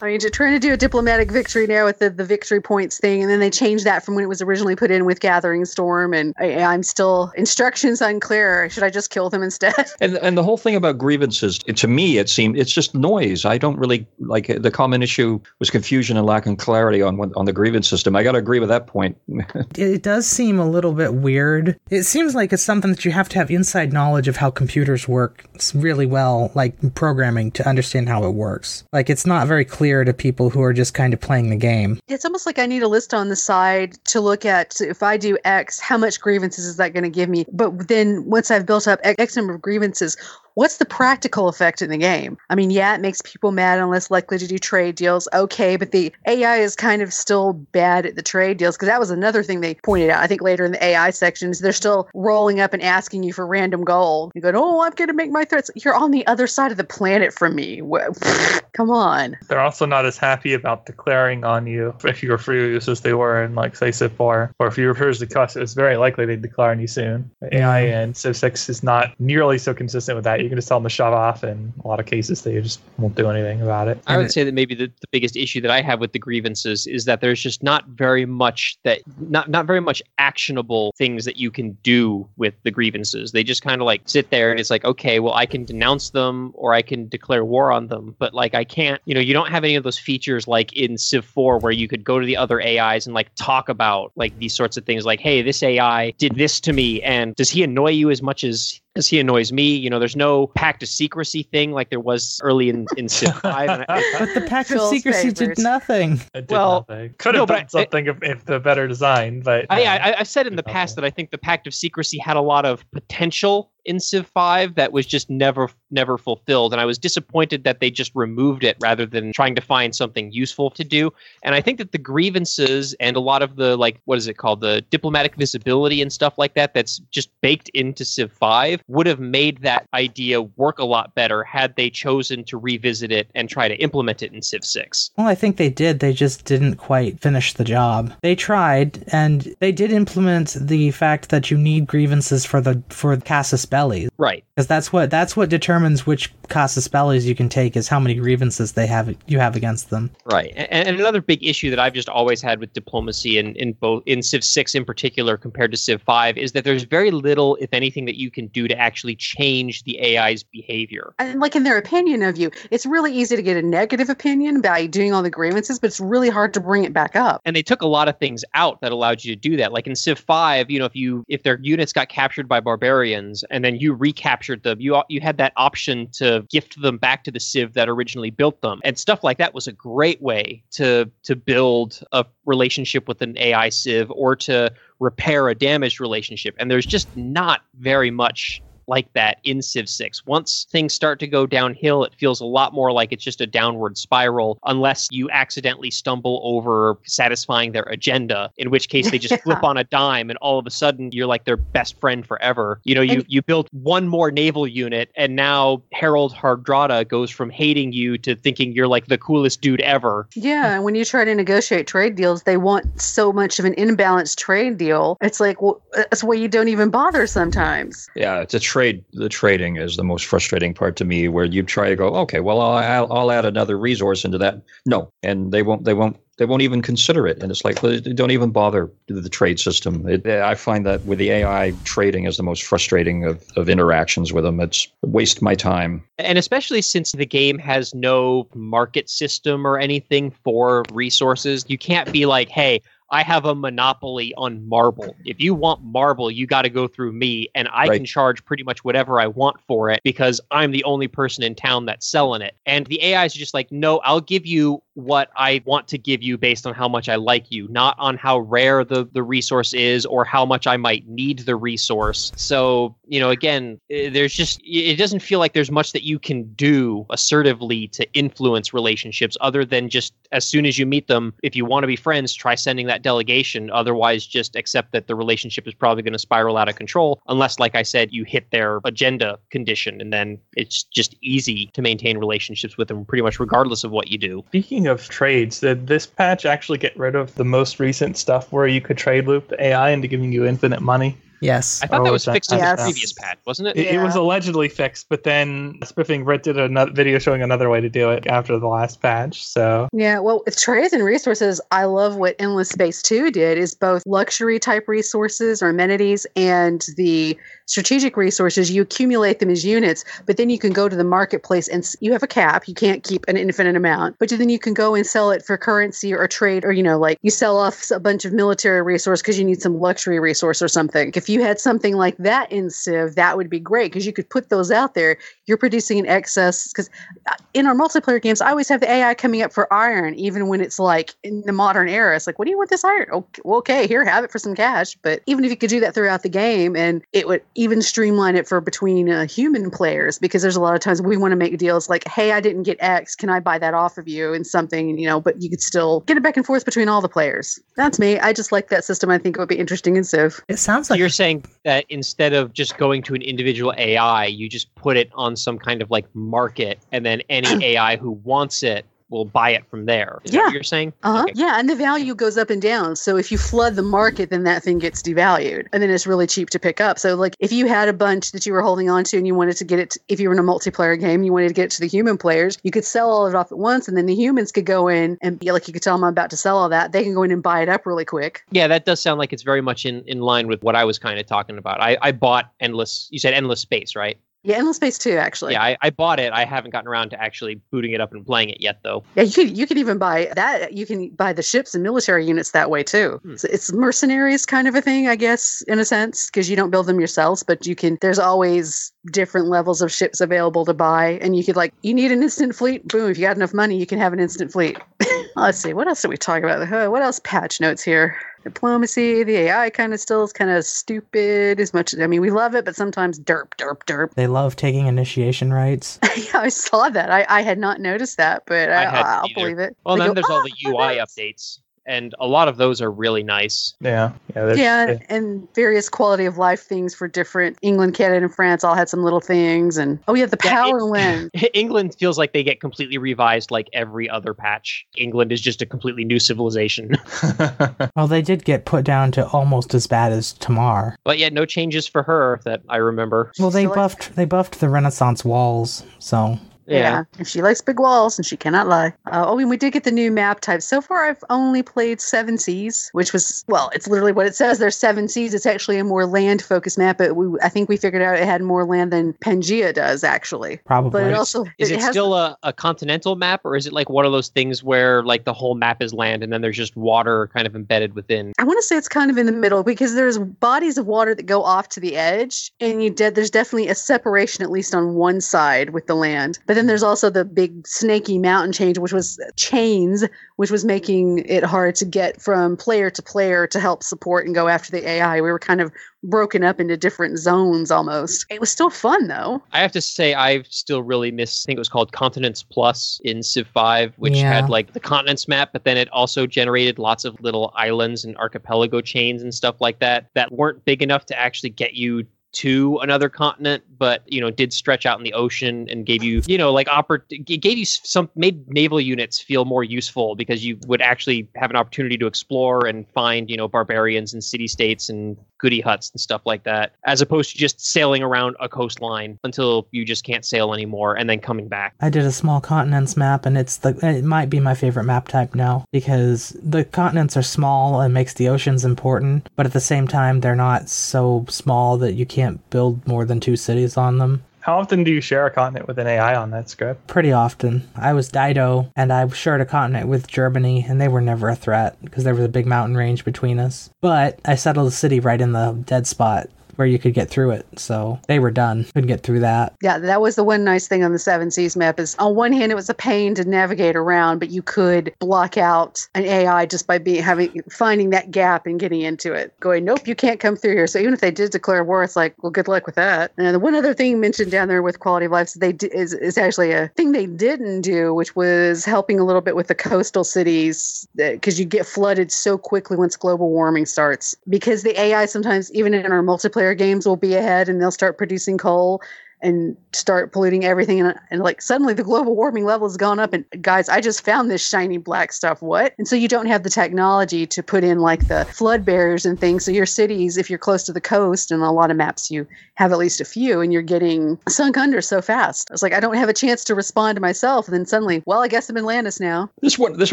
I 0.00 0.06
mean, 0.06 0.20
you're 0.20 0.30
trying 0.30 0.54
to 0.54 0.58
do 0.58 0.72
a 0.72 0.76
diplomatic 0.76 1.30
victory 1.30 1.66
now 1.66 1.84
with 1.84 1.98
the, 1.98 2.10
the 2.10 2.24
victory 2.24 2.60
points 2.60 2.98
thing, 2.98 3.22
and 3.22 3.30
then 3.30 3.40
they 3.40 3.50
changed 3.50 3.84
that 3.84 4.04
from 4.04 4.14
when 4.14 4.24
it 4.24 4.28
was 4.28 4.40
originally 4.40 4.54
put 4.74 4.90
in 4.90 5.04
with 5.04 5.20
Gathering 5.20 5.64
Storm, 5.64 6.14
and 6.14 6.34
I, 6.38 6.62
I'm 6.62 6.82
still 6.82 7.32
instructions 7.36 8.00
unclear. 8.00 8.70
Should 8.70 8.82
I 8.82 8.90
just 8.90 9.10
kill 9.10 9.30
them 9.30 9.42
instead? 9.42 9.74
And 10.00 10.16
and 10.18 10.36
the 10.36 10.42
whole 10.42 10.58
thing 10.58 10.76
about 10.76 10.98
grievances, 10.98 11.60
it, 11.66 11.76
to 11.78 11.88
me, 11.88 12.18
it 12.18 12.28
seemed 12.28 12.58
it's 12.58 12.72
just 12.72 12.94
noise. 12.94 13.44
I 13.44 13.58
don't 13.58 13.78
really 13.78 14.06
like 14.18 14.46
the 14.46 14.70
common 14.70 15.02
issue 15.02 15.40
was 15.60 15.70
confusion 15.70 16.16
and 16.16 16.26
lack 16.26 16.46
of 16.46 16.58
clarity 16.58 17.00
on 17.00 17.18
on 17.36 17.44
the 17.44 17.52
grievance 17.52 17.88
system. 17.88 18.16
I 18.16 18.22
got 18.22 18.32
to 18.32 18.38
agree 18.38 18.60
with 18.60 18.68
that 18.70 18.86
point. 18.86 19.16
It 19.76 20.02
does 20.02 20.26
seem 20.26 20.58
a 20.58 20.68
little 20.68 20.92
bit 20.92 21.14
weird. 21.14 21.78
It 21.90 22.04
seems 22.04 22.34
like 22.34 22.52
it's 22.52 22.62
something 22.62 22.90
that 22.90 23.04
you 23.04 23.10
have 23.12 23.28
to 23.30 23.38
have 23.38 23.50
inside 23.50 23.92
knowledge 23.92 24.28
of 24.28 24.36
how 24.36 24.50
computers 24.50 25.08
work 25.08 25.44
really 25.74 26.06
well, 26.06 26.50
like 26.54 26.94
programming, 26.94 27.50
to 27.52 27.68
understand 27.68 28.08
how 28.08 28.24
it 28.24 28.30
works. 28.30 28.84
Like, 28.92 29.10
it's 29.10 29.26
not 29.26 29.46
very 29.46 29.64
clear 29.64 30.04
to 30.04 30.12
people 30.12 30.50
who 30.50 30.62
are 30.62 30.72
just 30.72 30.94
kind 30.94 31.12
of 31.12 31.20
playing 31.20 31.50
the 31.50 31.56
game. 31.56 31.98
It's 32.08 32.24
almost 32.24 32.46
like 32.46 32.58
I 32.58 32.66
need 32.66 32.82
a 32.82 32.88
list 32.88 33.14
on 33.14 33.28
the 33.28 33.36
side 33.36 33.94
to 34.04 34.20
look 34.20 34.43
at 34.44 34.80
if 34.80 35.02
I 35.02 35.16
do 35.16 35.38
X, 35.44 35.80
how 35.80 35.96
much 35.96 36.20
grievances 36.20 36.66
is 36.66 36.76
that 36.76 36.92
going 36.92 37.04
to 37.04 37.10
give 37.10 37.28
me? 37.28 37.46
But 37.52 37.88
then 37.88 38.24
once 38.26 38.50
I've 38.50 38.66
built 38.66 38.88
up 38.88 39.00
X 39.02 39.36
number 39.36 39.54
of 39.54 39.62
grievances, 39.62 40.16
what's 40.54 40.78
the 40.78 40.84
practical 40.84 41.48
effect 41.48 41.82
in 41.82 41.90
the 41.90 41.98
game? 41.98 42.36
I 42.50 42.54
mean, 42.54 42.70
yeah, 42.70 42.94
it 42.94 43.00
makes 43.00 43.20
people 43.22 43.52
mad 43.52 43.78
and 43.78 43.90
less 43.90 44.10
likely 44.10 44.38
to 44.38 44.46
do 44.46 44.58
trade 44.58 44.94
deals. 44.94 45.28
Okay, 45.32 45.76
but 45.76 45.92
the 45.92 46.12
AI 46.26 46.56
is 46.56 46.74
kind 46.74 47.02
of 47.02 47.12
still 47.12 47.52
bad 47.52 48.06
at 48.06 48.16
the 48.16 48.22
trade 48.22 48.56
deals 48.56 48.76
because 48.76 48.88
that 48.88 49.00
was 49.00 49.10
another 49.10 49.42
thing 49.42 49.60
they 49.60 49.74
pointed 49.74 50.10
out. 50.10 50.22
I 50.22 50.26
think 50.26 50.42
later 50.42 50.64
in 50.64 50.72
the 50.72 50.84
AI 50.84 51.10
section 51.10 51.50
is 51.50 51.60
they're 51.60 51.72
still 51.72 52.08
rolling 52.14 52.60
up 52.60 52.72
and 52.72 52.82
asking 52.82 53.22
you 53.22 53.32
for 53.32 53.46
random 53.46 53.84
gold. 53.84 54.32
You 54.34 54.40
go, 54.40 54.52
oh, 54.54 54.82
I'm 54.82 54.92
going 54.92 55.08
to 55.08 55.14
make 55.14 55.30
my 55.30 55.44
threats. 55.44 55.70
You're 55.74 55.94
on 55.94 56.10
the 56.10 56.26
other 56.26 56.46
side 56.46 56.70
of 56.70 56.76
the 56.76 56.84
planet 56.84 57.32
from 57.32 57.54
me. 57.54 57.82
Come 58.72 58.90
on. 58.90 59.36
They're 59.48 59.60
also 59.60 59.86
not 59.86 60.06
as 60.06 60.16
happy 60.16 60.52
about 60.52 60.86
declaring 60.86 61.44
on 61.44 61.66
you 61.66 61.94
if 62.04 62.22
you 62.22 62.30
were 62.30 62.38
free 62.38 62.60
use 62.72 62.88
as 62.88 63.00
they 63.00 63.14
were 63.14 63.42
in 63.42 63.54
like 63.54 63.76
say 63.76 63.92
Civ 63.92 64.12
4, 64.12 64.54
or 64.58 64.66
if 64.66 64.78
you 64.78 64.88
refuse 64.88 65.18
to 65.18 65.26
cost, 65.26 65.56
it's 65.56 65.74
very 65.74 65.96
likely 65.96 66.26
they'd 66.26 66.42
declare 66.42 66.70
on 66.70 66.80
you 66.80 66.86
soon. 66.86 67.30
AI 67.52 67.82
mm-hmm. 67.82 67.94
and 67.94 68.16
Civ 68.16 68.36
6 68.36 68.68
is 68.68 68.82
not 68.82 69.18
nearly 69.18 69.58
so 69.58 69.74
consistent 69.74 70.16
with 70.16 70.24
that. 70.24 70.43
You 70.44 70.50
can 70.50 70.58
just 70.58 70.68
tell 70.68 70.78
them 70.78 70.84
to 70.84 70.90
shove 70.90 71.14
off, 71.14 71.42
and 71.42 71.72
a 71.84 71.88
lot 71.88 72.00
of 72.00 72.06
cases 72.06 72.42
they 72.42 72.60
just 72.60 72.80
won't 72.98 73.14
do 73.14 73.30
anything 73.30 73.62
about 73.62 73.88
it. 73.88 73.98
I 74.06 74.18
would 74.18 74.30
say 74.30 74.44
that 74.44 74.52
maybe 74.52 74.74
the, 74.74 74.86
the 75.00 75.08
biggest 75.10 75.36
issue 75.36 75.60
that 75.62 75.70
I 75.70 75.80
have 75.80 76.00
with 76.00 76.12
the 76.12 76.18
grievances 76.18 76.86
is 76.86 77.06
that 77.06 77.20
there's 77.20 77.42
just 77.42 77.62
not 77.62 77.86
very 77.88 78.26
much 78.26 78.76
that 78.82 79.00
not 79.18 79.48
not 79.48 79.66
very 79.66 79.80
much 79.80 80.02
actionable 80.18 80.92
things 80.96 81.24
that 81.24 81.36
you 81.36 81.50
can 81.50 81.72
do 81.82 82.28
with 82.36 82.54
the 82.62 82.70
grievances. 82.70 83.32
They 83.32 83.42
just 83.42 83.62
kind 83.62 83.80
of 83.80 83.86
like 83.86 84.02
sit 84.04 84.30
there 84.30 84.50
and 84.50 84.60
it's 84.60 84.70
like, 84.70 84.84
okay, 84.84 85.20
well 85.20 85.34
I 85.34 85.46
can 85.46 85.64
denounce 85.64 86.10
them 86.10 86.52
or 86.54 86.74
I 86.74 86.82
can 86.82 87.08
declare 87.08 87.44
war 87.44 87.72
on 87.72 87.88
them, 87.88 88.14
but 88.18 88.34
like 88.34 88.54
I 88.54 88.64
can't, 88.64 89.00
you 89.06 89.14
know, 89.14 89.20
you 89.20 89.32
don't 89.32 89.50
have 89.50 89.64
any 89.64 89.76
of 89.76 89.84
those 89.84 89.98
features 89.98 90.46
like 90.46 90.72
in 90.74 90.98
Civ 90.98 91.24
4 91.24 91.58
where 91.58 91.72
you 91.72 91.88
could 91.88 92.04
go 92.04 92.20
to 92.20 92.26
the 92.26 92.36
other 92.36 92.60
AIs 92.60 93.06
and 93.06 93.14
like 93.14 93.34
talk 93.34 93.68
about 93.68 94.12
like 94.16 94.38
these 94.38 94.54
sorts 94.54 94.76
of 94.76 94.84
things 94.84 95.06
like, 95.06 95.20
hey, 95.20 95.42
this 95.42 95.62
AI 95.62 96.10
did 96.18 96.34
this 96.36 96.60
to 96.60 96.72
me 96.72 97.02
and 97.02 97.34
does 97.36 97.50
he 97.50 97.62
annoy 97.62 97.90
you 97.90 98.10
as 98.10 98.22
much 98.22 98.44
as 98.44 98.80
as 98.96 99.06
he 99.08 99.18
annoys 99.18 99.52
me? 99.52 99.74
You 99.76 99.90
know, 99.90 99.98
there's 99.98 100.16
no 100.16 100.46
pact 100.48 100.82
of 100.82 100.88
secrecy 100.88 101.42
thing 101.44 101.72
like 101.72 101.90
there 101.90 102.00
was 102.00 102.40
early 102.42 102.68
in 102.68 102.86
in 102.96 103.08
Civ 103.08 103.34
5 103.42 103.68
and 103.70 103.84
I, 103.88 104.16
But 104.18 104.34
the 104.34 104.40
Pact 104.48 104.70
of 104.70 104.80
Secrecy 104.82 105.30
favorite. 105.30 105.56
did 105.56 105.62
nothing. 105.62 106.12
It 106.34 106.46
did 106.46 106.50
Well, 106.50 106.86
nothing. 106.88 107.14
could 107.18 107.34
have 107.34 107.48
but 107.48 107.54
done 107.54 107.64
I- 107.64 107.68
something 107.68 108.06
if, 108.06 108.18
if 108.22 108.44
the 108.44 108.60
better 108.60 108.86
design, 108.86 109.40
but 109.40 109.66
I, 109.70 109.84
no, 109.84 109.90
I, 109.90 110.20
I've 110.20 110.28
said 110.28 110.46
in 110.46 110.56
the 110.56 110.62
did 110.62 110.72
past 110.72 110.96
that 110.96 111.04
I 111.04 111.10
think 111.10 111.30
the 111.30 111.38
Pact 111.38 111.66
of 111.66 111.74
Secrecy 111.74 112.18
had 112.18 112.36
a 112.36 112.40
lot 112.40 112.64
of 112.64 112.88
potential 112.92 113.70
in 113.84 114.00
Civ 114.00 114.26
5 114.26 114.74
that 114.74 114.92
was 114.92 115.06
just 115.06 115.30
never 115.30 115.70
never 115.90 116.18
fulfilled 116.18 116.72
and 116.72 116.80
I 116.80 116.84
was 116.84 116.98
disappointed 116.98 117.64
that 117.64 117.80
they 117.80 117.90
just 117.90 118.12
removed 118.14 118.64
it 118.64 118.76
rather 118.80 119.06
than 119.06 119.32
trying 119.32 119.54
to 119.54 119.60
find 119.60 119.94
something 119.94 120.32
useful 120.32 120.70
to 120.70 120.84
do. 120.84 121.12
And 121.42 121.54
I 121.54 121.60
think 121.60 121.78
that 121.78 121.92
the 121.92 121.98
grievances 121.98 122.94
and 123.00 123.16
a 123.16 123.20
lot 123.20 123.42
of 123.42 123.56
the 123.56 123.76
like 123.76 124.00
what 124.04 124.18
is 124.18 124.26
it 124.26 124.34
called 124.34 124.60
the 124.60 124.82
diplomatic 124.90 125.36
visibility 125.36 126.02
and 126.02 126.12
stuff 126.12 126.38
like 126.38 126.54
that 126.54 126.74
that's 126.74 126.98
just 127.10 127.30
baked 127.40 127.68
into 127.70 128.04
Civ 128.04 128.32
5 128.32 128.82
would 128.88 129.06
have 129.06 129.20
made 129.20 129.62
that 129.62 129.86
idea 129.94 130.42
work 130.42 130.78
a 130.78 130.84
lot 130.84 131.14
better 131.14 131.44
had 131.44 131.76
they 131.76 131.90
chosen 131.90 132.44
to 132.44 132.58
revisit 132.58 133.12
it 133.12 133.30
and 133.34 133.48
try 133.48 133.68
to 133.68 133.76
implement 133.76 134.22
it 134.22 134.32
in 134.32 134.42
Civ 134.42 134.64
6. 134.64 135.10
Well, 135.16 135.26
I 135.26 135.34
think 135.34 135.56
they 135.56 135.70
did. 135.70 136.00
They 136.00 136.12
just 136.12 136.44
didn't 136.44 136.76
quite 136.76 137.20
finish 137.20 137.52
the 137.52 137.64
job. 137.64 138.12
They 138.22 138.34
tried, 138.34 139.04
and 139.08 139.54
they 139.60 139.72
did 139.72 139.92
implement 139.92 140.56
the 140.60 140.90
fact 140.90 141.28
that 141.30 141.50
you 141.50 141.58
need 141.58 141.86
grievances 141.86 142.44
for 142.44 142.60
the 142.60 142.82
for 142.88 143.16
casus 143.16 143.64
belli, 143.74 144.08
Right. 144.18 144.44
because 144.54 144.66
that's 144.68 144.92
what 144.92 145.10
that's 145.10 145.36
what 145.36 145.48
determines 145.48 146.06
which 146.06 146.32
casus 146.48 146.86
bellis 146.88 147.24
you 147.24 147.34
can 147.34 147.48
take 147.48 147.76
is 147.76 147.88
how 147.88 147.98
many 147.98 148.14
grievances 148.14 148.72
they 148.72 148.86
have 148.86 149.06
you 149.26 149.38
have 149.40 149.56
against 149.56 149.90
them. 149.90 150.10
Right. 150.26 150.52
And, 150.56 150.88
and 150.88 151.00
another 151.00 151.20
big 151.20 151.44
issue 151.44 151.70
that 151.70 151.80
I've 151.80 151.94
just 151.94 152.08
always 152.08 152.40
had 152.40 152.60
with 152.60 152.72
diplomacy 152.72 153.38
in, 153.38 153.56
in 153.56 153.72
both 153.72 154.02
in 154.06 154.22
Civ 154.22 154.44
6 154.44 154.74
in 154.74 154.84
particular 154.84 155.36
compared 155.36 155.70
to 155.72 155.76
Civ 155.76 156.02
5 156.02 156.36
is 156.38 156.52
that 156.52 156.62
there's 156.64 156.84
very 156.84 157.10
little, 157.10 157.56
if 157.60 157.70
anything, 157.72 158.04
that 158.04 158.18
you 158.18 158.30
can 158.30 158.46
do 158.48 158.68
to 158.68 158.76
actually 158.78 159.16
change 159.16 159.82
the 159.84 159.98
AI's 160.00 160.42
behavior. 160.42 161.14
And 161.18 161.40
like 161.40 161.56
in 161.56 161.64
their 161.64 161.78
opinion 161.78 162.22
of 162.22 162.36
you, 162.36 162.50
it's 162.70 162.86
really 162.86 163.12
easy 163.12 163.34
to 163.36 163.42
get 163.42 163.56
a 163.56 163.62
negative 163.62 164.08
opinion 164.08 164.60
by 164.60 164.86
doing 164.86 165.12
all 165.12 165.22
the 165.22 165.30
grievances, 165.30 165.78
but 165.80 165.88
it's 165.88 166.00
really 166.00 166.30
hard 166.30 166.54
to 166.54 166.60
bring 166.60 166.84
it 166.84 166.92
back 166.92 167.16
up. 167.16 167.40
and 167.44 167.56
they 167.56 167.62
took 167.62 167.82
a 167.82 167.86
lot 167.86 168.08
of 168.08 168.18
things 168.18 168.44
out 168.54 168.80
that 168.82 168.92
allowed 168.92 169.24
you 169.24 169.34
to 169.34 169.40
do 169.50 169.56
that 169.56 169.72
like 169.72 169.86
in 169.86 169.96
civ 169.96 170.18
5 170.18 170.70
you 170.70 170.78
know 170.78 170.84
if 170.84 170.94
you 170.94 171.24
if 171.28 171.42
their 171.42 171.58
units 171.62 171.92
got 171.92 172.08
captured 172.08 172.46
by 172.48 172.60
barbarians 172.60 173.42
and 173.50 173.63
then 173.64 173.76
you 173.76 173.94
recaptured 173.94 174.62
them. 174.62 174.80
You 174.80 175.02
you 175.08 175.20
had 175.20 175.38
that 175.38 175.52
option 175.56 176.08
to 176.12 176.46
gift 176.50 176.80
them 176.80 176.98
back 176.98 177.24
to 177.24 177.30
the 177.30 177.40
civ 177.40 177.74
that 177.74 177.88
originally 177.88 178.30
built 178.30 178.60
them. 178.60 178.80
And 178.84 178.98
stuff 178.98 179.24
like 179.24 179.38
that 179.38 179.54
was 179.54 179.66
a 179.66 179.72
great 179.72 180.20
way 180.22 180.62
to 180.72 181.10
to 181.24 181.36
build 181.36 182.00
a 182.12 182.24
relationship 182.44 183.08
with 183.08 183.22
an 183.22 183.36
ai 183.38 183.68
civ 183.68 184.10
or 184.10 184.36
to 184.36 184.72
repair 185.00 185.48
a 185.48 185.54
damaged 185.54 186.00
relationship. 186.00 186.54
And 186.58 186.70
there's 186.70 186.86
just 186.86 187.14
not 187.16 187.62
very 187.78 188.10
much 188.10 188.62
like 188.86 189.12
that 189.14 189.38
in 189.44 189.62
Civ 189.62 189.88
6. 189.88 190.26
Once 190.26 190.66
things 190.70 190.92
start 190.94 191.18
to 191.20 191.26
go 191.26 191.46
downhill, 191.46 192.04
it 192.04 192.14
feels 192.14 192.40
a 192.40 192.44
lot 192.44 192.72
more 192.72 192.92
like 192.92 193.12
it's 193.12 193.24
just 193.24 193.40
a 193.40 193.46
downward 193.46 193.96
spiral, 193.98 194.58
unless 194.64 195.08
you 195.10 195.30
accidentally 195.30 195.90
stumble 195.90 196.40
over 196.44 196.98
satisfying 197.04 197.72
their 197.72 197.84
agenda, 197.84 198.50
in 198.56 198.70
which 198.70 198.88
case 198.88 199.10
they 199.10 199.18
just 199.18 199.40
flip 199.44 199.62
on 199.62 199.76
a 199.76 199.84
dime 199.84 200.30
and 200.30 200.36
all 200.38 200.58
of 200.58 200.66
a 200.66 200.70
sudden 200.70 201.10
you're 201.12 201.26
like 201.26 201.44
their 201.44 201.56
best 201.56 201.98
friend 202.00 202.26
forever. 202.26 202.80
You 202.84 202.94
know, 202.94 203.02
you, 203.02 203.14
And- 203.20 203.24
you 203.28 203.42
built 203.42 203.68
one 203.72 204.08
more 204.08 204.30
naval 204.30 204.66
unit 204.66 205.10
and 205.16 205.36
now 205.36 205.82
Harald 205.92 206.34
Hardrada 206.34 207.06
goes 207.06 207.30
from 207.30 207.50
hating 207.50 207.92
you 207.92 208.18
to 208.18 208.34
thinking 208.34 208.72
you're 208.72 208.88
like 208.88 209.06
the 209.06 209.18
coolest 209.18 209.60
dude 209.60 209.80
ever. 209.80 210.28
Yeah, 210.34 210.74
and 210.74 210.84
when 210.84 210.94
you 210.94 211.04
try 211.04 211.24
to 211.24 211.34
negotiate 211.34 211.86
trade 211.86 212.14
deals, 212.16 212.42
they 212.42 212.56
want 212.56 213.00
so 213.00 213.32
much 213.32 213.58
of 213.58 213.64
an 213.64 213.74
imbalanced 213.74 214.36
trade 214.38 214.78
deal. 214.78 215.16
It's 215.20 215.40
like, 215.40 215.60
well, 215.62 215.80
that's 215.92 216.22
why 216.24 216.34
you 216.34 216.48
don't 216.48 216.68
even 216.68 216.90
bother 216.90 217.26
sometimes. 217.26 218.08
Yeah, 218.14 218.44
the 218.44 218.60
trade, 218.74 219.04
the 219.12 219.28
trading 219.28 219.76
is 219.76 219.96
the 219.96 220.02
most 220.02 220.26
frustrating 220.26 220.74
part 220.74 220.96
to 220.96 221.04
me. 221.04 221.28
Where 221.28 221.44
you 221.44 221.62
try 221.62 221.88
to 221.88 221.96
go, 221.96 222.08
okay, 222.24 222.40
well, 222.40 222.60
I'll, 222.60 223.12
I'll 223.12 223.30
add 223.30 223.44
another 223.44 223.78
resource 223.78 224.24
into 224.24 224.36
that. 224.38 224.62
No, 224.84 225.10
and 225.22 225.52
they 225.52 225.62
won't. 225.62 225.84
They 225.84 225.94
won't. 225.94 226.16
They 226.36 226.46
won't 226.46 226.62
even 226.62 226.82
consider 226.82 227.28
it. 227.28 227.40
And 227.40 227.52
it's 227.52 227.64
like, 227.64 227.80
don't 227.80 228.32
even 228.32 228.50
bother 228.50 228.90
the 229.06 229.28
trade 229.28 229.60
system. 229.60 230.04
It, 230.08 230.26
I 230.26 230.56
find 230.56 230.84
that 230.84 231.04
with 231.04 231.20
the 231.20 231.30
AI 231.30 231.72
trading 231.84 232.24
is 232.24 232.36
the 232.36 232.42
most 232.42 232.64
frustrating 232.64 233.24
of, 233.24 233.40
of 233.54 233.68
interactions 233.68 234.32
with 234.32 234.42
them. 234.42 234.58
It's 234.58 234.88
waste 235.02 235.42
my 235.42 235.54
time. 235.54 236.02
And 236.18 236.36
especially 236.36 236.82
since 236.82 237.12
the 237.12 237.24
game 237.24 237.60
has 237.60 237.94
no 237.94 238.48
market 238.52 239.08
system 239.08 239.64
or 239.64 239.78
anything 239.78 240.32
for 240.42 240.82
resources, 240.92 241.64
you 241.68 241.78
can't 241.78 242.10
be 242.12 242.26
like, 242.26 242.48
hey, 242.48 242.82
I 243.14 243.22
have 243.22 243.44
a 243.44 243.54
monopoly 243.54 244.34
on 244.36 244.68
marble. 244.68 245.16
If 245.24 245.40
you 245.40 245.54
want 245.54 245.84
marble, 245.84 246.32
you 246.32 246.48
got 246.48 246.62
to 246.62 246.68
go 246.68 246.88
through 246.88 247.12
me, 247.12 247.46
and 247.54 247.68
I 247.72 247.86
Right. 247.86 247.98
can 247.98 248.04
charge 248.04 248.44
pretty 248.44 248.64
much 248.64 248.82
whatever 248.82 249.20
I 249.20 249.28
want 249.28 249.60
for 249.68 249.88
it 249.88 250.00
because 250.02 250.40
I'm 250.50 250.72
the 250.72 250.82
only 250.82 251.06
person 251.06 251.44
in 251.44 251.54
town 251.54 251.86
that's 251.86 252.08
selling 252.08 252.42
it. 252.42 252.56
And 252.66 252.86
the 252.86 253.00
AIs 253.14 253.36
are 253.36 253.38
just 253.38 253.54
like, 253.54 253.70
no, 253.70 253.98
I'll 253.98 254.20
give 254.20 254.46
you 254.46 254.82
what 254.94 255.30
I 255.36 255.62
want 255.64 255.88
to 255.88 255.98
give 255.98 256.22
you 256.22 256.38
based 256.38 256.66
on 256.66 256.74
how 256.74 256.88
much 256.88 257.08
I 257.08 257.16
like 257.16 257.50
you, 257.50 257.68
not 257.68 257.96
on 257.98 258.16
how 258.16 258.38
rare 258.40 258.84
the, 258.84 259.04
the 259.12 259.22
resource 259.22 259.74
is 259.74 260.06
or 260.06 260.24
how 260.24 260.44
much 260.46 260.66
I 260.66 260.76
might 260.76 261.06
need 261.08 261.40
the 261.40 261.56
resource. 261.56 262.32
So, 262.36 262.96
you 263.06 263.20
know, 263.20 263.30
again, 263.30 263.80
eh, 263.90 264.10
there's 264.10 264.34
just, 264.34 264.60
it 264.64 264.96
doesn't 264.96 265.20
feel 265.20 265.38
like 265.38 265.52
there's 265.52 265.70
much 265.70 265.92
that 265.92 266.04
you 266.04 266.18
can 266.18 266.44
do 266.54 267.06
assertively 267.10 267.88
to 267.88 268.10
influence 268.12 268.72
relationships 268.72 269.36
other 269.40 269.64
than 269.64 269.88
just 269.88 270.14
as 270.32 270.46
soon 270.46 270.66
as 270.66 270.78
you 270.78 270.86
meet 270.86 271.08
them, 271.08 271.34
if 271.42 271.54
you 271.54 271.64
want 271.64 271.82
to 271.82 271.86
be 271.88 271.96
friends, 271.96 272.34
try 272.34 272.54
sending 272.54 272.86
that 272.86 273.02
delegation. 273.02 273.70
Otherwise, 273.70 274.26
just 274.26 274.56
accept 274.56 274.92
that 274.92 275.06
the 275.06 275.14
relationship 275.14 275.66
is 275.66 275.74
probably 275.74 276.02
going 276.02 276.12
to 276.12 276.18
spiral 276.18 276.56
out 276.56 276.68
of 276.68 276.76
control, 276.76 277.20
unless, 277.28 277.58
like 277.58 277.74
I 277.74 277.82
said, 277.82 278.12
you 278.12 278.24
hit 278.24 278.50
their 278.50 278.80
agenda 278.84 279.38
condition 279.50 280.00
and 280.00 280.12
then 280.12 280.38
it's 280.56 280.82
just 280.84 281.14
easy 281.20 281.70
to 281.74 281.82
maintain 281.82 282.18
relationships 282.18 282.76
with 282.76 282.88
them 282.88 283.04
pretty 283.04 283.22
much 283.22 283.40
regardless 283.40 283.84
of 283.84 283.90
what 283.90 284.08
you 284.08 284.18
do. 284.18 284.44
Speaking 284.48 284.83
of 284.86 285.08
trades, 285.08 285.60
did 285.60 285.86
this 285.86 286.06
patch 286.06 286.46
actually 286.46 286.78
get 286.78 286.96
rid 286.96 287.14
of 287.14 287.34
the 287.34 287.44
most 287.44 287.80
recent 287.80 288.16
stuff 288.16 288.52
where 288.52 288.66
you 288.66 288.80
could 288.80 288.98
trade 288.98 289.26
loop 289.26 289.48
the 289.48 289.62
AI 289.62 289.90
into 289.90 290.08
giving 290.08 290.32
you 290.32 290.44
infinite 290.44 290.80
money? 290.80 291.16
Yes. 291.44 291.82
I 291.82 291.86
thought 291.86 292.00
Or 292.00 292.04
that 292.04 292.08
oh, 292.08 292.12
was 292.12 292.20
was 292.20 292.24
that 292.24 292.32
fixed 292.32 292.52
in 292.52 292.58
the 292.58 292.76
previous 292.76 293.12
patch, 293.12 293.38
wasn't 293.46 293.68
it? 293.68 293.76
It, 293.76 293.94
it 293.96 293.98
was 293.98 294.16
allegedly 294.16 294.68
fixed, 294.70 295.10
but 295.10 295.24
then 295.24 295.78
Spiffing 295.84 296.24
Brit 296.24 296.42
did 296.42 296.58
a 296.58 296.86
video 296.92 297.18
showing 297.18 297.42
another 297.42 297.68
way 297.68 297.82
to 297.82 297.90
do 297.90 298.10
it 298.10 298.26
after 298.26 298.58
the 298.58 298.66
last 298.66 299.02
patch. 299.02 299.44
So 299.44 299.88
Yeah, 299.92 300.20
well, 300.20 300.42
with 300.46 300.58
trades 300.58 300.94
and 300.94 301.04
resources, 301.04 301.60
I 301.70 301.84
love 301.84 302.16
what 302.16 302.34
Endless 302.38 302.70
Space 302.70 303.02
2 303.02 303.30
did 303.30 303.58
is 303.58 303.74
both 303.74 304.02
luxury 304.06 304.58
type 304.58 304.88
resources 304.88 305.62
or 305.62 305.68
amenities 305.68 306.26
and 306.34 306.82
the 306.96 307.36
strategic 307.66 308.16
resources. 308.16 308.70
You 308.70 308.82
accumulate 308.82 309.38
them 309.38 309.50
as 309.50 309.64
units, 309.64 310.04
but 310.26 310.36
then 310.36 310.50
you 310.50 310.58
can 310.58 310.72
go 310.72 310.88
to 310.88 310.96
the 310.96 311.04
marketplace 311.04 311.68
and 311.68 311.88
you 312.00 312.12
have 312.12 312.22
a 312.22 312.26
cap. 312.26 312.68
You 312.68 312.74
can't 312.74 313.02
keep 313.02 313.24
an 313.28 313.36
infinite 313.36 313.76
amount, 313.76 314.16
but 314.18 314.28
then 314.28 314.48
you 314.48 314.58
can 314.58 314.74
go 314.74 314.94
and 314.94 315.06
sell 315.06 315.30
it 315.30 315.44
for 315.44 315.56
currency 315.56 316.12
or 316.12 316.26
trade, 316.26 316.64
or, 316.64 316.72
you 316.72 316.82
know, 316.82 316.98
like 316.98 317.18
you 317.22 317.30
sell 317.30 317.56
off 317.56 317.90
a 317.90 318.00
bunch 318.00 318.24
of 318.24 318.32
military 318.32 318.82
resource 318.82 319.22
because 319.22 319.38
you 319.38 319.44
need 319.44 319.62
some 319.62 319.80
luxury 319.80 320.18
resource 320.18 320.60
or 320.60 320.68
something. 320.68 321.12
If 321.14 321.28
you 321.28 321.42
had 321.42 321.58
something 321.58 321.96
like 321.96 322.16
that 322.18 322.50
in 322.50 322.70
Civ, 322.70 323.14
that 323.14 323.36
would 323.36 323.48
be 323.48 323.60
great 323.60 323.92
because 323.92 324.06
you 324.06 324.12
could 324.12 324.28
put 324.28 324.48
those 324.48 324.70
out 324.70 324.94
there. 324.94 325.16
You're 325.46 325.58
producing 325.58 325.98
an 325.98 326.06
excess 326.06 326.68
because 326.68 326.90
uh, 327.30 327.34
in 327.54 327.66
our 327.66 327.74
multiplayer 327.74 328.20
games, 328.20 328.40
I 328.40 328.50
always 328.50 328.68
have 328.68 328.80
the 328.80 328.90
AI 328.90 329.14
coming 329.14 329.42
up 329.42 329.52
for 329.52 329.72
iron, 329.72 330.14
even 330.14 330.48
when 330.48 330.60
it's 330.60 330.78
like 330.78 331.14
in 331.22 331.42
the 331.42 331.52
modern 331.52 331.88
era. 331.88 332.16
It's 332.16 332.26
like, 332.26 332.38
what 332.38 332.46
do 332.46 332.50
you 332.50 332.58
want 332.58 332.70
this 332.70 332.84
iron? 332.84 333.08
Okay, 333.10 333.42
okay, 333.44 333.86
here, 333.86 334.04
have 334.04 334.24
it 334.24 334.32
for 334.32 334.38
some 334.38 334.54
cash. 334.54 334.96
But 335.02 335.22
even 335.26 335.44
if 335.44 335.50
you 335.50 335.56
could 335.56 335.70
do 335.70 335.80
that 335.80 335.94
throughout 335.94 336.22
the 336.22 336.28
game, 336.28 336.76
and 336.76 337.02
it 337.12 337.26
would 337.28 337.42
even 337.54 337.82
streamline 337.82 338.36
it 338.36 338.46
for 338.46 338.60
between 338.60 339.10
uh, 339.10 339.26
human 339.26 339.70
players, 339.70 340.18
because 340.18 340.42
there's 340.42 340.56
a 340.56 340.60
lot 340.60 340.74
of 340.74 340.80
times 340.80 341.00
we 341.00 341.16
want 341.16 341.32
to 341.32 341.36
make 341.36 341.56
deals 341.58 341.88
like, 341.88 342.06
hey, 342.08 342.32
I 342.32 342.40
didn't 342.40 342.64
get 342.64 342.76
X, 342.80 343.14
can 343.14 343.30
I 343.30 343.40
buy 343.40 343.58
that 343.58 343.74
off 343.74 343.98
of 343.98 344.08
you 344.08 344.32
and 344.32 344.46
something, 344.46 344.98
you 344.98 345.06
know? 345.06 345.20
But 345.20 345.40
you 345.40 345.48
could 345.50 345.60
still 345.60 346.00
get 346.00 346.16
it 346.16 346.22
back 346.22 346.36
and 346.36 346.44
forth 346.44 346.64
between 346.64 346.88
all 346.88 347.00
the 347.00 347.08
players. 347.08 347.58
That's 347.76 347.98
me. 347.98 348.18
I 348.18 348.32
just 348.32 348.52
like 348.52 348.68
that 348.68 348.84
system. 348.84 349.10
I 349.10 349.18
think 349.18 349.36
it 349.36 349.40
would 349.40 349.48
be 349.48 349.58
interesting 349.58 349.96
in 349.96 350.04
Civ. 350.04 350.42
It 350.48 350.58
sounds 350.58 350.88
So 350.88 350.94
like 350.94 350.98
you're 350.98 351.08
saying 351.08 351.44
that 351.64 351.84
instead 351.88 352.32
of 352.32 352.52
just 352.52 352.76
going 352.76 353.02
to 353.04 353.14
an 353.14 353.22
individual 353.22 353.72
AI, 353.76 354.26
you 354.26 354.48
just 354.48 354.74
put 354.74 354.96
it 354.96 355.10
on 355.14 355.36
some 355.36 355.58
kind 355.58 355.82
of 355.82 355.90
like 355.90 356.06
market, 356.14 356.78
and 356.92 357.04
then 357.04 357.22
any 357.28 357.64
AI 357.64 357.96
who 357.96 358.12
wants 358.12 358.62
it 358.62 358.86
will 359.14 359.24
buy 359.24 359.50
it 359.50 359.64
from 359.70 359.86
there. 359.86 360.20
Is 360.24 360.32
that 360.32 360.36
Yeah. 360.38 360.44
what 360.44 360.52
you're 360.52 360.62
saying? 360.62 360.92
Uh 361.02 361.12
huh. 361.12 361.22
Okay. 361.22 361.32
Yeah, 361.36 361.58
and 361.58 361.70
the 361.70 361.76
value 361.76 362.14
goes 362.14 362.36
up 362.36 362.50
and 362.50 362.60
down. 362.60 362.96
So 362.96 363.16
if 363.16 363.30
you 363.32 363.38
flood 363.38 363.76
the 363.76 363.82
market, 363.82 364.30
then 364.30 364.44
that 364.44 364.62
thing 364.62 364.78
gets 364.78 365.00
devalued, 365.02 365.66
and 365.72 365.82
then 365.82 365.90
it's 365.90 366.06
really 366.06 366.26
cheap 366.26 366.50
to 366.50 366.58
pick 366.58 366.80
up. 366.80 366.98
So 366.98 367.14
like 367.14 367.34
if 367.38 367.52
you 367.52 367.66
had 367.66 367.88
a 367.88 367.92
bunch 367.92 368.32
that 368.32 368.44
you 368.44 368.52
were 368.52 368.62
holding 368.62 368.90
on 368.90 369.04
to, 369.04 369.16
and 369.16 369.26
you 369.26 369.34
wanted 369.34 369.56
to 369.56 369.64
get 369.64 369.78
it, 369.78 369.90
to, 369.90 370.00
if 370.08 370.20
you 370.20 370.28
were 370.28 370.34
in 370.34 370.38
a 370.40 370.42
multiplayer 370.42 370.98
game, 370.98 371.22
you 371.22 371.32
wanted 371.32 371.48
to 371.48 371.54
get 371.54 371.64
it 371.66 371.70
to 371.72 371.80
the 371.80 371.88
human 371.88 372.18
players, 372.18 372.58
you 372.62 372.70
could 372.70 372.84
sell 372.84 373.10
all 373.10 373.26
of 373.26 373.32
it 373.32 373.36
off 373.36 373.52
at 373.52 373.58
once, 373.58 373.88
and 373.88 373.96
then 373.96 374.06
the 374.06 374.14
humans 374.14 374.52
could 374.52 374.66
go 374.66 374.88
in 374.88 375.16
and 375.22 375.38
be 375.38 375.52
like 375.52 375.68
you 375.68 375.72
could 375.72 375.82
tell 375.82 375.96
them 375.96 376.04
I'm 376.04 376.10
about 376.10 376.30
to 376.30 376.36
sell 376.36 376.58
all 376.58 376.68
that. 376.68 376.92
They 376.92 377.02
can 377.04 377.14
go 377.14 377.22
in 377.22 377.30
and 377.30 377.42
buy 377.42 377.62
it 377.62 377.68
up 377.68 377.86
really 377.86 378.04
quick. 378.04 378.42
Yeah, 378.50 378.66
that 378.66 378.84
does 378.84 379.00
sound 379.00 379.18
like 379.18 379.32
it's 379.32 379.42
very 379.42 379.60
much 379.62 379.86
in, 379.86 380.02
in 380.06 380.20
line 380.20 380.48
with 380.48 380.62
what 380.62 380.74
I 380.74 380.84
was 380.84 380.98
kind 380.98 381.18
of 381.18 381.26
talking 381.26 381.56
about. 381.58 381.80
I, 381.80 381.96
I 382.02 382.12
bought 382.12 382.52
Endless, 382.60 383.08
you 383.10 383.18
said 383.18 383.32
Endless 383.34 383.60
Space, 383.60 383.94
right? 383.94 384.18
Yeah, 384.44 384.56
Endless 384.56 384.76
Space 384.76 384.98
2, 384.98 385.16
actually. 385.16 385.54
yeah, 385.54 385.62
I, 385.62 385.76
I 385.80 385.88
bought 385.88 386.20
it. 386.20 386.30
I 386.32 386.44
haven't 386.44 386.70
gotten 386.70 386.86
around 386.86 387.08
to 387.10 387.20
actually 387.20 387.54
booting 387.70 387.92
it 387.92 388.00
up 388.00 388.12
and 388.12 388.26
playing 388.26 388.50
it 388.50 388.60
yet, 388.60 388.80
though. 388.82 389.02
Yeah, 389.16 389.22
you 389.22 389.32
could 389.32 389.56
you 389.56 389.66
could 389.66 389.78
even 389.78 389.96
buy 389.96 390.30
that. 390.36 390.74
You 390.74 390.84
can 390.84 391.08
buy 391.10 391.32
the 391.32 391.42
ships 391.42 391.74
and 391.74 391.82
military 391.82 392.26
units 392.26 392.50
that 392.50 392.70
way 392.70 392.82
too. 392.82 393.20
Hmm. 393.22 393.36
So 393.36 393.48
it's 393.50 393.72
mercenaries 393.72 394.44
kind 394.44 394.68
of 394.68 394.74
a 394.74 394.82
thing, 394.82 395.08
I 395.08 395.16
guess, 395.16 395.62
in 395.62 395.78
a 395.78 395.84
sense, 395.84 396.26
because 396.26 396.50
you 396.50 396.56
don't 396.56 396.70
build 396.70 396.86
them 396.86 396.98
yourselves, 396.98 397.42
but 397.42 397.66
you 397.66 397.74
can. 397.74 397.96
There's 398.02 398.18
always 398.18 398.92
different 399.10 399.46
levels 399.46 399.80
of 399.80 399.90
ships 399.90 400.20
available 400.20 400.66
to 400.66 400.74
buy, 400.74 401.18
and 401.22 401.34
you 401.34 401.42
could 401.42 401.56
like 401.56 401.72
you 401.82 401.94
need 401.94 402.12
an 402.12 402.22
instant 402.22 402.54
fleet. 402.54 402.86
Boom! 402.86 403.10
If 403.10 403.16
you 403.16 403.26
got 403.26 403.36
enough 403.36 403.54
money, 403.54 403.78
you 403.78 403.86
can 403.86 403.98
have 403.98 404.12
an 404.12 404.20
instant 404.20 404.52
fleet. 404.52 404.76
Let's 405.36 405.58
see. 405.58 405.72
What 405.72 405.88
else 405.88 406.02
did 406.02 406.08
we 406.08 406.16
talk 406.16 406.42
about? 406.42 406.90
What 406.90 407.02
else? 407.02 407.20
Patch 407.24 407.60
notes 407.60 407.82
here. 407.82 408.16
Diplomacy. 408.44 409.24
The 409.24 409.36
AI 409.36 409.70
kind 409.70 409.92
of 409.94 410.00
still 410.00 410.22
is 410.22 410.32
kind 410.32 410.50
of 410.50 410.64
stupid. 410.64 411.58
As 411.58 411.72
much. 411.74 411.94
I 411.98 412.06
mean, 412.06 412.20
we 412.20 412.30
love 412.30 412.54
it, 412.54 412.64
but 412.64 412.76
sometimes 412.76 413.18
derp, 413.18 413.48
derp, 413.58 413.78
derp. 413.84 414.14
They 414.14 414.26
love 414.26 414.54
taking 414.54 414.86
initiation 414.86 415.52
rights. 415.52 415.98
yeah, 416.16 416.40
I 416.40 416.48
saw 416.50 416.88
that. 416.90 417.10
I, 417.10 417.26
I 417.28 417.40
had 417.42 417.58
not 417.58 417.80
noticed 417.80 418.16
that, 418.18 418.42
but 418.46 418.68
I 418.70 418.84
I, 418.84 419.00
i'll 419.00 419.24
either. 419.24 419.34
believe 419.34 419.58
it. 419.58 419.76
Well, 419.84 419.96
They 419.96 420.00
then 420.00 420.08
go, 420.10 420.14
there's 420.14 420.26
all 420.30 420.40
"Ah, 420.40 420.42
the 420.42 420.68
UI 420.68 420.96
updates, 420.98 421.58
and 421.86 422.14
a 422.18 422.26
lot 422.26 422.48
of 422.48 422.56
those 422.56 422.80
are 422.80 422.90
really 422.90 423.22
nice. 423.22 423.74
Yeah, 423.80 424.12
yeah, 424.34 424.54
Yeah, 424.54 424.86
yeah. 424.90 424.98
and 425.08 425.46
various 425.54 425.88
quality 425.88 426.24
of 426.24 426.38
life 426.38 426.60
things 426.62 426.94
for 426.94 427.08
different 427.08 427.58
England, 427.62 427.94
Canada, 427.94 428.24
and 428.26 428.34
France 428.34 428.64
all 428.64 428.74
had 428.74 428.88
some 428.88 429.02
little 429.04 429.20
things. 429.20 429.76
And 429.76 429.98
oh 430.08 430.14
yeah, 430.14 430.26
the 430.26 430.36
power 430.36 430.76
it's- 430.78 430.90
lens. 430.90 431.30
England 431.52 431.94
feels 431.98 432.18
like 432.18 432.32
they 432.32 432.42
get 432.42 432.60
completely 432.60 432.98
revised 432.98 433.50
like 433.50 433.68
every 433.72 434.08
other 434.08 434.34
patch. 434.34 434.86
England 434.96 435.32
is 435.32 435.40
just 435.40 435.60
a 435.62 435.66
completely 435.66 436.04
new 436.04 436.18
civilization. 436.18 436.92
Well, 437.96 438.08
they 438.08 438.22
did 438.22 438.44
get 438.44 438.64
put 438.64 438.84
down 438.84 439.12
to 439.12 439.26
almost 439.28 439.74
as 439.74 439.86
bad 439.86 440.12
as 440.12 440.32
Tamar. 440.34 440.96
but 441.04 441.18
yet 441.18 441.32
no 441.32 441.44
changes 441.46 441.86
for 441.86 442.02
her 442.02 442.40
that 442.44 442.62
I 442.68 442.76
remember. 442.78 443.32
Well, 443.38 443.50
they 443.50 443.64
So, 443.64 443.68
like- 443.68 443.74
buffed 443.76 444.16
they 444.16 444.24
buffed 444.24 444.60
the 444.60 444.68
Renaissance 444.68 445.24
walls, 445.24 445.84
so 445.98 446.38
Yeah. 446.66 447.04
And 447.18 447.26
she 447.26 447.42
likes 447.42 447.60
big 447.60 447.78
walls, 447.78 448.18
and 448.18 448.24
she 448.24 448.36
cannot 448.36 448.68
lie. 448.68 448.92
Uh, 449.06 449.24
oh, 449.26 449.38
and 449.38 449.50
we 449.50 449.56
did 449.56 449.72
get 449.72 449.84
the 449.84 449.90
new 449.90 450.10
map 450.10 450.40
type. 450.40 450.62
So 450.62 450.80
far, 450.80 451.04
I've 451.06 451.22
only 451.30 451.62
played 451.62 452.00
Seven 452.00 452.38
Seas, 452.38 452.90
which 452.92 453.12
was 453.12 453.44
well, 453.48 453.70
it's 453.74 453.86
literally 453.86 454.12
what 454.12 454.26
it 454.26 454.34
says. 454.34 454.58
There's 454.58 454.76
Seven 454.76 455.08
Seas. 455.08 455.34
It's 455.34 455.46
actually 455.46 455.78
a 455.78 455.84
more 455.84 456.06
land-focused 456.06 456.78
map, 456.78 456.98
but 456.98 457.16
we, 457.16 457.38
I 457.42 457.48
think 457.48 457.68
we 457.68 457.76
figured 457.76 458.02
out 458.02 458.16
it 458.16 458.24
had 458.24 458.42
more 458.42 458.64
land 458.64 458.92
than 458.92 459.12
Pangea 459.14 459.74
does, 459.74 460.04
actually. 460.04 460.58
probably. 460.64 461.02
But 461.02 461.10
it 461.10 461.14
also 461.14 461.44
Is 461.58 461.70
it 461.70 461.80
has 461.80 461.90
still 461.90 462.14
a, 462.14 462.36
a 462.42 462.52
continental 462.52 463.16
map, 463.16 463.42
or 463.44 463.56
is 463.56 463.66
it 463.66 463.72
like 463.72 463.88
one 463.88 464.06
of 464.06 464.12
those 464.12 464.28
things 464.28 464.62
where 464.62 465.02
like 465.02 465.24
the 465.24 465.34
whole 465.34 465.54
map 465.54 465.82
is 465.82 465.92
land 465.92 466.22
and 466.22 466.32
then 466.32 466.40
there's 466.40 466.56
just 466.56 466.76
water 466.76 467.28
kind 467.34 467.46
of 467.46 467.54
embedded 467.54 467.94
within? 467.94 468.32
I 468.38 468.44
want 468.44 468.58
to 468.58 468.62
say 468.62 468.76
it's 468.76 468.88
kind 468.88 469.10
of 469.10 469.18
in 469.18 469.26
the 469.26 469.32
middle 469.32 469.62
because 469.62 469.94
there's 469.94 470.18
bodies 470.18 470.78
of 470.78 470.86
water 470.86 471.14
that 471.14 471.26
go 471.26 471.42
off 471.42 471.68
to 471.70 471.80
the 471.80 471.96
edge, 471.96 472.52
and 472.60 472.82
you 472.82 472.90
de- 472.90 473.10
there's 473.10 473.30
definitely 473.30 473.68
a 473.68 473.74
separation 473.74 474.42
at 474.42 474.50
least 474.50 474.74
on 474.74 474.94
one 474.94 475.20
side 475.20 475.70
with 475.70 475.86
the 475.86 475.94
land. 475.94 476.38
But 476.46 476.53
then 476.54 476.66
there's 476.66 476.82
also 476.82 477.10
the 477.10 477.24
big 477.24 477.66
snaky 477.66 478.18
mountain 478.18 478.52
change, 478.52 478.78
which 478.78 478.92
was 478.92 479.18
chains, 479.36 480.04
which 480.36 480.50
was 480.50 480.64
making 480.64 481.18
it 481.26 481.44
hard 481.44 481.74
to 481.76 481.84
get 481.84 482.20
from 482.20 482.56
player 482.56 482.90
to 482.90 483.02
player 483.02 483.46
to 483.46 483.60
help 483.60 483.82
support 483.82 484.26
and 484.26 484.34
go 484.34 484.48
after 484.48 484.70
the 484.70 484.86
AI. 484.88 485.16
We 485.20 485.30
were 485.30 485.38
kind 485.38 485.60
of 485.60 485.72
broken 486.02 486.44
up 486.44 486.60
into 486.60 486.76
different 486.76 487.18
zones 487.18 487.70
almost. 487.70 488.26
It 488.30 488.40
was 488.40 488.50
still 488.50 488.68
fun 488.68 489.08
though. 489.08 489.42
I 489.52 489.60
have 489.60 489.72
to 489.72 489.80
say, 489.80 490.14
I've 490.14 490.46
still 490.48 490.82
really 490.82 491.10
miss. 491.10 491.44
I 491.44 491.46
think 491.46 491.56
it 491.56 491.60
was 491.60 491.68
called 491.68 491.92
Continents 491.92 492.42
Plus 492.42 493.00
in 493.04 493.22
Civ 493.22 493.46
Five, 493.48 493.94
which 493.96 494.16
Yeah. 494.18 494.34
had 494.34 494.50
like 494.50 494.72
the 494.74 494.80
continents 494.80 495.26
map, 495.28 495.50
but 495.52 495.64
then 495.64 495.76
it 495.76 495.88
also 495.90 496.26
generated 496.26 496.78
lots 496.78 497.04
of 497.04 497.18
little 497.20 497.52
islands 497.56 498.04
and 498.04 498.16
archipelago 498.18 498.80
chains 498.80 499.22
and 499.22 499.34
stuff 499.34 499.60
like 499.60 499.78
that 499.78 500.10
that 500.14 500.32
weren't 500.32 500.64
big 500.64 500.82
enough 500.82 501.06
to 501.06 501.18
actually 501.18 501.50
get 501.50 501.74
you 501.74 502.04
to 502.34 502.78
another 502.78 503.08
continent, 503.08 503.64
but 503.78 504.02
you 504.06 504.20
know 504.20 504.30
did 504.30 504.52
stretch 504.52 504.86
out 504.86 504.98
in 504.98 505.04
the 505.04 505.12
ocean 505.12 505.66
and 505.70 505.86
gave 505.86 506.02
you 506.02 506.22
you 506.26 506.38
know 506.38 506.52
like 506.52 506.66
oppor- 506.68 507.02
gave 507.24 507.58
you 507.58 507.64
some 507.64 508.08
made 508.14 508.48
naval 508.48 508.80
units 508.80 509.20
feel 509.20 509.44
more 509.44 509.64
useful 509.64 510.14
because 510.14 510.44
you 510.44 510.58
would 510.66 510.80
actually 510.80 511.28
have 511.36 511.50
an 511.50 511.56
opportunity 511.56 511.96
to 511.96 512.06
explore 512.06 512.66
and 512.66 512.88
find 512.90 513.30
you 513.30 513.36
know 513.36 513.48
barbarians 513.48 514.12
and 514.12 514.22
city 514.22 514.46
states 514.46 514.88
and 514.88 515.16
goody 515.44 515.60
huts 515.60 515.90
and 515.90 516.00
stuff 516.00 516.22
like 516.24 516.44
that, 516.44 516.72
as 516.84 517.02
opposed 517.02 517.32
to 517.32 517.36
just 517.36 517.60
sailing 517.60 518.02
around 518.02 518.34
a 518.40 518.48
coastline 518.48 519.18
until 519.24 519.68
you 519.72 519.84
just 519.84 520.02
can't 520.02 520.24
sail 520.24 520.54
anymore 520.54 520.96
and 520.96 521.10
then 521.10 521.20
coming 521.20 521.48
back. 521.48 521.74
I 521.82 521.90
did 521.90 522.04
a 522.04 522.12
small 522.12 522.40
continents 522.40 522.96
map, 522.96 523.26
and 523.26 523.36
it's 523.36 523.58
the 523.58 523.76
it 523.82 524.04
might 524.04 524.30
be 524.30 524.40
my 524.40 524.54
favorite 524.54 524.84
map 524.84 525.06
type 525.06 525.34
now 525.34 525.66
because 525.70 526.34
the 526.42 526.64
continents 526.64 527.14
are 527.14 527.22
small 527.22 527.82
and 527.82 527.92
makes 527.92 528.14
the 528.14 528.30
oceans 528.30 528.64
important, 528.64 529.28
but 529.36 529.44
at 529.44 529.52
the 529.52 529.60
same 529.60 529.86
time 529.86 530.20
they're 530.20 530.34
not 530.34 530.70
so 530.70 531.26
small 531.28 531.76
that 531.76 531.92
you 531.92 532.06
can't 532.06 532.23
build 532.50 532.86
more 532.86 533.04
than 533.04 533.20
two 533.20 533.36
cities 533.36 533.76
on 533.76 533.98
them. 533.98 534.22
How 534.40 534.58
often 534.58 534.84
do 534.84 534.90
you 534.92 535.00
share 535.00 535.24
a 535.24 535.30
continent 535.30 535.66
with 535.66 535.78
an 535.78 535.86
AI 535.86 536.14
on 536.14 536.30
that 536.32 536.50
script? 536.50 536.86
Pretty 536.86 537.12
often. 537.12 537.66
I 537.74 537.94
was 537.94 538.10
Dido, 538.10 538.70
and 538.76 538.92
I 538.92 539.08
shared 539.08 539.40
a 539.40 539.46
continent 539.46 539.88
with 539.88 540.06
Germany, 540.06 540.66
and 540.68 540.78
they 540.78 540.88
were 540.88 541.00
never 541.00 541.30
a 541.30 541.34
threat 541.34 541.82
because 541.82 542.04
there 542.04 542.14
was 542.14 542.26
a 542.26 542.28
big 542.28 542.44
mountain 542.44 542.76
range 542.76 543.06
between 543.06 543.38
us. 543.38 543.70
But 543.80 544.20
I 544.26 544.34
settled 544.34 544.68
a 544.68 544.70
city 544.70 545.00
right 545.00 545.20
in 545.20 545.32
the 545.32 545.52
dead 545.64 545.86
spot 545.86 546.28
where 546.56 546.66
you 546.66 546.78
could 546.78 546.94
get 546.94 547.10
through 547.10 547.30
it, 547.30 547.46
so 547.58 547.98
they 548.08 548.18
were 548.18 548.30
done. 548.30 548.64
Couldn't 548.64 548.88
get 548.88 549.02
through 549.02 549.20
that. 549.20 549.54
Yeah, 549.62 549.78
that 549.78 550.00
was 550.00 550.16
the 550.16 550.24
one 550.24 550.44
nice 550.44 550.68
thing 550.68 550.84
on 550.84 550.92
the 550.92 550.98
Seven 550.98 551.30
Seas 551.30 551.56
map 551.56 551.80
is 551.80 551.94
on 551.98 552.14
one 552.14 552.32
hand 552.32 552.52
it 552.52 552.56
was 552.56 552.68
a 552.68 552.74
pain 552.74 553.14
to 553.14 553.24
navigate 553.24 553.76
around, 553.76 554.18
but 554.18 554.30
you 554.30 554.42
could 554.42 554.92
block 554.98 555.36
out 555.36 555.86
an 555.94 556.04
AI 556.04 556.46
just 556.46 556.66
by 556.66 556.78
being 556.78 557.02
having 557.02 557.42
finding 557.50 557.90
that 557.90 558.10
gap 558.10 558.46
and 558.46 558.60
getting 558.60 558.80
into 558.80 559.12
it. 559.12 559.38
Going, 559.40 559.64
nope, 559.64 559.86
you 559.86 559.94
can't 559.94 560.20
come 560.20 560.36
through 560.36 560.54
here. 560.54 560.66
So 560.66 560.78
even 560.78 560.94
if 560.94 561.00
they 561.00 561.10
did 561.10 561.30
declare 561.30 561.64
war, 561.64 561.82
it's 561.82 561.96
like, 561.96 562.14
well, 562.22 562.30
good 562.30 562.48
luck 562.48 562.66
with 562.66 562.74
that. 562.74 563.12
And 563.16 563.34
the 563.34 563.38
one 563.38 563.54
other 563.54 563.74
thing 563.74 564.00
mentioned 564.00 564.30
down 564.30 564.48
there 564.48 564.62
with 564.62 564.80
quality 564.80 565.06
of 565.06 565.12
life 565.12 565.28
is 565.28 565.34
they 565.34 565.52
di- 565.52 565.74
is, 565.74 565.92
is 565.92 566.18
actually 566.18 566.52
a 566.52 566.68
thing 566.76 566.92
they 566.92 567.06
didn't 567.06 567.62
do, 567.62 567.94
which 567.94 568.14
was 568.16 568.64
helping 568.64 568.98
a 568.98 569.04
little 569.04 569.20
bit 569.20 569.36
with 569.36 569.48
the 569.48 569.54
coastal 569.54 570.04
cities 570.04 570.86
because 570.96 571.38
you 571.38 571.44
get 571.44 571.66
flooded 571.66 572.10
so 572.12 572.36
quickly 572.38 572.76
once 572.76 572.96
global 572.96 573.30
warming 573.30 573.66
starts. 573.66 574.14
Because 574.28 574.62
the 574.62 574.78
AI 574.80 575.06
sometimes, 575.06 575.52
even 575.52 575.74
in 575.74 575.90
our 575.92 576.02
multiplayer 576.02 576.43
games, 576.52 576.84
will 576.86 576.96
be 576.96 577.14
ahead 577.14 577.48
and 577.48 577.58
they'll 577.62 577.70
start 577.70 577.96
producing 577.96 578.36
coal 578.36 578.82
and 579.22 579.56
start 579.72 580.12
polluting 580.12 580.44
everything. 580.44 580.82
And, 580.82 580.98
and 581.10 581.22
like 581.22 581.40
suddenly 581.40 581.72
the 581.72 581.82
global 581.82 582.14
warming 582.14 582.44
level 582.44 582.68
has 582.68 582.76
gone 582.76 582.98
up 582.98 583.14
and 583.14 583.24
guys 583.40 583.70
i 583.70 583.80
just 583.80 584.04
found 584.04 584.30
this 584.30 584.46
shiny 584.46 584.76
black 584.76 585.14
stuff. 585.14 585.40
What? 585.40 585.72
And 585.78 585.88
so 585.88 585.96
you 585.96 586.08
don't 586.08 586.26
have 586.26 586.42
the 586.42 586.50
technology 586.50 587.26
to 587.28 587.42
put 587.42 587.64
in 587.64 587.78
like 587.78 588.08
the 588.08 588.26
flood 588.26 588.66
barriers 588.66 589.06
and 589.06 589.18
things. 589.18 589.46
So 589.46 589.50
your 589.50 589.64
cities 589.64 590.18
if 590.18 590.28
you're 590.28 590.38
close 590.38 590.62
to 590.64 590.74
the 590.74 590.80
coast 590.80 591.30
and 591.30 591.42
a 591.42 591.50
lot 591.52 591.70
of 591.70 591.76
maps 591.78 592.10
you 592.10 592.26
have 592.56 592.70
at 592.70 592.76
least 592.76 593.00
a 593.00 593.04
few 593.06 593.40
and 593.40 593.50
you're 593.50 593.62
getting 593.62 594.18
sunk 594.28 594.58
under 594.58 594.82
so 594.82 595.00
fast. 595.00 595.48
It's 595.50 595.62
like 595.62 595.72
i 595.72 595.80
don't 595.80 595.96
have 595.96 596.10
a 596.10 596.12
chance 596.14 596.44
to 596.44 596.54
respond 596.54 596.96
to 596.96 597.00
myself. 597.00 597.48
And 597.48 597.54
then 597.56 597.64
suddenly 597.64 598.02
well 598.04 598.20
i 598.20 598.28
guess 598.28 598.50
i'm 598.50 598.58
in 598.58 598.64
landis 598.66 599.00
now. 599.00 599.30
This 599.40 599.58
one, 599.58 599.78
this 599.78 599.92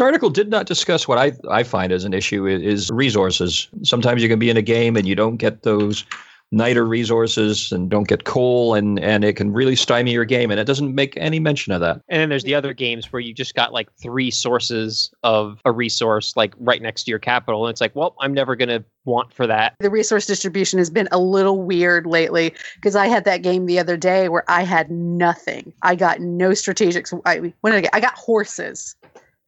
article 0.00 0.28
did 0.28 0.50
not 0.50 0.66
discuss 0.66 1.08
what 1.08 1.16
I, 1.16 1.32
I 1.50 1.62
find 1.62 1.90
as 1.90 2.04
an 2.04 2.12
issue 2.12 2.46
i- 2.46 2.50
is 2.50 2.90
resources. 2.90 3.68
Sometimes 3.82 4.22
you 4.22 4.28
can 4.28 4.38
be 4.38 4.50
in 4.50 4.58
a 4.58 4.62
game 4.62 4.94
and 4.96 5.06
you 5.08 5.14
don't 5.14 5.36
get 5.38 5.62
those 5.62 6.04
niter 6.52 6.84
resources 6.86 7.72
and 7.72 7.90
don't 7.90 8.06
get 8.06 8.24
coal 8.24 8.74
and, 8.74 9.00
and 9.00 9.24
it 9.24 9.34
can 9.34 9.52
really 9.52 9.74
stymie 9.74 10.12
your 10.12 10.24
game 10.24 10.50
and 10.50 10.60
it 10.60 10.64
doesn't 10.64 10.94
make 10.94 11.14
any 11.16 11.40
mention 11.40 11.72
of 11.72 11.80
that. 11.80 12.00
And 12.08 12.20
then 12.20 12.28
there's 12.28 12.44
the 12.44 12.54
other 12.54 12.74
games 12.74 13.10
where 13.10 13.20
you 13.20 13.32
just 13.32 13.54
got 13.54 13.72
like 13.72 13.88
three 13.94 14.30
sources 14.30 15.10
of 15.22 15.60
a 15.64 15.72
resource 15.72 16.36
like 16.36 16.54
right 16.58 16.82
next 16.82 17.04
to 17.04 17.10
your 17.10 17.18
capital. 17.18 17.66
And 17.66 17.72
it's 17.72 17.80
like, 17.80 17.96
well, 17.96 18.14
I'm 18.20 18.34
never 18.34 18.54
going 18.54 18.68
to 18.68 18.84
want 19.04 19.32
for 19.32 19.46
that. 19.46 19.74
the 19.80 19.90
resource 19.90 20.26
distribution 20.26 20.78
has 20.78 20.90
been 20.90 21.08
a 21.10 21.18
little 21.18 21.62
weird 21.62 22.06
lately 22.06 22.54
because 22.76 22.94
I 22.94 23.08
had 23.08 23.24
that 23.24 23.42
game 23.42 23.66
the 23.66 23.78
other 23.78 23.96
day 23.96 24.28
where 24.28 24.44
I 24.48 24.62
had 24.62 24.90
nothing. 24.90 25.72
I 25.82 25.96
got 25.96 26.20
no 26.20 26.50
strategics. 26.50 27.18
I 27.24 27.52
what 27.62 27.70
did 27.70 27.78
I 27.78 27.80
get? 27.80 27.90
I 27.94 28.00
got 28.00 28.14
horses. 28.14 28.94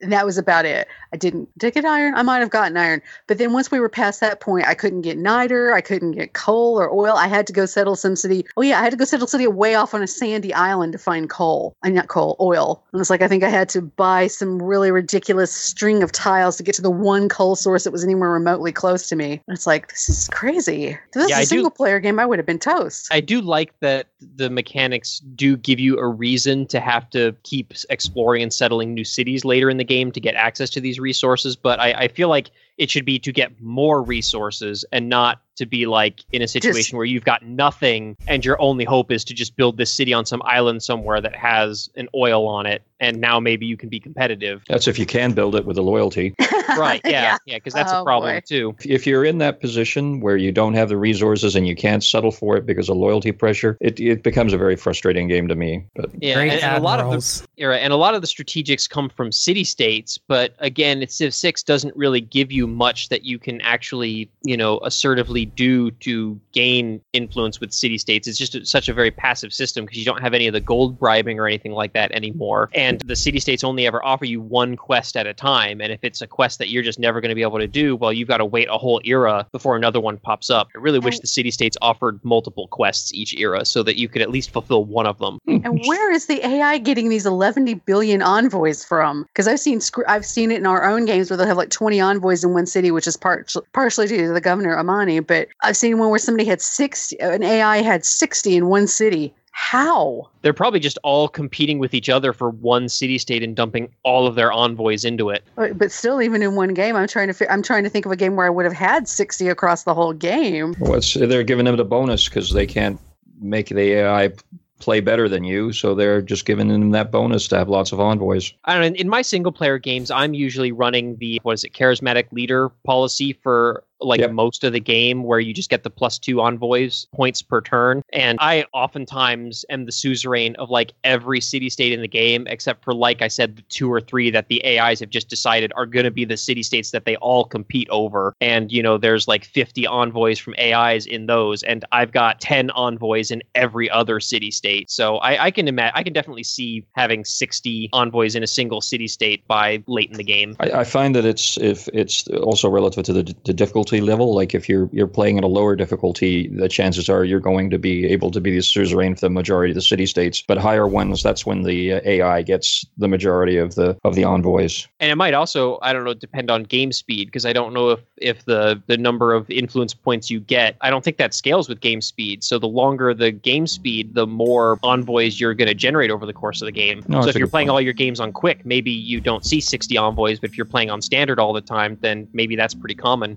And 0.05 0.13
that 0.13 0.27
was 0.27 0.37
about 0.37 0.67
it. 0.67 0.87
I 1.15 1.17
didn't 1.17 1.49
did 1.59 1.69
I 1.69 1.71
get 1.71 1.85
iron. 1.87 2.15
I 2.15 2.23
might 2.23 2.41
have 2.41 2.51
gotten 2.51 2.77
iron, 2.77 3.01
but 3.27 3.39
then 3.39 3.55
once 3.55 3.71
we 3.71 3.81
were 3.81 3.89
past 3.89 4.21
that 4.21 4.41
point, 4.41 4.67
I 4.67 4.75
couldn't 4.75 5.01
get 5.01 5.17
niter. 5.17 5.73
I 5.73 5.81
couldn't 5.81 6.13
get 6.13 6.35
coal 6.35 6.79
or 6.79 6.93
oil. 6.93 7.15
I 7.17 7.27
had 7.27 7.47
to 7.47 7.55
go 7.55 7.65
settle 7.65 7.97
some 7.97 8.15
city. 8.15 8.45
Oh 8.59 8.63
yeah, 8.63 8.81
I 8.81 8.83
had 8.83 8.91
to 8.91 8.99
go 8.99 9.07
settle 9.07 9.27
city 9.27 9.47
way 9.47 9.75
off 9.77 9.95
on 9.95 10.03
a 10.03 10.07
sandy 10.07 10.53
island 10.53 10.93
to 10.93 10.99
find 10.99 11.31
coal. 11.31 11.75
I 11.83 11.89
not 11.89 12.09
coal, 12.09 12.37
oil. 12.39 12.85
And 12.93 13.01
it's 13.01 13.09
like 13.09 13.23
I 13.23 13.29
think 13.29 13.43
I 13.45 13.49
had 13.49 13.71
to 13.71 13.81
buy 13.81 14.27
some 14.27 14.63
really 14.63 14.91
ridiculous 14.91 15.51
string 15.53 16.03
of 16.03 16.13
tiles 16.13 16.59
to 16.59 16.63
get 16.63 16.75
to 16.75 16.83
the 16.83 16.91
one 16.91 17.31
coal 17.31 17.57
source 17.57 17.85
that 17.85 17.91
was 17.91 18.05
anywhere 18.05 18.31
remotely 18.31 18.71
close 18.73 19.09
to 19.09 19.17
me. 19.17 19.41
And 19.49 19.57
it's 19.57 19.67
like 19.67 19.89
this 19.89 20.11
is 20.11 20.29
crazy. 20.29 20.89
If 20.89 20.99
this 21.15 21.31
Yeah, 21.31 21.41
is 21.41 21.49
do- 21.49 21.55
a 21.55 21.57
single 21.57 21.71
player 21.71 21.99
game, 21.99 22.19
I 22.19 22.27
would 22.27 22.39
have 22.39 22.47
been 22.47 22.59
toast. 22.59 23.09
I 23.11 23.21
do 23.21 23.41
like 23.41 23.73
that 23.81 24.09
the 24.37 24.51
mechanics 24.51 25.21
do 25.35 25.57
give 25.57 25.81
you 25.81 25.99
a 25.99 26.07
reason 26.07 26.67
to 26.67 26.81
have 26.81 27.09
to 27.11 27.35
keep 27.45 27.73
exploring 27.89 28.43
and 28.43 28.53
settling 28.53 28.93
new 28.93 29.05
cities 29.05 29.45
later 29.45 29.71
in 29.71 29.77
the 29.79 29.85
game 29.85 29.94
to 30.13 30.21
get 30.21 30.35
access 30.35 30.71
to 30.71 30.81
these 30.81 30.99
resources, 30.99 31.57
but 31.57 31.81
I, 31.81 31.93
I 31.93 32.09
feel 32.09 32.29
like 32.29 32.51
it 32.79 32.91
should 32.91 33.05
be 33.05 33.19
to 33.21 33.33
get 33.33 33.61
more 33.61 34.03
resources 34.03 34.85
and 34.93 35.09
not 35.09 35.41
to 35.57 35.67
be 35.67 35.87
like 35.87 36.21
in 36.33 36.43
a 36.43 36.49
situation 36.49 36.97
where 36.97 37.07
you've 37.07 37.25
got 37.25 37.45
nothing 37.45 38.17
and 38.27 38.45
your 38.45 38.61
only 38.61 38.85
hope 38.85 39.11
is 39.13 39.25
to 39.25 39.35
just 39.35 39.57
build 39.57 39.77
this 39.77 39.93
city 39.93 40.13
on 40.13 40.25
some 40.27 40.43
island 40.45 40.83
somewhere 40.83 41.21
that 41.21 41.35
has 41.37 41.89
an 41.97 42.09
oil 42.15 42.47
on 42.47 42.67
it 42.67 42.83
and 43.01 43.21
now 43.21 43.39
maybe 43.39 43.67
you 43.67 43.77
can 43.77 43.89
be 43.89 44.01
competitive. 44.01 44.63
That's 44.69 44.89
if 44.89 44.99
you 44.99 45.05
can 45.07 45.33
build 45.33 45.55
it 45.57 45.67
with 45.67 45.77
a 45.79 45.83
loyalty. 45.83 46.35
Right, 46.79 47.03
yeah, 47.05 47.37
yeah, 47.47 47.59
because 47.59 47.75
that's 47.75 47.93
Oh, 47.93 48.01
a 48.01 48.05
problem 48.05 48.35
boy. 48.37 48.41
too. 48.45 48.75
If- 48.81 48.87
If 49.05 49.07
you're 49.07 49.25
in 49.25 49.39
that 49.39 49.61
position 49.61 50.21
where 50.21 50.37
you 50.39 50.51
don't 50.51 50.73
have 50.75 50.89
the 50.89 50.97
resources 50.97 51.55
and 51.55 51.69
you 51.69 51.77
can't 51.77 52.03
settle 52.03 52.31
for 52.33 52.57
it 52.57 52.65
because 52.67 52.89
of 52.89 52.97
loyalty 52.97 53.33
pressure, 53.33 53.77
it, 53.81 54.01
it 54.01 54.23
becomes 54.23 54.53
a 54.55 54.59
very 54.59 54.75
frustrating 54.75 55.29
game 55.29 55.47
to 55.49 55.55
me. 55.55 55.85
But 55.95 56.11
Yeah, 56.21 56.35
Great 56.37 56.53
and, 56.53 56.63
and 56.63 56.77
a 56.77 56.81
lot 56.81 56.99
of 57.01 57.05
the 57.05 57.11
admirals. 57.11 57.47
era 57.59 57.77
and 57.79 57.93
a 57.93 57.97
lot 57.97 58.15
of 58.15 58.23
the 58.23 58.27
strategics 58.27 58.89
come 58.89 59.09
from 59.11 59.31
city 59.31 59.63
states 59.63 60.19
but 60.27 60.55
again 60.59 61.05
civ 61.07 61.33
6 61.35 61.63
doesn't 61.63 61.95
really 61.97 62.21
give 62.21 62.51
you 62.51 62.67
much 62.67 63.09
that 63.11 63.25
you 63.25 63.39
can 63.39 63.61
actually 63.61 64.29
you 64.43 64.57
know 64.57 64.79
assertively 64.81 65.44
really 65.45 65.57
do 65.57 65.91
to 65.91 66.41
gain 66.53 67.01
influence 67.13 67.61
with 67.61 67.73
city 67.73 67.99
states. 67.99 68.29
It's 68.29 68.39
just 68.39 68.55
a, 68.55 68.65
such 68.65 68.89
a 68.89 68.95
very 68.95 69.11
passive 69.11 69.53
system 69.53 69.85
because 69.85 69.99
you 69.99 70.05
don't 70.05 70.21
have 70.21 70.35
any 70.35 70.47
of 70.47 70.53
the 70.53 70.61
gold 70.61 70.99
bribing 70.99 71.39
or 71.39 71.47
anything 71.47 71.73
like 71.73 71.93
that 71.93 72.13
anymore. 72.13 72.71
And 72.75 73.01
the 73.01 73.17
city 73.17 73.41
states 73.41 73.65
only 73.65 73.87
ever 73.87 74.05
offer 74.05 74.25
you 74.25 74.41
one 74.41 74.77
quest 74.77 75.17
at 75.17 75.27
a 75.27 75.35
time. 75.35 75.81
And 75.81 75.93
if 75.93 76.01
it's 76.03 76.23
a 76.23 76.27
quest 76.27 76.59
that 76.59 76.69
you're 76.69 76.83
just 76.83 76.99
never 76.99 77.21
going 77.21 77.31
to 77.31 77.35
be 77.35 77.43
able 77.43 77.59
to 77.59 77.67
do, 77.67 77.97
well, 77.97 78.13
you've 78.13 78.29
got 78.29 78.39
to 78.39 78.45
wait 78.45 78.69
a 78.71 78.79
whole 78.79 79.01
era 79.05 79.47
before 79.53 79.77
another 79.77 80.01
one 80.01 80.19
pops 80.19 80.51
up. 80.51 80.69
I 80.75 80.79
really 80.79 80.99
wish 80.99 81.17
And- 81.17 81.23
the 81.23 81.29
city 81.29 81.51
states 81.51 81.77
offered 81.83 82.21
multiple 82.25 82.69
quests 82.69 83.13
each 83.13 83.35
era 83.35 83.65
so 83.65 83.83
that 83.83 83.99
you 83.99 84.09
could 84.09 84.23
at 84.23 84.31
least 84.31 84.51
fulfill 84.51 84.85
one 84.85 85.07
of 85.07 85.19
them. 85.19 85.39
And 85.47 85.67
hmm. 85.67 85.89
where 85.89 86.13
is 86.13 86.27
the 86.27 86.45
AI 86.47 86.79
getting 86.79 87.09
these 87.09 87.27
11 87.27 87.83
billion 87.87 88.23
envoys 88.23 88.85
from? 88.85 89.25
Because 89.25 89.49
I've 89.49 89.61
seen 89.61 89.81
scr- 89.81 90.03
I've 90.07 90.27
seen 90.27 90.51
it 90.51 90.59
in 90.59 90.67
our 90.67 90.85
own 90.85 91.05
games 91.05 91.31
where 91.31 91.37
they'll 91.37 91.47
have 91.47 91.57
like 91.57 91.71
20 91.71 92.01
envoys 92.01 92.45
in 92.45 92.53
one 92.53 92.67
city, 92.67 92.91
which 92.91 93.07
is 93.07 93.17
part- 93.17 93.53
partially 93.73 94.07
due 94.07 94.19
to 94.19 94.33
the 94.33 94.41
governor 94.41 94.79
Amani. 94.79 95.21
But 95.21 95.34
I've 95.63 95.77
seen 95.77 95.99
one 95.99 96.11
where 96.11 96.19
somebody 96.19 96.45
had 96.45 96.61
60, 96.61 97.21
an 97.21 97.43
AI 97.43 97.83
had 97.83 98.05
60 98.05 98.57
in 98.57 98.67
one 98.67 98.87
city. 98.87 99.35
How? 99.57 100.31
They're 100.43 100.53
probably 100.53 100.81
just 100.81 100.99
all 101.05 101.29
competing 101.29 101.79
with 101.79 101.95
each 101.95 102.09
other 102.09 102.33
for 102.33 102.51
one 102.51 102.89
city 102.89 103.19
state 103.19 103.43
and 103.45 103.55
dumping 103.55 103.89
all 104.03 104.27
of 104.27 104.35
their 104.35 104.51
envoys 104.51 105.05
into 105.05 105.31
it. 105.31 105.45
But 105.55 105.79
but 105.79 105.93
still, 105.93 106.21
even 106.21 106.43
in 106.43 106.57
one 106.57 106.75
game, 106.75 106.97
I'm 106.97 107.07
trying 107.07 107.29
to 107.29 107.35
fi- 107.35 107.47
I'm 107.47 107.63
trying 107.63 107.85
to 107.85 107.89
think 107.89 108.05
of 108.05 108.11
a 108.11 108.17
game 108.17 108.35
where 108.35 108.47
I 108.47 108.51
would 108.51 108.65
have 108.65 108.75
had 108.75 109.09
60 109.09 109.49
across 109.49 109.85
the 109.85 109.95
whole 109.95 110.13
game. 110.13 110.75
What's 110.81 111.15
they're 111.15 111.45
giving 111.45 111.67
them 111.67 111.77
the 111.77 111.85
bonus 111.85 112.29
because 112.29 112.51
they 112.51 112.67
can't 112.67 113.01
make 113.41 113.69
the 113.69 113.93
AI 113.93 114.33
play 114.81 115.01
better 115.01 115.29
than 115.29 115.45
you, 115.45 115.73
so 115.73 115.95
they're 115.95 116.21
just 116.21 116.45
giving 116.45 116.69
them 116.69 116.91
that 116.91 117.11
bonus 117.11 117.49
to 117.49 117.57
have 117.57 117.69
lots 117.69 117.93
of 117.93 118.01
envoys. 118.01 118.53
I 118.65 118.75
don't 118.75 118.93
know. 118.93 119.01
In 119.01 119.09
my 119.09 119.23
single 119.23 119.53
player 119.53 119.79
games, 119.79 120.11
I'm 120.11 120.35
usually 120.35 120.73
running 120.73 121.17
the 121.17 121.41
what 121.43 121.53
is 121.53 121.65
it, 121.65 121.73
charismatic 121.73 122.31
leader 122.33 122.71
policy 122.85 123.33
for 123.33 123.85
like 124.01 124.21
Yep. 124.21 124.33
most 124.33 124.65
of 124.65 124.73
the 124.73 124.81
game, 124.81 125.25
where 125.25 125.41
you 125.41 125.55
just 125.55 125.71
get 125.71 125.83
the 125.83 125.91
plus 125.91 126.19
two 126.19 126.41
envoys 126.41 127.07
points 127.15 127.43
per 127.43 127.61
turn. 127.61 128.03
And 128.13 128.39
I 128.41 128.65
oftentimes 128.73 129.65
am 129.71 129.87
the 129.87 129.93
suzerain 129.93 130.55
of 130.57 130.71
like 130.71 130.93
every 131.05 131.41
city 131.41 131.71
state 131.71 131.93
in 131.93 132.01
the 132.01 132.09
game, 132.09 132.47
except 132.49 132.85
for 132.85 132.93
like 132.95 133.23
I 133.23 133.29
said, 133.29 133.57
the 133.57 133.63
two 133.63 133.93
or 133.93 134.01
three 134.01 134.31
that 134.31 134.49
the 134.49 134.65
AIs 134.65 135.01
have 135.01 135.11
just 135.11 135.29
decided 135.29 135.73
are 135.77 135.87
going 135.87 136.05
to 136.05 136.11
be 136.11 136.25
the 136.25 136.37
city 136.37 136.63
states 136.63 136.91
that 136.91 137.05
they 137.05 137.17
all 137.17 137.45
compete 137.45 137.89
over. 137.91 138.35
And 138.41 138.71
you 138.71 138.83
know, 138.83 138.99
there's 138.99 139.29
like 139.29 139.45
50 139.45 139.87
envoys 139.87 140.39
from 140.39 140.55
AIs 140.59 141.07
in 141.07 141.27
those, 141.27 141.63
and 141.63 141.85
I've 141.93 142.13
got 142.13 142.41
10 142.41 142.71
envoys 142.71 143.31
in 143.31 143.43
every 143.55 143.89
other 143.91 144.21
city 144.21 144.51
state. 144.51 144.91
So 144.91 145.17
I, 145.19 145.45
I 145.45 145.51
can 145.51 145.69
imagine, 145.69 145.93
I 145.95 146.03
can 146.03 146.13
definitely 146.13 146.45
see 146.45 146.85
having 146.95 147.25
60 147.25 147.91
envoys 147.93 148.35
in 148.35 148.43
a 148.43 148.47
single 148.47 148.81
city 148.81 149.09
state 149.09 149.47
by 149.47 149.83
late 149.87 150.11
in 150.11 150.17
the 150.17 150.25
game. 150.25 150.57
I, 150.61 150.71
I 150.81 150.85
find 150.85 151.15
that 151.15 151.25
it's 151.25 151.57
if 151.59 151.89
it's 151.89 152.27
also 152.29 152.69
relative 152.69 153.05
to 153.05 153.13
the, 153.13 153.35
the 153.45 153.53
difficulty 153.53 153.84
level. 153.93 154.35
Like 154.35 154.55
if 154.55 154.69
you're 154.69 154.89
you're 154.93 155.07
playing 155.07 155.39
at 155.39 155.45
a 155.45 155.49
lower 155.49 155.77
difficulty, 155.77 156.49
the 156.49 156.69
chances 156.69 157.09
are 157.09 157.25
you're 157.25 157.41
going 157.41 157.71
to 157.71 157.79
be 157.79 158.07
able 158.07 158.31
to 158.31 158.41
be 158.41 158.55
the 158.55 158.63
suzerain 158.63 159.15
for 159.15 159.21
the 159.23 159.31
majority 159.31 159.71
of 159.71 159.75
the 159.75 159.83
city 159.83 160.07
states. 160.07 160.43
But 160.47 160.59
higher 160.59 160.87
ones, 160.87 161.23
that's 161.23 161.47
when 161.47 161.63
the 161.63 161.95
uh, 161.95 162.01
AI 162.05 162.43
gets 162.43 162.87
the 162.99 163.09
majority 163.09 163.57
of 163.57 163.75
the 163.75 163.97
of 164.05 164.15
the 164.15 164.25
envoys. 164.25 164.89
And 165.01 165.11
it 165.11 165.17
might 165.17 165.35
also, 165.35 165.79
I 165.83 165.93
don't 165.93 166.05
know, 166.05 166.15
depend 166.15 166.51
on 166.51 166.65
game 166.65 166.93
speed 166.93 167.27
because 167.27 167.47
I 167.47 167.53
don't 167.53 167.73
know 167.73 167.91
if 167.91 168.01
if 168.19 168.45
the 168.45 168.83
the 168.87 168.97
number 168.97 169.33
of 169.33 169.51
influence 169.51 169.95
points 169.95 170.31
you 170.31 170.41
get, 170.41 170.77
I 170.81 170.91
don't 170.91 171.05
think 171.05 171.17
that 171.19 171.35
scales 171.35 171.69
with 171.69 171.81
game 171.81 172.01
speed. 172.01 172.43
So 172.45 172.59
the 172.59 172.69
longer 172.69 173.15
the 173.15 173.31
game 173.31 173.67
speed, 173.67 174.15
the 174.15 174.27
more 174.27 174.79
envoys 174.83 175.41
you're 175.41 175.55
going 175.55 175.69
to 175.69 175.75
generate 175.75 176.11
over 176.11 176.27
the 176.27 176.33
course 176.33 176.63
of 176.63 176.67
the 176.67 176.73
game. 176.73 177.05
No, 177.09 177.23
so 177.23 177.29
if 177.29 177.37
you're 177.37 177.47
playing 177.47 177.69
point. 177.69 177.75
all 177.75 177.81
your 177.81 177.93
games 177.93 178.21
on 178.21 178.33
quick, 178.33 178.65
maybe 178.65 178.91
you 178.91 179.21
don't 179.21 179.45
see 179.45 179.61
60 179.61 179.97
envoys, 179.97 180.39
but 180.41 180.51
if 180.51 180.57
you're 180.57 180.65
playing 180.67 180.91
on 180.91 181.03
standard 181.03 181.39
all 181.39 181.53
the 181.53 181.61
time, 181.61 181.99
then 182.01 182.29
maybe 182.33 182.57
that's 182.57 182.75
pretty 182.75 182.95
common. 182.95 183.37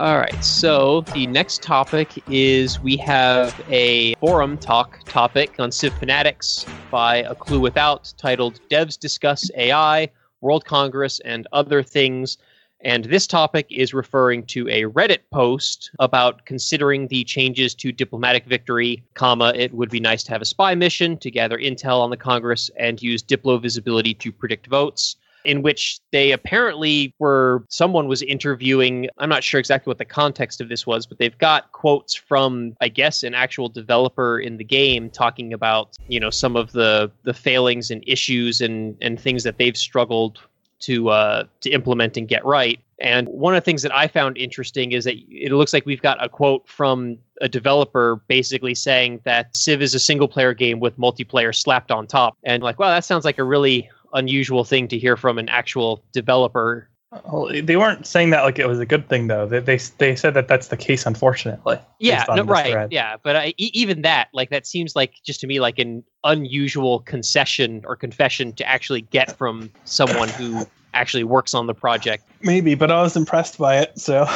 All 0.00 0.16
right, 0.16 0.42
so 0.42 1.02
the 1.12 1.26
next 1.26 1.62
topic 1.62 2.24
is 2.26 2.80
we 2.80 2.96
have 2.96 3.60
a 3.68 4.14
forum 4.14 4.56
talk 4.56 4.98
topic 5.10 5.56
on 5.58 5.70
Civ 5.70 5.92
Fanatics 5.92 6.64
by 6.90 7.16
A 7.16 7.34
Clue 7.34 7.60
Without 7.60 8.10
titled 8.16 8.62
Devs 8.70 8.98
Discuss 8.98 9.50
AI, 9.54 10.08
World 10.40 10.64
Congress, 10.64 11.20
and 11.26 11.46
Other 11.52 11.82
Things. 11.82 12.38
And 12.80 13.04
this 13.04 13.26
topic 13.26 13.66
is 13.68 13.92
referring 13.92 14.46
to 14.46 14.66
a 14.68 14.84
Reddit 14.84 15.20
post 15.30 15.90
about 15.98 16.46
considering 16.46 17.08
the 17.08 17.22
changes 17.24 17.74
to 17.74 17.92
diplomatic 17.92 18.46
victory, 18.46 19.04
comma, 19.12 19.52
it 19.54 19.74
would 19.74 19.90
be 19.90 20.00
nice 20.00 20.22
to 20.22 20.32
have 20.32 20.40
a 20.40 20.46
spy 20.46 20.74
mission 20.74 21.18
to 21.18 21.30
gather 21.30 21.58
intel 21.58 22.00
on 22.00 22.08
the 22.08 22.16
Congress 22.16 22.70
and 22.78 23.02
use 23.02 23.22
Diplo 23.22 23.60
visibility 23.60 24.14
to 24.14 24.32
predict 24.32 24.66
votes 24.68 25.16
in 25.44 25.62
which 25.62 26.00
they 26.12 26.32
apparently 26.32 27.14
were 27.18 27.64
someone 27.68 28.08
was 28.08 28.22
interviewing 28.22 29.08
i'm 29.18 29.28
not 29.28 29.42
sure 29.42 29.58
exactly 29.60 29.90
what 29.90 29.98
the 29.98 30.04
context 30.04 30.60
of 30.60 30.68
this 30.68 30.86
was 30.86 31.06
but 31.06 31.18
they've 31.18 31.38
got 31.38 31.72
quotes 31.72 32.14
from 32.14 32.74
i 32.80 32.88
guess 32.88 33.22
an 33.22 33.34
actual 33.34 33.68
developer 33.68 34.38
in 34.38 34.56
the 34.56 34.64
game 34.64 35.10
talking 35.10 35.52
about 35.52 35.96
you 36.08 36.20
know 36.20 36.30
some 36.30 36.56
of 36.56 36.72
the 36.72 37.10
the 37.22 37.34
failings 37.34 37.90
and 37.90 38.04
issues 38.06 38.60
and 38.60 38.96
and 39.00 39.20
things 39.20 39.44
that 39.44 39.58
they've 39.58 39.76
struggled 39.76 40.40
to 40.80 41.10
uh 41.10 41.44
to 41.60 41.70
implement 41.70 42.16
and 42.16 42.26
get 42.26 42.44
right. 42.44 42.80
And 43.02 43.28
one 43.28 43.54
of 43.54 43.62
the 43.62 43.64
things 43.64 43.82
that 43.82 43.94
i 43.94 44.06
found 44.06 44.36
interesting 44.36 44.92
is 44.92 45.04
that 45.04 45.14
it 45.28 45.52
looks 45.52 45.72
like 45.72 45.86
we've 45.86 46.02
got 46.02 46.22
a 46.22 46.28
quote 46.28 46.66
from 46.68 47.18
a 47.40 47.48
developer 47.48 48.16
basically 48.28 48.74
saying 48.74 49.20
that 49.24 49.56
civ 49.56 49.80
is 49.80 49.94
a 49.94 50.00
single 50.00 50.28
player 50.28 50.52
game 50.52 50.80
with 50.80 50.98
multiplayer 50.98 51.54
slapped 51.54 51.90
on 51.90 52.06
top. 52.06 52.36
And 52.44 52.62
like 52.62 52.78
wow 52.78 52.90
that 52.90 53.04
sounds 53.04 53.24
like 53.24 53.38
a 53.38 53.44
really 53.44 53.88
unusual 54.12 54.64
thing 54.64 54.88
to 54.88 54.98
hear 54.98 55.16
from 55.16 55.38
an 55.38 55.48
actual 55.48 56.04
developer. 56.12 56.88
Well, 57.24 57.50
they 57.52 57.76
weren't 57.76 58.06
saying 58.06 58.30
that 58.30 58.44
like 58.44 58.60
it 58.60 58.68
was 58.68 58.78
a 58.78 58.86
good 58.86 59.08
thing 59.08 59.26
though. 59.26 59.44
They 59.46 59.58
they, 59.58 59.78
they 59.98 60.14
said 60.14 60.34
that 60.34 60.46
that's 60.46 60.68
the 60.68 60.76
case, 60.76 61.06
unfortunately. 61.06 61.78
Yeah, 61.98 62.24
no, 62.28 62.44
right. 62.44 62.70
thread. 62.70 62.92
Yeah, 62.92 63.16
but 63.22 63.34
I, 63.34 63.54
e- 63.56 63.70
even 63.74 64.02
that, 64.02 64.28
like 64.32 64.50
that 64.50 64.64
seems 64.64 64.94
like 64.94 65.14
just 65.24 65.40
to 65.40 65.48
me 65.48 65.58
like 65.58 65.80
an 65.80 66.04
unusual 66.22 67.00
concession 67.00 67.82
or 67.84 67.96
confession 67.96 68.52
to 68.54 68.68
actually 68.68 69.00
get 69.00 69.36
from 69.36 69.70
someone 69.84 70.28
who 70.28 70.64
actually 70.94 71.24
works 71.24 71.52
on 71.52 71.66
the 71.66 71.74
project. 71.74 72.24
Maybe, 72.42 72.76
but 72.76 72.92
I 72.92 73.02
was 73.02 73.16
impressed 73.16 73.58
by 73.58 73.78
it, 73.78 73.98
so 73.98 74.26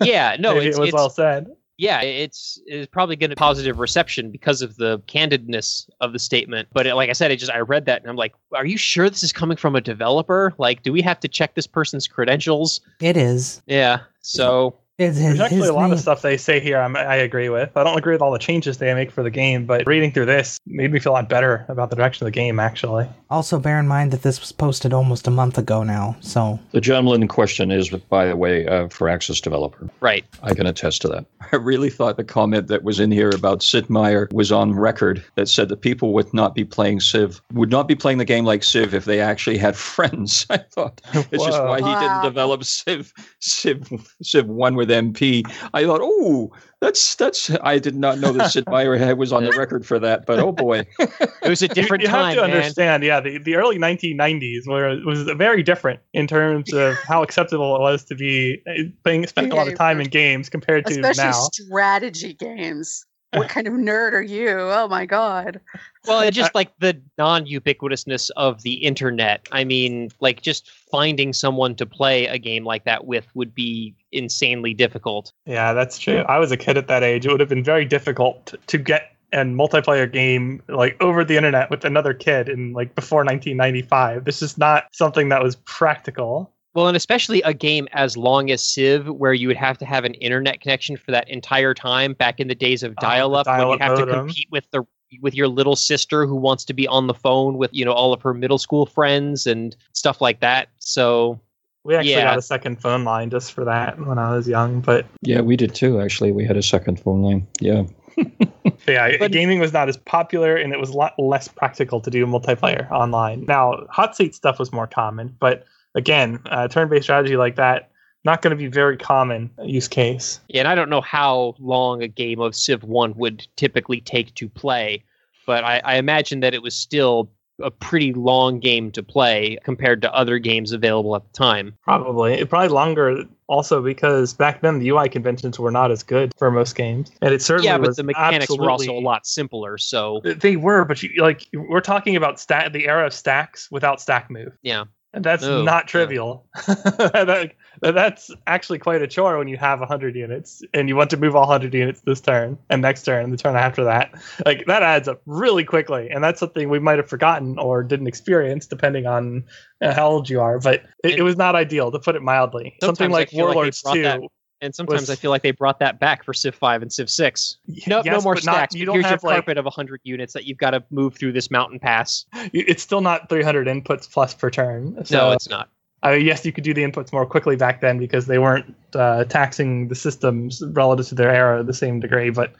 Yeah, 0.00 0.36
no, 0.38 0.56
it's, 0.60 0.76
it 0.76 0.80
was 0.80 0.88
it's 0.88 0.94
well 0.94 1.10
said. 1.10 1.48
Yeah, 1.78 2.00
it's 2.00 2.60
it's 2.66 2.86
probably 2.90 3.16
going 3.16 3.30
to 3.30 3.36
positive 3.36 3.78
reception 3.78 4.30
because 4.30 4.62
of 4.62 4.76
the 4.76 4.98
candidness 5.00 5.88
of 6.00 6.12
the 6.12 6.18
statement. 6.18 6.68
But 6.72 6.86
it, 6.86 6.94
like 6.94 7.10
I 7.10 7.12
said, 7.12 7.30
I 7.30 7.36
just 7.36 7.52
I 7.52 7.58
read 7.58 7.84
that 7.86 8.00
and 8.00 8.10
I'm 8.10 8.16
like, 8.16 8.34
are 8.54 8.64
you 8.64 8.78
sure 8.78 9.10
this 9.10 9.22
is 9.22 9.32
coming 9.32 9.56
from 9.56 9.76
a 9.76 9.80
developer? 9.80 10.54
Like, 10.58 10.82
do 10.82 10.92
we 10.92 11.02
have 11.02 11.20
to 11.20 11.28
check 11.28 11.54
this 11.54 11.66
person's 11.66 12.08
credentials? 12.08 12.80
It 13.00 13.16
is. 13.16 13.62
Yeah. 13.66 14.00
So 14.20 14.76
It's 14.98 15.18
There's 15.18 15.38
actually 15.40 15.58
his 15.58 15.68
a 15.68 15.74
lot 15.74 15.82
name- 15.84 15.92
of 15.92 16.00
stuff 16.00 16.22
they 16.22 16.38
say 16.38 16.58
here 16.58 16.78
I'm, 16.78 16.96
I 16.96 17.16
agree 17.16 17.50
with. 17.50 17.76
I 17.76 17.84
don't 17.84 17.98
agree 17.98 18.14
with 18.14 18.22
all 18.22 18.32
the 18.32 18.38
changes 18.38 18.78
they 18.78 18.94
make 18.94 19.10
for 19.10 19.22
the 19.22 19.30
game, 19.30 19.66
but 19.66 19.86
reading 19.86 20.10
through 20.10 20.24
this 20.24 20.58
made 20.66 20.90
me 20.90 20.98
feel 21.00 21.12
a 21.12 21.14
lot 21.14 21.28
better 21.28 21.66
about 21.68 21.90
the 21.90 21.96
direction 21.96 22.24
of 22.26 22.32
the 22.32 22.34
game, 22.34 22.58
actually. 22.58 23.06
Also, 23.28 23.58
bear 23.58 23.78
in 23.78 23.86
mind 23.86 24.10
that 24.12 24.22
this 24.22 24.40
was 24.40 24.52
posted 24.52 24.94
almost 24.94 25.26
a 25.26 25.30
month 25.30 25.58
ago 25.58 25.82
now, 25.82 26.16
so 26.20 26.58
The 26.72 26.80
gentleman 26.80 27.20
in 27.20 27.28
question 27.28 27.70
is, 27.70 27.90
by 27.90 28.24
the 28.26 28.36
way, 28.36 28.66
uh, 28.66 28.88
for 28.88 29.06
Firaxis 29.06 29.42
developer. 29.42 29.90
right. 30.00 30.24
I 30.42 30.54
can 30.54 30.66
attest 30.66 31.02
to 31.02 31.08
that. 31.08 31.26
I 31.52 31.56
really 31.56 31.90
thought 31.90 32.16
the 32.16 32.24
comment 32.24 32.68
that 32.68 32.82
was 32.82 32.98
in 32.98 33.10
here 33.10 33.28
about 33.30 33.62
Sid 33.62 33.90
Meier 33.90 34.28
was 34.32 34.50
on 34.50 34.72
record 34.74 35.22
that 35.34 35.48
said 35.48 35.68
that 35.68 35.82
people 35.82 36.14
would 36.14 36.32
not 36.32 36.54
be 36.54 36.64
playing 36.64 37.00
Civ, 37.00 37.42
would 37.52 37.70
not 37.70 37.86
be 37.86 37.94
playing 37.94 38.16
the 38.18 38.24
game 38.24 38.46
like 38.46 38.62
Civ 38.64 38.94
if 38.94 39.04
they 39.04 39.20
actually 39.20 39.58
had 39.58 39.76
friends. 39.96 40.46
I 40.48 40.56
thought 40.56 41.02
it's 41.12 41.44
just 41.44 41.58
Whoa. 41.60 41.68
why 41.68 41.78
he 41.80 42.00
didn't 42.06 42.22
develop 42.22 42.64
Civ, 42.64 43.12
Civ, 43.40 43.86
Civ 44.22 44.46
1 44.46 44.74
with 44.74 44.85
MP. 44.94 45.42
I 45.74 45.84
thought, 45.84 46.00
oh, 46.02 46.52
that's, 46.80 47.14
that's, 47.14 47.50
I 47.62 47.78
did 47.78 47.94
not 47.96 48.18
know 48.18 48.32
that 48.32 48.50
Sid 48.50 48.64
Meier 48.70 48.96
had- 48.96 49.18
was 49.18 49.32
on 49.32 49.44
the 49.44 49.52
record 49.52 49.86
for 49.86 49.98
that, 49.98 50.26
but 50.26 50.38
oh 50.38 50.52
boy. 50.52 50.86
It 50.98 51.48
was 51.48 51.62
a 51.62 51.68
different 51.68 52.02
you, 52.02 52.08
you 52.08 52.14
time, 52.14 52.36
have 52.36 52.44
to 52.44 52.48
man. 52.48 52.56
understand, 52.56 53.02
yeah, 53.02 53.20
the, 53.20 53.38
the 53.38 53.54
early 53.56 53.78
1990s 53.78 54.66
were 54.66 54.98
was 55.04 55.22
very 55.22 55.62
different 55.62 56.00
in 56.12 56.26
terms 56.26 56.72
of 56.72 56.94
how 57.08 57.22
acceptable 57.22 57.76
it 57.76 57.80
was 57.80 58.04
to 58.04 58.14
be 58.14 58.62
uh, 58.68 58.82
playing, 59.04 59.26
spending 59.26 59.52
a 59.52 59.56
lot 59.56 59.68
of 59.68 59.74
time 59.76 60.00
in 60.00 60.08
games 60.08 60.48
compared 60.48 60.84
to 60.86 60.92
Especially 61.00 61.24
now. 61.24 61.48
strategy 61.52 62.34
games. 62.34 63.04
What 63.32 63.48
kind 63.48 63.66
of 63.66 63.74
nerd 63.74 64.12
are 64.12 64.22
you? 64.22 64.50
Oh 64.50 64.88
my 64.88 65.04
god. 65.04 65.60
Well, 66.06 66.20
it's 66.20 66.36
just 66.36 66.50
uh, 66.50 66.52
like 66.54 66.78
the 66.78 67.00
non-ubiquitousness 67.18 68.30
of 68.36 68.62
the 68.62 68.74
internet. 68.74 69.46
I 69.52 69.64
mean, 69.64 70.10
like 70.20 70.42
just 70.42 70.70
finding 70.70 71.32
someone 71.32 71.74
to 71.76 71.86
play 71.86 72.26
a 72.26 72.38
game 72.38 72.64
like 72.64 72.84
that 72.84 73.06
with 73.06 73.26
would 73.34 73.54
be 73.54 73.94
insanely 74.12 74.74
difficult. 74.74 75.32
Yeah, 75.44 75.72
that's 75.72 75.98
true. 75.98 76.18
I 76.28 76.38
was 76.38 76.52
a 76.52 76.56
kid 76.56 76.76
at 76.76 76.86
that 76.88 77.02
age. 77.02 77.26
It 77.26 77.30
would 77.30 77.40
have 77.40 77.48
been 77.48 77.64
very 77.64 77.84
difficult 77.84 78.54
to 78.66 78.78
get 78.78 79.16
a 79.32 79.38
multiplayer 79.38 80.10
game 80.10 80.62
like 80.68 80.96
over 81.02 81.24
the 81.24 81.36
internet 81.36 81.68
with 81.68 81.84
another 81.84 82.14
kid 82.14 82.48
in 82.48 82.72
like 82.72 82.94
before 82.94 83.20
1995. 83.20 84.24
This 84.24 84.40
is 84.40 84.56
not 84.56 84.84
something 84.92 85.28
that 85.30 85.42
was 85.42 85.56
practical. 85.56 86.52
Well, 86.76 86.88
and 86.88 86.96
especially 86.96 87.40
a 87.40 87.54
game 87.54 87.88
as 87.92 88.18
long 88.18 88.50
as 88.50 88.62
Civ, 88.62 89.08
where 89.08 89.32
you 89.32 89.48
would 89.48 89.56
have 89.56 89.78
to 89.78 89.86
have 89.86 90.04
an 90.04 90.12
internet 90.14 90.60
connection 90.60 90.98
for 90.98 91.10
that 91.10 91.26
entire 91.30 91.72
time. 91.72 92.12
Back 92.12 92.38
in 92.38 92.48
the 92.48 92.54
days 92.54 92.82
of 92.82 92.92
ah, 92.98 93.00
the 93.00 93.06
dial-up, 93.06 93.46
when 93.46 93.56
you 93.56 93.78
dial-up 93.78 93.80
have 93.80 93.98
to 93.98 94.06
compete 94.06 94.48
with 94.50 94.70
the 94.72 94.82
with 95.22 95.34
your 95.34 95.48
little 95.48 95.74
sister 95.74 96.26
who 96.26 96.36
wants 96.36 96.66
to 96.66 96.74
be 96.74 96.86
on 96.86 97.06
the 97.06 97.14
phone 97.14 97.56
with 97.56 97.72
you 97.72 97.82
know 97.82 97.92
all 97.92 98.12
of 98.12 98.20
her 98.20 98.34
middle 98.34 98.58
school 98.58 98.84
friends 98.84 99.46
and 99.46 99.74
stuff 99.94 100.20
like 100.20 100.40
that. 100.40 100.68
So 100.78 101.40
We 101.82 101.94
actually 101.94 102.10
Yeah. 102.10 102.24
got 102.24 102.38
a 102.38 102.42
second 102.42 102.82
phone 102.82 103.04
line 103.04 103.30
just 103.30 103.52
for 103.54 103.64
that 103.64 103.98
when 104.04 104.18
I 104.18 104.34
was 104.36 104.46
young. 104.46 104.80
But 104.82 105.06
Yeah, 105.22 105.40
we 105.40 105.56
did 105.56 105.74
too. 105.74 106.00
Actually, 106.00 106.32
we 106.32 106.44
had 106.44 106.58
a 106.58 106.62
second 106.62 107.00
phone 107.00 107.22
line. 107.22 107.46
Yeah. 107.60 107.84
yeah, 108.88 109.16
But- 109.18 109.30
gaming 109.32 109.60
was 109.60 109.72
not 109.72 109.88
as 109.88 109.96
popular 109.96 110.56
and 110.56 110.72
it 110.74 110.80
was 110.80 110.90
a 110.90 110.96
lot 110.96 111.14
less 111.18 111.48
practical 111.48 112.00
to 112.00 112.10
do 112.10 112.26
multiplayer 112.26 112.90
online. 112.90 113.44
Now, 113.46 113.86
hot 113.88 114.14
seat 114.16 114.34
stuff 114.34 114.58
was 114.58 114.72
more 114.72 114.86
common, 114.88 115.36
but 115.38 115.64
again, 115.96 116.40
uh, 116.46 116.68
turn-based 116.68 117.04
strategy 117.04 117.36
like 117.36 117.56
that 117.56 117.90
not 118.26 118.42
going 118.42 118.50
to 118.50 118.56
be 118.56 118.66
very 118.66 118.98
common 118.98 119.48
use 119.62 119.88
case. 119.88 120.40
Yeah, 120.48 120.60
and 120.60 120.68
I 120.68 120.74
don't 120.74 120.90
know 120.90 121.00
how 121.00 121.54
long 121.58 122.02
a 122.02 122.08
game 122.08 122.40
of 122.40 122.54
Civ 122.54 122.82
1 122.82 123.14
would 123.14 123.46
typically 123.56 124.00
take 124.00 124.34
to 124.34 124.48
play, 124.48 125.04
but 125.46 125.64
I, 125.64 125.80
I 125.84 125.96
imagine 125.96 126.40
that 126.40 126.52
it 126.52 126.60
was 126.60 126.74
still 126.74 127.30
a 127.62 127.70
pretty 127.70 128.12
long 128.12 128.60
game 128.60 128.90
to 128.90 129.02
play 129.02 129.56
compared 129.64 130.02
to 130.02 130.12
other 130.12 130.38
games 130.38 130.72
available 130.72 131.16
at 131.16 131.24
the 131.24 131.32
time. 131.32 131.74
Probably. 131.82 132.34
It 132.34 132.50
probably 132.50 132.68
longer 132.68 133.24
also 133.46 133.80
because 133.80 134.34
back 134.34 134.60
then 134.60 134.78
the 134.80 134.90
UI 134.90 135.08
conventions 135.08 135.58
were 135.58 135.70
not 135.70 135.90
as 135.90 136.02
good 136.02 136.32
for 136.36 136.50
most 136.50 136.74
games. 136.74 137.10
And 137.22 137.32
it 137.32 137.40
certainly 137.40 137.68
yeah, 137.68 137.78
but 137.78 137.86
was 137.86 137.96
the 137.96 138.02
mechanics 138.02 138.54
were 138.54 138.70
also 138.70 138.92
a 138.92 139.00
lot 139.00 139.26
simpler, 139.26 139.78
so 139.78 140.20
They 140.24 140.56
were, 140.56 140.84
but 140.84 141.02
you 141.02 141.10
like 141.22 141.46
we're 141.54 141.80
talking 141.80 142.16
about 142.16 142.38
stat 142.38 142.72
the 142.72 142.88
era 142.88 143.06
of 143.06 143.14
stacks 143.14 143.70
without 143.70 144.00
stack 144.00 144.30
move. 144.30 144.58
Yeah. 144.62 144.84
That's 145.18 145.44
Oh, 145.44 145.62
not 145.62 145.84
yeah. 145.84 145.88
trivial. 145.88 146.46
That- 146.66 147.52
that's 147.82 148.30
actually 148.46 148.78
quite 148.78 149.02
a 149.02 149.06
chore 149.06 149.36
when 149.36 149.48
you 149.48 149.58
have 149.58 149.80
100 149.80 150.16
units 150.16 150.62
and 150.72 150.88
you 150.88 150.96
want 150.96 151.10
to 151.10 151.18
move 151.18 151.36
all 151.36 151.42
100 151.46 151.74
units 151.74 152.00
this 152.00 152.22
turn 152.22 152.56
and 152.70 152.80
next 152.80 153.02
turn 153.02 153.24
and 153.24 153.32
the 153.32 153.36
turn 153.36 153.54
after 153.54 153.84
that. 153.84 154.12
Like 154.46 154.64
that 154.66 154.82
adds 154.82 155.08
up 155.08 155.20
really 155.26 155.62
quickly. 155.64 156.08
And 156.08 156.24
that's 156.24 156.40
something 156.40 156.70
we 156.70 156.78
might 156.78 156.96
have 156.98 157.08
forgotten 157.08 157.58
or 157.58 157.82
didn't 157.82 158.06
experience 158.06 158.66
depending 158.66 159.06
on 159.06 159.44
uh, 159.82 159.92
how 159.92 160.08
old 160.08 160.30
you 160.30 160.40
are. 160.40 160.58
But 160.58 160.84
it, 161.04 161.18
it 161.18 161.22
was 161.22 161.36
not 161.36 161.54
ideal 161.54 161.92
to 161.92 161.98
put 161.98 162.16
it 162.16 162.22
mildly. 162.22 162.76
Something 162.80 163.10
like 163.10 163.28
feel 163.28 163.44
like 163.46 163.54
Warlords 163.56 163.82
2. 163.82 164.02
that- 164.02 164.20
and 164.66 164.74
sometimes 164.74 165.02
was- 165.02 165.10
I 165.10 165.14
feel 165.14 165.30
like 165.30 165.42
they 165.42 165.50
brought 165.52 165.78
that 165.78 165.98
back 165.98 166.24
for 166.24 166.34
Civ 166.34 166.54
5 166.54 166.82
and 166.82 166.92
Civ 166.92 167.08
6. 167.08 167.56
No, 167.86 168.02
no 168.02 168.20
more 168.20 168.34
but 168.34 168.44
not- 168.44 168.54
stacks. 168.54 168.74
you 168.74 168.84
but 168.84 168.92
don't 168.92 168.94
here's 168.96 169.06
have 169.06 169.22
your 169.22 169.30
like 169.30 169.36
carpet 169.38 169.56
of 169.58 169.64
100 169.64 170.00
units 170.04 170.32
that 170.34 170.44
you've 170.44 170.58
got 170.58 170.70
to 170.70 170.84
move 170.90 171.14
through 171.14 171.32
this 171.32 171.50
mountain 171.50 171.78
pass. 171.78 172.26
it's 172.52 172.82
still 172.82 173.00
not 173.00 173.28
300 173.30 173.66
inputs 173.66 174.10
plus 174.10 174.34
per 174.34 174.50
turn. 174.50 175.02
So 175.06 175.16
no, 175.16 175.32
it's 175.32 175.48
not. 175.48 175.70
Uh, 176.04 176.10
yes, 176.10 176.44
you 176.44 176.52
could 176.52 176.62
do 176.62 176.74
the 176.74 176.82
inputs 176.82 177.12
more 177.12 177.24
quickly 177.24 177.56
back 177.56 177.80
then 177.80 177.98
because 177.98 178.26
they 178.26 178.38
weren't 178.38 178.74
uh, 178.94 179.24
taxing 179.24 179.88
the 179.88 179.94
systems 179.94 180.62
relative 180.72 181.06
to 181.08 181.14
their 181.14 181.30
era 181.30 181.64
the 181.64 181.72
same 181.74 182.00
degree. 182.00 182.30
But 182.30 182.52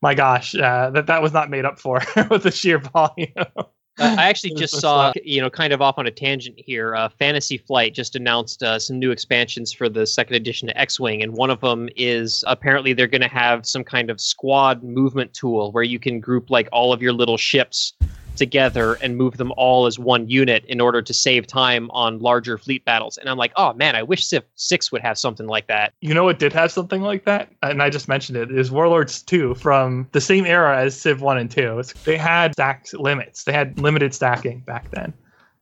my 0.00 0.14
gosh, 0.14 0.54
uh, 0.54 0.90
that 0.90 1.06
that 1.08 1.20
was 1.20 1.32
not 1.32 1.50
made 1.50 1.64
up 1.64 1.78
for 1.80 2.00
with 2.30 2.44
the 2.44 2.50
sheer 2.52 2.78
volume. 2.78 3.28
Uh, 3.98 4.16
I 4.18 4.28
actually 4.28 4.54
just 4.54 4.80
saw, 4.80 5.12
you 5.22 5.40
know, 5.40 5.48
kind 5.48 5.72
of 5.72 5.80
off 5.80 5.98
on 5.98 6.06
a 6.06 6.10
tangent 6.10 6.56
here. 6.58 6.96
Uh, 6.96 7.08
Fantasy 7.08 7.58
Flight 7.58 7.94
just 7.94 8.16
announced 8.16 8.62
uh, 8.62 8.78
some 8.78 8.98
new 8.98 9.12
expansions 9.12 9.72
for 9.72 9.88
the 9.88 10.04
second 10.04 10.34
edition 10.34 10.68
of 10.68 10.76
X 10.76 10.98
Wing, 10.98 11.22
and 11.22 11.32
one 11.32 11.50
of 11.50 11.60
them 11.60 11.88
is 11.94 12.42
apparently 12.48 12.92
they're 12.92 13.06
going 13.06 13.20
to 13.20 13.28
have 13.28 13.64
some 13.66 13.84
kind 13.84 14.10
of 14.10 14.20
squad 14.20 14.82
movement 14.82 15.32
tool 15.32 15.70
where 15.70 15.84
you 15.84 16.00
can 16.00 16.18
group 16.18 16.50
like 16.50 16.68
all 16.72 16.92
of 16.92 17.00
your 17.00 17.12
little 17.12 17.36
ships 17.36 17.92
together 18.34 18.94
and 18.94 19.16
move 19.16 19.36
them 19.36 19.52
all 19.56 19.86
as 19.86 19.98
one 19.98 20.28
unit 20.28 20.64
in 20.66 20.80
order 20.80 21.02
to 21.02 21.14
save 21.14 21.46
time 21.46 21.90
on 21.90 22.18
larger 22.18 22.58
fleet 22.58 22.84
battles. 22.84 23.18
And 23.18 23.28
I'm 23.28 23.38
like, 23.38 23.52
oh 23.56 23.72
man, 23.74 23.96
I 23.96 24.02
wish 24.02 24.26
Civ 24.26 24.44
6 24.54 24.92
would 24.92 25.02
have 25.02 25.18
something 25.18 25.46
like 25.46 25.66
that. 25.68 25.92
you 26.00 26.14
know 26.14 26.24
what 26.24 26.38
did 26.38 26.52
have 26.52 26.72
something 26.72 27.02
like 27.02 27.24
that, 27.24 27.50
and 27.62 27.82
I 27.82 27.90
just 27.90 28.08
mentioned 28.08 28.36
it 28.36 28.50
is 28.50 28.70
Warlords 28.70 29.22
2 29.22 29.54
from 29.54 30.08
the 30.12 30.20
same 30.20 30.46
era 30.46 30.78
as 30.78 30.98
Civ 31.00 31.20
1 31.20 31.38
and 31.38 31.50
2. 31.50 31.82
They 32.04 32.16
had 32.16 32.52
stack 32.52 32.86
limits. 32.92 33.44
They 33.44 33.52
had 33.52 33.78
limited 33.78 34.14
stacking 34.14 34.60
back 34.60 34.90
then, 34.90 35.12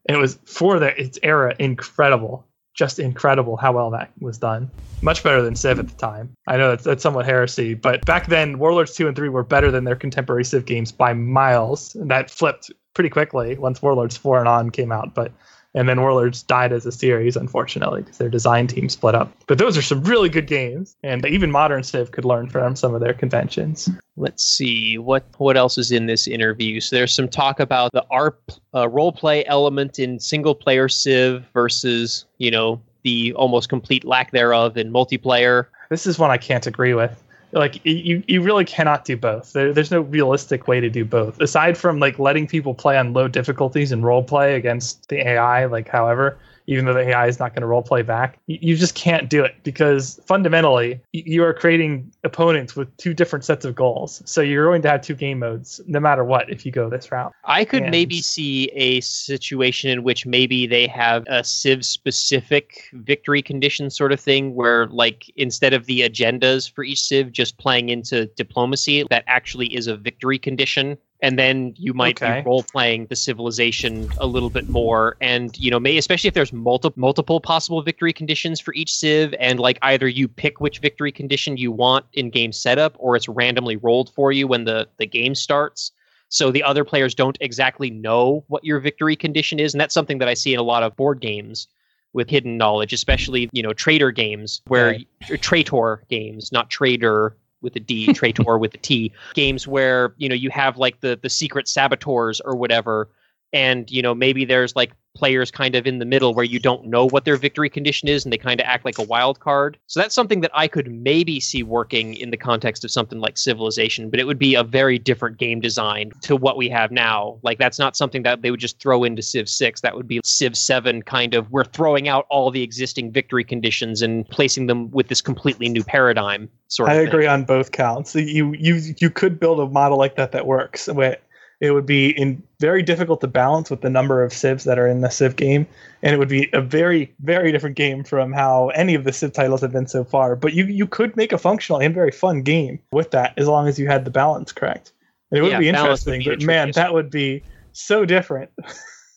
and 0.06 0.16
it 0.16 0.20
was 0.20 0.38
for 0.44 0.78
their 0.78 0.94
its 0.96 1.18
era 1.22 1.54
incredible. 1.58 2.46
Just 2.74 2.98
incredible 2.98 3.56
how 3.56 3.72
well 3.72 3.90
that 3.90 4.10
was 4.20 4.38
done. 4.38 4.70
Much 5.02 5.22
better 5.22 5.42
than 5.42 5.56
Civ 5.56 5.78
at 5.78 5.88
the 5.88 5.94
time. 5.96 6.34
I 6.46 6.56
know 6.56 6.70
that's, 6.70 6.84
that's 6.84 7.02
somewhat 7.02 7.26
heresy, 7.26 7.74
but 7.74 8.04
back 8.06 8.26
then, 8.26 8.58
Warlords 8.58 8.94
2 8.94 9.08
and 9.08 9.16
3 9.16 9.28
were 9.28 9.42
better 9.42 9.70
than 9.70 9.84
their 9.84 9.96
contemporary 9.96 10.44
Civ 10.44 10.64
games 10.64 10.92
by 10.92 11.12
miles. 11.12 11.94
And 11.94 12.10
that 12.10 12.30
flipped 12.30 12.70
pretty 12.94 13.10
quickly 13.10 13.56
once 13.58 13.82
Warlords 13.82 14.16
4 14.16 14.38
and 14.38 14.48
on 14.48 14.70
came 14.70 14.92
out. 14.92 15.14
But 15.14 15.32
and 15.74 15.88
then 15.88 16.00
Warlords 16.00 16.42
died 16.42 16.72
as 16.72 16.84
a 16.84 16.92
series, 16.92 17.36
unfortunately, 17.36 18.02
because 18.02 18.18
their 18.18 18.28
design 18.28 18.66
team 18.66 18.88
split 18.88 19.14
up. 19.14 19.32
But 19.46 19.58
those 19.58 19.76
are 19.78 19.82
some 19.82 20.02
really 20.04 20.28
good 20.28 20.46
games, 20.46 20.96
and 21.02 21.24
even 21.26 21.50
modern 21.50 21.82
Civ 21.82 22.10
could 22.10 22.24
learn 22.24 22.48
from 22.48 22.76
some 22.76 22.94
of 22.94 23.00
their 23.00 23.14
conventions. 23.14 23.88
Let's 24.16 24.44
see 24.44 24.98
what 24.98 25.24
what 25.38 25.56
else 25.56 25.78
is 25.78 25.90
in 25.90 26.06
this 26.06 26.26
interview. 26.26 26.80
So 26.80 26.96
there's 26.96 27.14
some 27.14 27.28
talk 27.28 27.60
about 27.60 27.92
the 27.92 28.04
ARP 28.10 28.52
uh, 28.74 28.88
role 28.88 29.12
play 29.12 29.44
element 29.46 29.98
in 29.98 30.18
single 30.18 30.54
player 30.54 30.88
Civ 30.88 31.44
versus 31.54 32.26
you 32.38 32.50
know 32.50 32.80
the 33.02 33.32
almost 33.34 33.68
complete 33.68 34.04
lack 34.04 34.30
thereof 34.30 34.76
in 34.76 34.92
multiplayer. 34.92 35.66
This 35.90 36.06
is 36.06 36.18
one 36.18 36.30
I 36.30 36.38
can't 36.38 36.66
agree 36.66 36.94
with. 36.94 37.21
Like 37.52 37.84
you, 37.84 38.22
you 38.26 38.40
really 38.40 38.64
cannot 38.64 39.04
do 39.04 39.16
both. 39.16 39.52
There, 39.52 39.72
there's 39.72 39.90
no 39.90 40.00
realistic 40.00 40.66
way 40.68 40.80
to 40.80 40.88
do 40.88 41.04
both. 41.04 41.40
Aside 41.40 41.76
from 41.76 41.98
like 41.98 42.18
letting 42.18 42.46
people 42.46 42.74
play 42.74 42.96
on 42.96 43.12
low 43.12 43.28
difficulties 43.28 43.92
and 43.92 44.02
role 44.02 44.22
play 44.22 44.54
against 44.54 45.08
the 45.08 45.18
AI, 45.28 45.66
like 45.66 45.88
however, 45.88 46.38
even 46.66 46.84
though 46.84 46.94
the 46.94 47.08
AI 47.08 47.26
is 47.26 47.38
not 47.38 47.54
going 47.54 47.62
to 47.62 47.66
role 47.66 47.82
play 47.82 48.02
back, 48.02 48.38
you, 48.46 48.76
just 48.76 48.94
can't 48.94 49.28
do 49.28 49.44
it 49.44 49.54
because 49.62 50.20
fundamentally 50.26 51.00
you 51.12 51.44
are 51.44 51.52
creating 51.52 52.12
opponents 52.24 52.74
with 52.76 52.94
two 52.96 53.14
different 53.14 53.44
sets 53.44 53.64
of 53.64 53.74
goals. 53.74 54.22
So 54.24 54.40
you're 54.40 54.66
going 54.66 54.82
to 54.82 54.88
have 54.88 55.02
two 55.02 55.14
game 55.14 55.38
modes 55.40 55.80
no 55.86 56.00
matter 56.00 56.24
what 56.24 56.50
if 56.50 56.64
you 56.64 56.72
go 56.72 56.88
this 56.88 57.10
route. 57.10 57.32
I 57.44 57.64
could 57.64 57.82
And- 57.82 57.90
maybe 57.90 58.22
see 58.22 58.70
a 58.74 59.00
situation 59.00 59.90
in 59.90 60.02
which 60.02 60.26
maybe 60.26 60.66
they 60.66 60.86
have 60.86 61.24
a 61.26 61.44
Civ 61.44 61.84
specific 61.84 62.88
victory 62.92 63.42
condition 63.42 63.90
sort 63.90 64.12
of 64.12 64.20
thing 64.20 64.54
where 64.54 64.86
like 64.86 65.30
instead 65.36 65.72
of 65.74 65.86
the 65.86 66.00
agendas 66.00 66.70
for 66.70 66.84
each 66.84 67.02
Civ 67.02 67.32
just 67.32 67.58
playing 67.58 67.88
into 67.88 68.26
diplomacy, 68.36 69.04
that 69.10 69.24
actually 69.26 69.74
is 69.74 69.86
a 69.86 69.96
victory 69.96 70.38
condition. 70.38 70.96
And 71.22 71.38
then 71.38 71.72
you 71.76 71.94
might 71.94 72.18
Okay. 72.18 72.40
be 72.40 72.42
role 72.44 72.64
playing 72.64 73.06
the 73.06 73.16
civilization 73.16 74.10
a 74.18 74.26
little 74.26 74.50
bit 74.50 74.68
more, 74.68 75.16
and 75.20 75.56
you 75.56 75.70
know, 75.70 75.78
may 75.80 75.96
especially 75.96 76.28
if 76.28 76.34
there's 76.34 76.52
multiple 76.52 77.00
multiple 77.00 77.40
possible 77.40 77.80
victory 77.80 78.12
conditions 78.12 78.60
for 78.60 78.74
each 78.74 78.92
civ, 78.92 79.32
and 79.38 79.60
like 79.60 79.78
either 79.82 80.08
you 80.08 80.26
pick 80.28 80.60
which 80.60 80.80
victory 80.80 81.12
condition 81.12 81.56
you 81.56 81.70
want 81.72 82.04
in 82.12 82.28
game 82.30 82.52
setup, 82.52 82.96
or 82.98 83.14
it's 83.16 83.28
randomly 83.28 83.76
rolled 83.76 84.12
for 84.14 84.32
you 84.32 84.46
when 84.48 84.64
the 84.64 84.88
the 84.98 85.06
game 85.06 85.34
starts 85.34 85.92
so 86.28 86.50
the 86.50 86.62
other 86.62 86.84
players 86.84 87.14
don't 87.14 87.36
exactly 87.42 87.90
know 87.90 88.42
what 88.48 88.64
your 88.64 88.80
victory 88.80 89.14
condition 89.14 89.60
is 89.60 89.74
and 89.74 89.80
that's 89.80 89.94
something 89.94 90.18
that 90.18 90.28
i 90.28 90.34
see 90.34 90.52
in 90.54 90.58
a 90.58 90.62
lot 90.62 90.82
of 90.82 90.96
board 90.96 91.20
games 91.20 91.68
with 92.14 92.28
hidden 92.30 92.56
knowledge 92.56 92.92
especially 92.92 93.48
you 93.52 93.62
know 93.62 93.72
trader 93.72 94.10
games 94.10 94.62
where 94.66 94.96
Right. 94.96 95.06
traitor 95.40 96.04
games 96.08 96.50
not 96.52 96.70
trader 96.70 97.36
with 97.62 97.76
a 97.76 97.80
d 97.80 98.12
traitor 98.12 98.58
with 98.58 98.74
a 98.74 98.78
t 98.78 99.12
games 99.34 99.66
where 99.66 100.14
you 100.18 100.28
know 100.28 100.34
you 100.34 100.50
have 100.50 100.76
like 100.76 101.00
the 101.00 101.18
the 101.22 101.30
secret 101.30 101.68
saboteurs 101.68 102.40
or 102.40 102.54
whatever 102.54 103.08
and 103.52 103.90
you 103.90 104.02
know 104.02 104.14
maybe 104.14 104.44
there's 104.44 104.76
like 104.76 104.92
players 105.14 105.50
kind 105.50 105.74
of 105.74 105.86
in 105.86 105.98
the 105.98 106.04
middle 106.04 106.34
where 106.34 106.44
you 106.44 106.58
don't 106.58 106.86
know 106.86 107.06
what 107.06 107.24
their 107.24 107.36
victory 107.36 107.68
condition 107.68 108.08
is 108.08 108.24
and 108.24 108.32
they 108.32 108.38
kind 108.38 108.60
of 108.60 108.66
act 108.66 108.84
like 108.84 108.98
a 108.98 109.02
wild 109.02 109.40
card 109.40 109.78
so 109.86 110.00
that's 110.00 110.14
something 110.14 110.40
that 110.40 110.50
i 110.54 110.66
could 110.66 110.90
maybe 110.90 111.38
see 111.40 111.62
working 111.62 112.14
in 112.14 112.30
the 112.30 112.36
context 112.36 112.84
of 112.84 112.90
something 112.90 113.20
like 113.20 113.36
civilization 113.36 114.10
but 114.10 114.18
it 114.18 114.26
would 114.26 114.38
be 114.38 114.54
a 114.54 114.64
very 114.64 114.98
different 114.98 115.38
game 115.38 115.60
design 115.60 116.10
to 116.20 116.36
what 116.36 116.56
we 116.56 116.68
have 116.68 116.90
now 116.90 117.38
like 117.42 117.58
that's 117.58 117.78
not 117.78 117.96
something 117.96 118.22
that 118.22 118.42
they 118.42 118.50
would 118.50 118.60
just 118.60 118.78
throw 118.78 119.04
into 119.04 119.22
civ 119.22 119.48
6 119.48 119.80
that 119.80 119.94
would 119.94 120.08
be 120.08 120.20
civ 120.24 120.56
7 120.56 121.02
kind 121.02 121.34
of 121.34 121.50
we're 121.50 121.64
throwing 121.64 122.08
out 122.08 122.26
all 122.30 122.50
the 122.50 122.62
existing 122.62 123.10
victory 123.10 123.44
conditions 123.44 124.02
and 124.02 124.28
placing 124.28 124.66
them 124.66 124.90
with 124.90 125.08
this 125.08 125.20
completely 125.20 125.68
new 125.68 125.84
paradigm 125.84 126.48
sort 126.72 126.90
of 126.90 126.96
I 126.96 127.00
agree 127.00 127.26
on 127.26 127.44
both 127.44 127.72
counts. 127.72 128.14
You 128.14 128.54
you 128.54 128.94
you 128.98 129.10
could 129.10 129.38
build 129.38 129.60
a 129.60 129.66
model 129.66 129.98
like 129.98 130.16
that 130.16 130.32
that 130.32 130.46
works. 130.46 130.88
But 130.94 131.22
it 131.62 131.70
would 131.70 131.86
be 131.86 132.10
in 132.10 132.42
very 132.58 132.82
difficult 132.82 133.20
to 133.20 133.28
balance 133.28 133.70
with 133.70 133.82
the 133.82 133.88
number 133.88 134.24
of 134.24 134.32
civs 134.32 134.64
that 134.64 134.80
are 134.80 134.88
in 134.88 135.00
the 135.00 135.08
civ 135.10 135.36
game, 135.36 135.64
and 136.02 136.12
it 136.12 136.18
would 136.18 136.28
be 136.28 136.50
a 136.52 136.60
very 136.60 137.14
very 137.20 137.52
different 137.52 137.76
game 137.76 138.02
from 138.02 138.32
how 138.32 138.68
any 138.70 138.96
of 138.96 139.04
the 139.04 139.12
civ 139.12 139.32
titles 139.32 139.60
have 139.60 139.70
been 139.72 139.86
so 139.86 140.02
far. 140.02 140.34
But 140.34 140.54
you 140.54 140.64
you 140.66 140.88
could 140.88 141.16
make 141.16 141.32
a 141.32 141.38
functional 141.38 141.80
and 141.80 141.94
very 141.94 142.10
fun 142.10 142.42
game 142.42 142.80
with 142.90 143.12
that 143.12 143.34
as 143.36 143.46
long 143.46 143.68
as 143.68 143.78
you 143.78 143.86
had 143.86 144.04
the 144.04 144.10
balance 144.10 144.50
correct. 144.50 144.92
And 145.30 145.38
it 145.38 145.42
would 145.42 145.52
Yeah, 145.52 145.60
be 145.60 145.70
balance 145.70 146.04
would 146.04 146.16
interesting, 146.16 146.32
be 146.32 146.36
but 146.36 146.46
man, 146.46 146.72
that 146.74 146.92
would 146.92 147.10
be 147.10 147.44
so 147.72 148.04
different. 148.04 148.50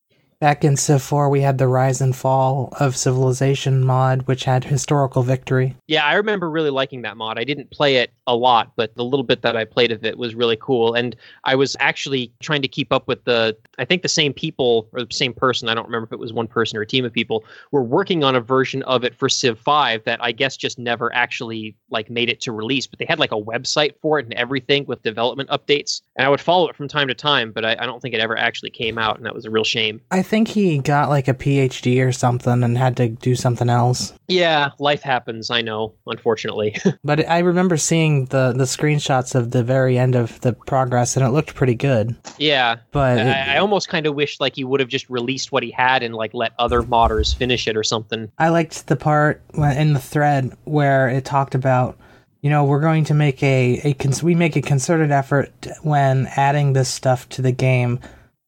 Back 0.42 0.64
in 0.64 0.76
Civ 0.76 1.04
4, 1.04 1.30
we 1.30 1.42
had 1.42 1.60
the 1.60 1.68
Rise 1.68 2.02
and 2.02 2.16
Fall 2.16 2.74
of 2.80 2.98
Civilization 2.98 3.86
mod, 3.86 4.24
which 4.24 4.44
had 4.44 4.64
historical 4.64 5.22
victory. 5.22 5.76
Yeah, 5.86 6.04
I 6.04 6.16
remember 6.16 6.50
really 6.50 6.72
liking 6.72 7.04
that 7.04 7.16
mod. 7.16 7.38
I 7.38 7.44
didn't 7.44 7.70
play 7.70 7.98
it 7.98 8.12
a 8.26 8.36
lot, 8.36 8.72
but 8.76 8.96
the 8.96 9.04
little 9.04 9.24
bit 9.24 9.44
that 9.44 9.56
I 9.56 9.66
played 9.66 9.92
of 9.92 10.04
it 10.04 10.18
was 10.18 10.34
really 10.34 10.58
cool. 10.60 10.96
And 10.96 11.16
I 11.44 11.54
was 11.54 11.78
actually 11.80 12.34
trying 12.42 12.64
to 12.64 12.68
keep 12.68 12.92
up 12.92 13.08
with 13.08 13.24
the, 13.26 13.56
I 13.78 13.86
think 13.86 14.02
the 14.02 14.10
same 14.10 14.34
people 14.34 14.90
or 14.94 15.04
the 15.04 15.14
same 15.14 15.32
person, 15.32 15.70
I 15.70 15.76
don't 15.76 15.86
remember 15.86 16.08
if 16.08 16.12
it 16.12 16.18
was 16.18 16.34
one 16.34 16.48
person 16.48 16.76
or 16.76 16.82
a 16.82 16.88
team 16.88 17.06
of 17.06 17.14
people, 17.14 17.44
were 17.72 17.84
working 17.84 18.24
on 18.24 18.36
a 18.36 18.42
version 18.42 18.82
of 18.84 19.04
it 19.04 19.14
for 19.14 19.30
Civ 19.30 19.60
5 19.60 20.06
that 20.06 20.24
I 20.24 20.32
guess 20.32 20.58
just 20.58 20.80
never 20.80 21.14
actually 21.14 21.76
like 21.92 22.10
made 22.10 22.30
it 22.30 22.42
to 22.42 22.52
release. 22.52 22.88
But 22.88 22.98
they 22.98 23.06
had 23.06 23.20
like 23.20 23.32
a 23.32 23.40
website 23.40 23.94
for 24.02 24.18
it 24.18 24.26
and 24.26 24.34
everything 24.34 24.86
with 24.88 25.04
development 25.04 25.52
updates. 25.52 26.02
And 26.16 26.26
I 26.26 26.30
would 26.30 26.42
follow 26.42 26.68
it 26.68 26.76
from 26.76 26.88
time 26.88 27.10
to 27.10 27.14
time, 27.14 27.52
but 27.52 27.64
I, 27.64 27.74
I 27.74 27.86
don't 27.86 28.02
think 28.02 28.16
it 28.16 28.22
ever 28.22 28.36
actually 28.36 28.72
came 28.72 28.98
out, 28.98 29.18
and 29.18 29.26
that 29.28 29.36
was 29.36 29.46
a 29.46 29.52
real 29.52 29.64
shame. 29.64 30.02
I 30.10 30.24
think 30.32 30.48
he 30.48 30.78
got 30.80 31.10
like 31.10 31.28
a 31.28 31.34
PhD 31.34 32.04
or 32.08 32.12
something 32.14 32.64
and 32.64 32.78
had 32.78 32.96
to 32.98 33.10
do 33.10 33.36
something 33.36 33.70
else. 33.70 34.14
Yeah, 34.30 34.70
life 34.80 35.02
happens, 35.02 35.52
I 35.52 35.62
know, 35.62 35.94
unfortunately. 36.08 36.76
But 37.04 37.28
I 37.30 37.40
remember 37.40 37.76
seeing 37.78 38.26
the, 38.28 38.54
the 38.54 38.64
screenshots 38.64 39.36
of 39.36 39.52
the 39.52 39.62
very 39.64 39.98
end 39.98 40.16
of 40.16 40.40
the 40.42 40.54
progress, 40.54 41.18
and 41.18 41.26
it 41.26 41.32
looked 41.32 41.54
pretty 41.54 41.76
good. 41.76 42.16
yeah, 42.40 42.78
But 42.92 43.20
it- 43.20 43.28
I, 43.28 43.56
I 43.56 43.58
almost 43.58 43.90
kind 43.90 44.06
of 44.08 44.16
wish 44.16 44.40
like 44.40 44.56
he 44.56 44.64
would 44.64 44.80
have 44.80 44.90
just 44.90 45.10
released 45.10 45.52
what 45.52 45.64
he 45.64 45.72
had 45.72 46.02
and 46.02 46.16
like 46.16 46.34
let 46.34 46.54
other 46.58 46.82
modders 46.82 47.36
finish 47.36 47.68
it 47.68 47.76
or 47.76 47.84
something. 47.84 48.32
I 48.40 48.50
liked 48.50 48.88
the 48.88 48.96
part 48.96 49.42
in 49.54 49.94
the 49.94 50.00
thread 50.00 50.56
where 50.64 51.10
it 51.10 51.26
talked 51.26 51.54
about, 51.56 51.98
you 52.42 52.50
know, 52.50 52.64
we're 52.64 52.80
going 52.80 53.04
to 53.06 53.14
make 53.14 53.44
a, 53.44 53.82
a 53.84 53.94
cons- 53.96 54.24
we 54.24 54.34
make 54.34 54.56
a 54.56 54.62
concerted 54.62 55.12
effort 55.12 55.52
when 55.84 56.28
adding 56.38 56.72
this 56.74 56.88
stuff 56.90 57.28
to 57.30 57.42
the 57.42 57.52
game, 57.52 58.00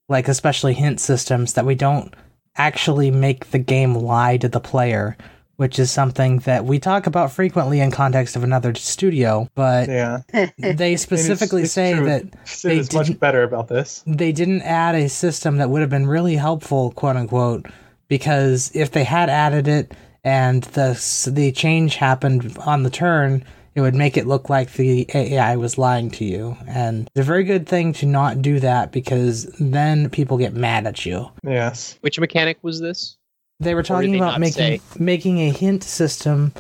like 0.09 0.27
especially 0.27 0.73
hint 0.73 0.99
systems, 0.99 1.53
that 1.53 1.65
we 1.65 1.75
don't 1.75 2.13
actually 2.55 3.09
make 3.11 3.51
the 3.51 3.59
game 3.59 3.93
lie 3.95 4.37
to 4.37 4.47
the 4.47 4.59
player, 4.59 5.17
which 5.55 5.79
is 5.79 5.89
something 5.91 6.39
that 6.39 6.65
we 6.65 6.77
talk 6.79 7.07
about 7.07 7.31
frequently 7.31 7.79
in 7.79 7.89
context 7.91 8.35
of 8.35 8.43
another 8.43 8.73
studio, 8.75 9.47
but 9.55 9.87
Yeah. 9.89 10.21
they 10.57 10.95
specifically 10.97 11.63
it's 11.63 11.71
say 11.71 11.95
true. 11.95 12.05
that 12.05 12.23
Civ 12.47 12.69
They 12.71 12.77
is 12.77 12.93
much 12.93 13.07
didn't- 13.07 13.19
better 13.19 13.43
about 13.43 13.67
this. 13.69 14.03
they 14.05 14.31
didn't 14.31 14.61
add 14.63 14.95
a 14.95 15.09
system 15.09 15.57
that 15.57 15.69
would 15.69 15.81
have 15.81 15.89
been 15.89 16.07
really 16.07 16.35
helpful, 16.35 16.91
quote 16.91 17.15
unquote, 17.15 17.65
because 18.07 18.71
if 18.75 18.91
they 18.91 19.03
had 19.03 19.29
added 19.29 19.67
it 19.67 19.93
and 20.23 20.63
the 20.63 20.93
the 21.31 21.51
change 21.51 21.95
happened 21.95 22.55
on 22.59 22.83
the 22.83 22.89
turn, 22.89 23.43
it 23.75 23.81
would 23.81 23.95
make 23.95 24.17
it 24.17 24.27
look 24.27 24.49
like 24.49 24.73
the 24.73 25.07
AI 25.13 25.55
was 25.55 25.77
lying 25.77 26.11
to 26.11 26.25
you. 26.25 26.57
And 26.67 27.07
it's 27.07 27.21
a 27.21 27.23
very 27.23 27.43
good 27.43 27.67
thing 27.67 27.93
to 27.93 28.05
not 28.05 28.41
do 28.41 28.59
that 28.59 28.91
because 28.91 29.45
then 29.59 30.09
people 30.09 30.37
get 30.37 30.53
mad 30.53 30.85
at 30.85 31.05
you. 31.05 31.29
Yes. 31.43 31.97
Which 32.01 32.19
mechanic 32.19 32.57
was 32.61 32.79
this? 32.79 33.17
They 33.59 33.75
were 33.75 33.83
talking 33.83 34.11
they 34.11 34.17
about 34.17 34.31
not 34.33 34.39
making 34.39 34.81
making 34.99 35.39
a 35.39 35.49
hint 35.49 35.83
system 35.83 36.53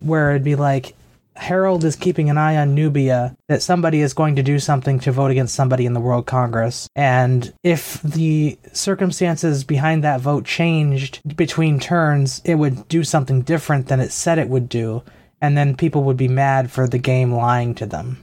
where 0.00 0.30
it'd 0.30 0.44
be 0.44 0.56
like 0.56 0.94
Harald 1.36 1.84
is 1.84 1.96
keeping 1.96 2.30
an 2.30 2.38
eye 2.38 2.56
on 2.56 2.74
Nubia 2.74 3.36
that 3.48 3.62
somebody 3.62 4.00
is 4.00 4.14
going 4.14 4.36
to 4.36 4.42
do 4.42 4.58
something 4.58 5.00
to 5.00 5.12
vote 5.12 5.30
against 5.30 5.54
somebody 5.54 5.84
in 5.84 5.92
the 5.92 6.00
World 6.00 6.26
Congress. 6.26 6.88
And 6.94 7.52
if 7.62 8.00
the 8.02 8.56
circumstances 8.72 9.64
behind 9.64 10.04
that 10.04 10.20
vote 10.20 10.44
changed 10.44 11.20
between 11.36 11.80
turns, 11.80 12.40
it 12.44 12.54
would 12.54 12.86
do 12.88 13.02
something 13.02 13.42
different 13.42 13.88
than 13.88 14.00
it 14.00 14.12
said 14.12 14.38
it 14.38 14.48
would 14.48 14.68
do. 14.68 15.02
And 15.44 15.58
then 15.58 15.76
people 15.76 16.04
would 16.04 16.16
be 16.16 16.26
mad 16.26 16.70
for 16.70 16.88
the 16.88 16.96
game 16.96 17.30
lying 17.30 17.74
to 17.74 17.84
them. 17.84 18.16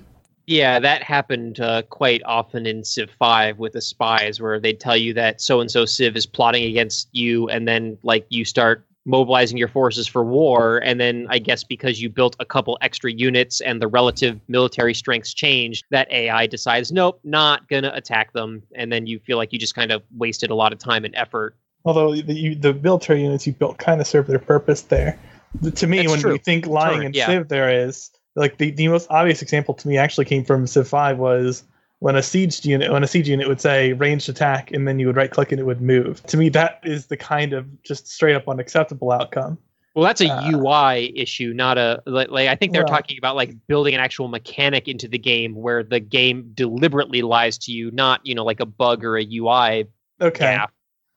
Yeah, 0.48 0.80
that 0.80 1.04
happened 1.04 1.60
uh, 1.60 1.84
quite 1.84 2.24
often 2.26 2.66
in 2.66 2.84
Civ 2.84 3.12
5 3.12 3.60
with 3.60 3.74
the 3.74 3.82
spies, 3.82 4.42
where 4.42 4.60
they'd 4.60 4.80
tell 4.80 4.98
you 4.98 5.14
that 5.14 5.40
so 5.40 5.62
and 5.62 5.70
so 5.70 5.86
Civ 5.86 6.16
is 6.16 6.26
plotting 6.26 6.64
against 6.64 7.10
you, 7.12 7.48
and 7.50 7.68
then 7.68 7.96
like 8.02 8.26
you 8.30 8.44
start 8.44 8.84
mobilizing 9.06 9.60
your 9.60 9.68
forces 9.68 10.08
for 10.08 10.24
war, 10.24 10.80
and 10.80 11.00
then 11.00 11.28
I 11.30 11.38
guess 11.38 11.64
because 11.64 12.02
you 12.02 12.10
built 12.10 12.36
a 12.40 12.46
couple 12.46 12.80
extra 12.82 13.12
units 13.12 13.62
and 13.62 13.80
the 13.80 13.88
relative 13.88 14.40
military 14.48 14.96
strengths 14.96 15.32
changed, 15.32 15.86
that 15.92 16.12
AI 16.12 16.48
decides, 16.48 16.92
nope, 16.92 17.20
not 17.24 17.70
gonna 17.70 17.92
attack 17.94 18.34
them, 18.34 18.64
and 18.74 18.92
then 18.92 19.06
you 19.06 19.20
feel 19.20 19.38
like 19.38 19.54
you 19.54 19.60
just 19.60 19.76
kind 19.76 19.92
of 19.92 20.02
wasted 20.18 20.50
a 20.50 20.56
lot 20.56 20.74
of 20.74 20.80
time 20.80 21.06
and 21.06 21.16
effort. 21.16 21.56
Although 21.86 22.16
the, 22.16 22.34
you, 22.34 22.56
the 22.56 22.74
military 22.74 23.22
units 23.22 23.46
you 23.46 23.54
built 23.54 23.78
kind 23.78 24.02
of 24.02 24.08
serve 24.08 24.26
their 24.26 24.40
purpose 24.40 24.82
there. 24.82 25.20
The- 25.60 25.72
To 25.72 25.88
me, 25.88 25.98
That's 25.98 26.12
when 26.12 26.20
true. 26.22 26.32
we 26.34 26.38
think 26.38 26.66
lying 26.68 26.98
Turn, 26.98 27.06
in 27.08 27.14
yeah. 27.14 27.26
Civ, 27.28 27.48
there 27.50 27.70
is 27.86 28.10
like 28.36 28.58
the, 28.58 28.72
the 28.72 28.88
most 28.88 29.08
obvious 29.10 29.42
example 29.42 29.74
to 29.74 29.88
me 29.88 29.98
actually 29.98 30.26
came 30.26 30.46
from 30.46 30.66
Civ 30.68 30.88
Five 30.88 31.18
was 31.18 31.64
when 32.00 32.16
a 32.16 32.24
siege 32.24 32.66
unit 32.66 32.92
when 32.92 33.04
a 33.04 33.08
siege 33.08 33.28
unit 33.30 33.48
would 33.48 33.62
say 33.62 33.94
ranged 33.94 34.28
attack 34.30 34.72
and 34.72 34.88
then 34.88 34.98
you 35.00 35.08
would 35.08 35.16
right 35.16 35.30
click 35.30 35.52
and 35.52 35.60
it 35.60 35.66
would 35.66 35.82
move. 35.82 36.24
To 36.28 36.38
me, 36.38 36.50
that 36.50 36.80
is 36.84 37.08
the 37.08 37.18
kind 37.18 37.54
of 37.54 37.66
just 37.84 38.08
straight 38.08 38.36
up 38.36 38.48
unacceptable 38.48 39.12
outcome. 39.12 39.58
Well, 39.94 40.06
that's 40.06 40.22
a 40.22 40.30
Uh, 40.30 40.52
UI 40.52 41.12
issue, 41.20 41.52
not 41.54 41.78
a 41.78 42.02
like, 42.06 42.30
like. 42.32 42.48
I 42.48 42.56
think 42.56 42.72
they're 42.72 42.84
Well- 42.84 42.94
talking 42.94 43.18
about 43.18 43.36
like 43.36 43.54
building 43.68 43.94
an 43.94 44.00
actual 44.00 44.30
mechanic 44.30 44.88
into 44.88 45.10
the 45.10 45.20
game 45.20 45.54
where 45.54 45.84
the 45.84 46.00
game 46.00 46.52
deliberately 46.54 47.22
lies 47.22 47.58
to 47.60 47.74
you, 47.74 47.92
not 47.92 48.22
you 48.26 48.34
know 48.34 48.46
like 48.46 48.62
a 48.62 48.66
bug 48.66 49.04
or 49.04 49.18
a 49.18 49.24
UI 49.26 49.86
Okay. 50.22 50.40
gap. 50.46 50.72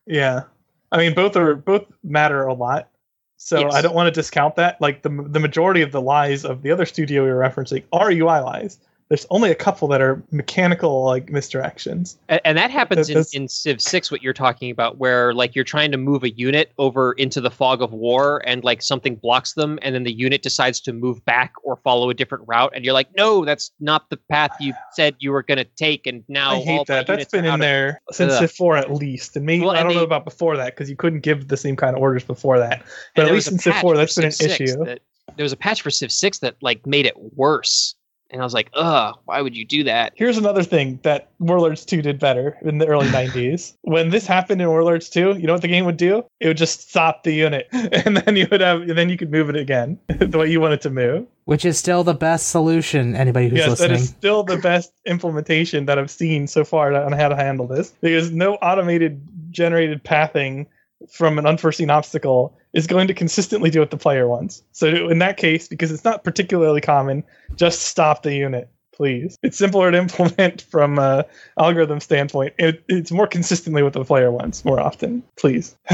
Yeah, 0.07 0.43
I 0.91 0.99
mean 0.99 1.15
both 1.15 1.37
are 1.37 1.55
both 1.55 1.85
matter 2.03 2.45
a 2.47 2.53
lot. 2.53 2.89
So 3.37 3.61
Yes. 3.61 3.75
I 3.75 3.83
don't 3.83 3.95
want 3.95 4.07
to 4.07 4.11
discount 4.11 4.57
that. 4.57 4.81
Like 4.81 5.03
the 5.03 5.09
the 5.09 5.41
majority 5.41 5.83
of 5.83 5.93
the 5.93 6.01
lies 6.01 6.45
of 6.45 6.63
the 6.63 6.71
other 6.71 6.87
studio 6.87 7.25
we 7.25 7.31
were 7.31 7.41
referencing 7.41 7.85
are 7.93 8.11
UI 8.11 8.41
lies. 8.41 8.79
There's 9.09 9.27
only 9.31 9.51
a 9.51 9.55
couple 9.55 9.87
that 9.89 10.01
are 10.01 10.23
mechanical 10.31 11.05
like 11.05 11.27
misdirections. 11.27 12.17
And, 12.29 12.41
and 12.45 12.59
that 12.59 12.71
happens 12.71 13.11
in, 13.11 13.25
in 13.35 13.49
Civ 13.49 13.81
6, 13.81 14.11
what 14.11 14.23
you're 14.23 14.33
talking 14.33 14.71
about, 14.71 14.97
where 14.97 15.35
like 15.35 15.55
you're 15.55 15.65
trying 15.65 15.93
to 15.93 15.99
move 15.99 16.25
a 16.25 16.31
unit 16.31 16.73
over 16.79 17.13
into 17.13 17.41
the 17.41 17.51
fog 17.51 17.83
of 17.83 17.93
war 17.93 18.43
and 18.47 18.65
like 18.65 18.81
something 18.81 19.17
blocks 19.17 19.53
them, 19.53 19.79
and 19.83 19.95
then 19.95 20.05
the 20.05 20.13
unit 20.13 20.43
decides 20.43 20.81
to 20.81 20.93
move 20.93 21.23
back 21.27 21.53
or 21.63 21.77
follow 21.77 22.09
a 22.09 22.15
different 22.15 22.45
route, 22.47 22.73
and 22.75 22.85
you're 22.85 22.95
like, 22.95 23.09
no, 23.17 23.45
that's 23.45 23.73
not 23.79 24.09
the 24.09 24.17
path 24.17 24.51
you 24.59 24.73
said 24.93 25.15
you 25.19 25.33
were 25.33 25.43
going 25.43 25.59
to 25.59 25.65
take, 25.65 26.07
and 26.07 26.25
now 26.29 26.53
I 26.53 26.55
all 26.55 26.65
hate 26.65 26.89
my 26.89 27.03
that's 27.03 27.31
been 27.31 27.45
in 27.45 27.55
of- 27.55 27.61
there 27.61 28.01
since 28.11 28.33
Ugh. 28.33 28.41
Civ 28.41 28.53
4 28.53 28.77
at 28.79 28.93
least, 28.93 29.37
and 29.37 29.45
maybe 29.45 29.65
Well, 29.65 29.77
I 29.77 29.83
don't 29.83 29.95
know 29.95 30.03
about 30.03 30.25
before 30.25 30.57
that 30.57 30.75
because 30.75 30.89
you 30.89 30.97
couldn't 30.97 31.21
give 31.21 31.49
the 31.49 31.57
same 31.57 31.77
kind 31.77 31.95
of 31.95 32.01
orders 32.01 32.25
before 32.25 32.59
that. 32.59 32.83
But 33.15 33.27
at 33.27 33.33
least 33.33 33.51
in 33.51 33.59
Civ 33.59 33.77
4, 33.77 33.97
that's 33.97 34.15
been 34.15 34.25
an 34.25 34.31
issue. 34.31 34.85
That, 34.85 35.01
there 35.37 35.45
was 35.45 35.53
a 35.53 35.57
patch 35.57 35.83
for 35.83 35.91
Civ 35.91 36.13
6 36.13 36.39
that 36.39 36.57
like 36.63 36.87
made 36.87 37.07
it 37.07 37.15
worse, 37.17 37.95
and 38.35 38.43
I 38.43 38.45
was 38.45 38.53
like, 38.53 38.69
ugh, 38.75 39.17
why 39.27 39.41
would 39.41 39.57
you 39.57 39.65
do 39.65 39.85
that? 39.85 40.13
Here's 40.17 40.37
another 40.37 40.65
thing 40.65 40.99
that 41.05 41.29
Warlords 41.39 41.85
2 41.85 42.03
did 42.03 42.19
better 42.19 42.59
in 42.63 42.79
the 42.79 42.87
early 42.87 43.07
90s. 43.11 43.75
When 43.83 44.11
this 44.11 44.27
happened 44.27 44.61
in 44.61 44.69
Warlords 44.69 45.09
2, 45.09 45.39
you 45.39 45.47
know 45.47 45.53
what 45.53 45.63
the 45.63 45.69
game 45.69 45.85
would 45.85 45.97
do? 45.97 46.25
It 46.41 46.49
would 46.49 46.57
just 46.57 46.91
stop 46.91 47.23
the 47.23 47.33
unit, 47.33 47.69
and 47.73 48.17
then 48.17 48.35
you 48.35 48.49
would 48.51 48.61
have, 48.61 48.83
and 48.83 48.99
then 48.99 49.09
you 49.09 49.17
could 49.17 49.31
move 49.31 49.49
it 49.51 49.57
again 49.57 49.99
the 50.09 50.37
way 50.37 50.51
you 50.51 50.61
want 50.61 50.75
it 50.75 50.81
to 50.83 50.91
move. 50.91 51.27
Which 51.45 51.65
is 51.65 51.79
still 51.79 52.03
the 52.03 52.15
best 52.15 52.49
solution, 52.49 53.15
anybody 53.15 53.49
who's 53.49 53.59
yes, 53.59 53.69
listening. 53.69 53.91
that 53.91 54.01
is 54.01 54.09
still 54.09 54.43
the 54.43 54.57
best 54.57 54.93
implementation 55.07 55.87
that 55.87 55.99
I've 55.99 56.11
seen 56.11 56.49
so 56.49 56.65
far 56.65 56.93
on 56.93 57.13
how 57.13 57.29
to 57.29 57.37
handle 57.37 57.69
this 57.69 57.95
because 58.01 58.33
no 58.33 58.55
automated 58.57 59.21
generated 59.51 60.03
pathing 60.03 60.67
from 61.11 61.39
an 61.39 61.47
unforeseen 61.47 61.91
obstacle 61.91 62.57
is 62.73 62.87
going 62.87 63.07
to 63.09 63.15
consistently 63.15 63.71
do 63.71 63.81
what 63.81 63.91
the 63.91 63.97
player 63.97 64.27
wants. 64.27 64.63
So 64.73 64.89
in 65.09 65.19
that 65.19 65.37
case, 65.37 65.69
because 65.69 65.93
it's 65.93 66.05
not 66.05 66.25
particularly 66.25 66.81
common, 66.81 67.25
just 67.57 67.83
stop 67.83 68.23
the 68.23 68.35
unit, 68.35 68.69
please. 68.93 69.37
It's 69.43 69.59
simpler 69.59 69.91
to 69.91 69.99
implement 70.05 70.63
from 70.63 70.99
a 70.99 71.25
algorithm 71.59 72.01
standpoint. 72.01 72.55
It, 72.59 72.85
it's 72.89 73.13
more 73.13 73.27
consistently 73.27 73.83
what 73.83 73.93
the 73.93 74.05
player 74.05 74.31
wants 74.31 74.65
more 74.65 74.81
often, 74.81 75.23
please. 75.37 75.77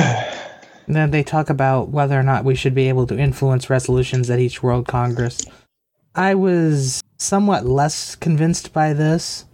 Then 0.89 1.13
they 1.13 1.23
talk 1.23 1.51
about 1.51 1.91
whether 1.91 2.19
or 2.19 2.25
not 2.25 2.45
we 2.45 2.57
should 2.57 2.75
be 2.75 2.89
able 2.89 3.07
to 3.07 3.17
influence 3.17 3.71
resolutions 3.71 4.29
at 4.29 4.41
each 4.41 4.61
World 4.61 4.89
Congress. 4.89 5.41
I 6.17 6.35
was 6.35 7.01
somewhat 7.17 7.65
less 7.65 8.17
convinced 8.17 8.73
by 8.73 8.93
this, 8.93 9.45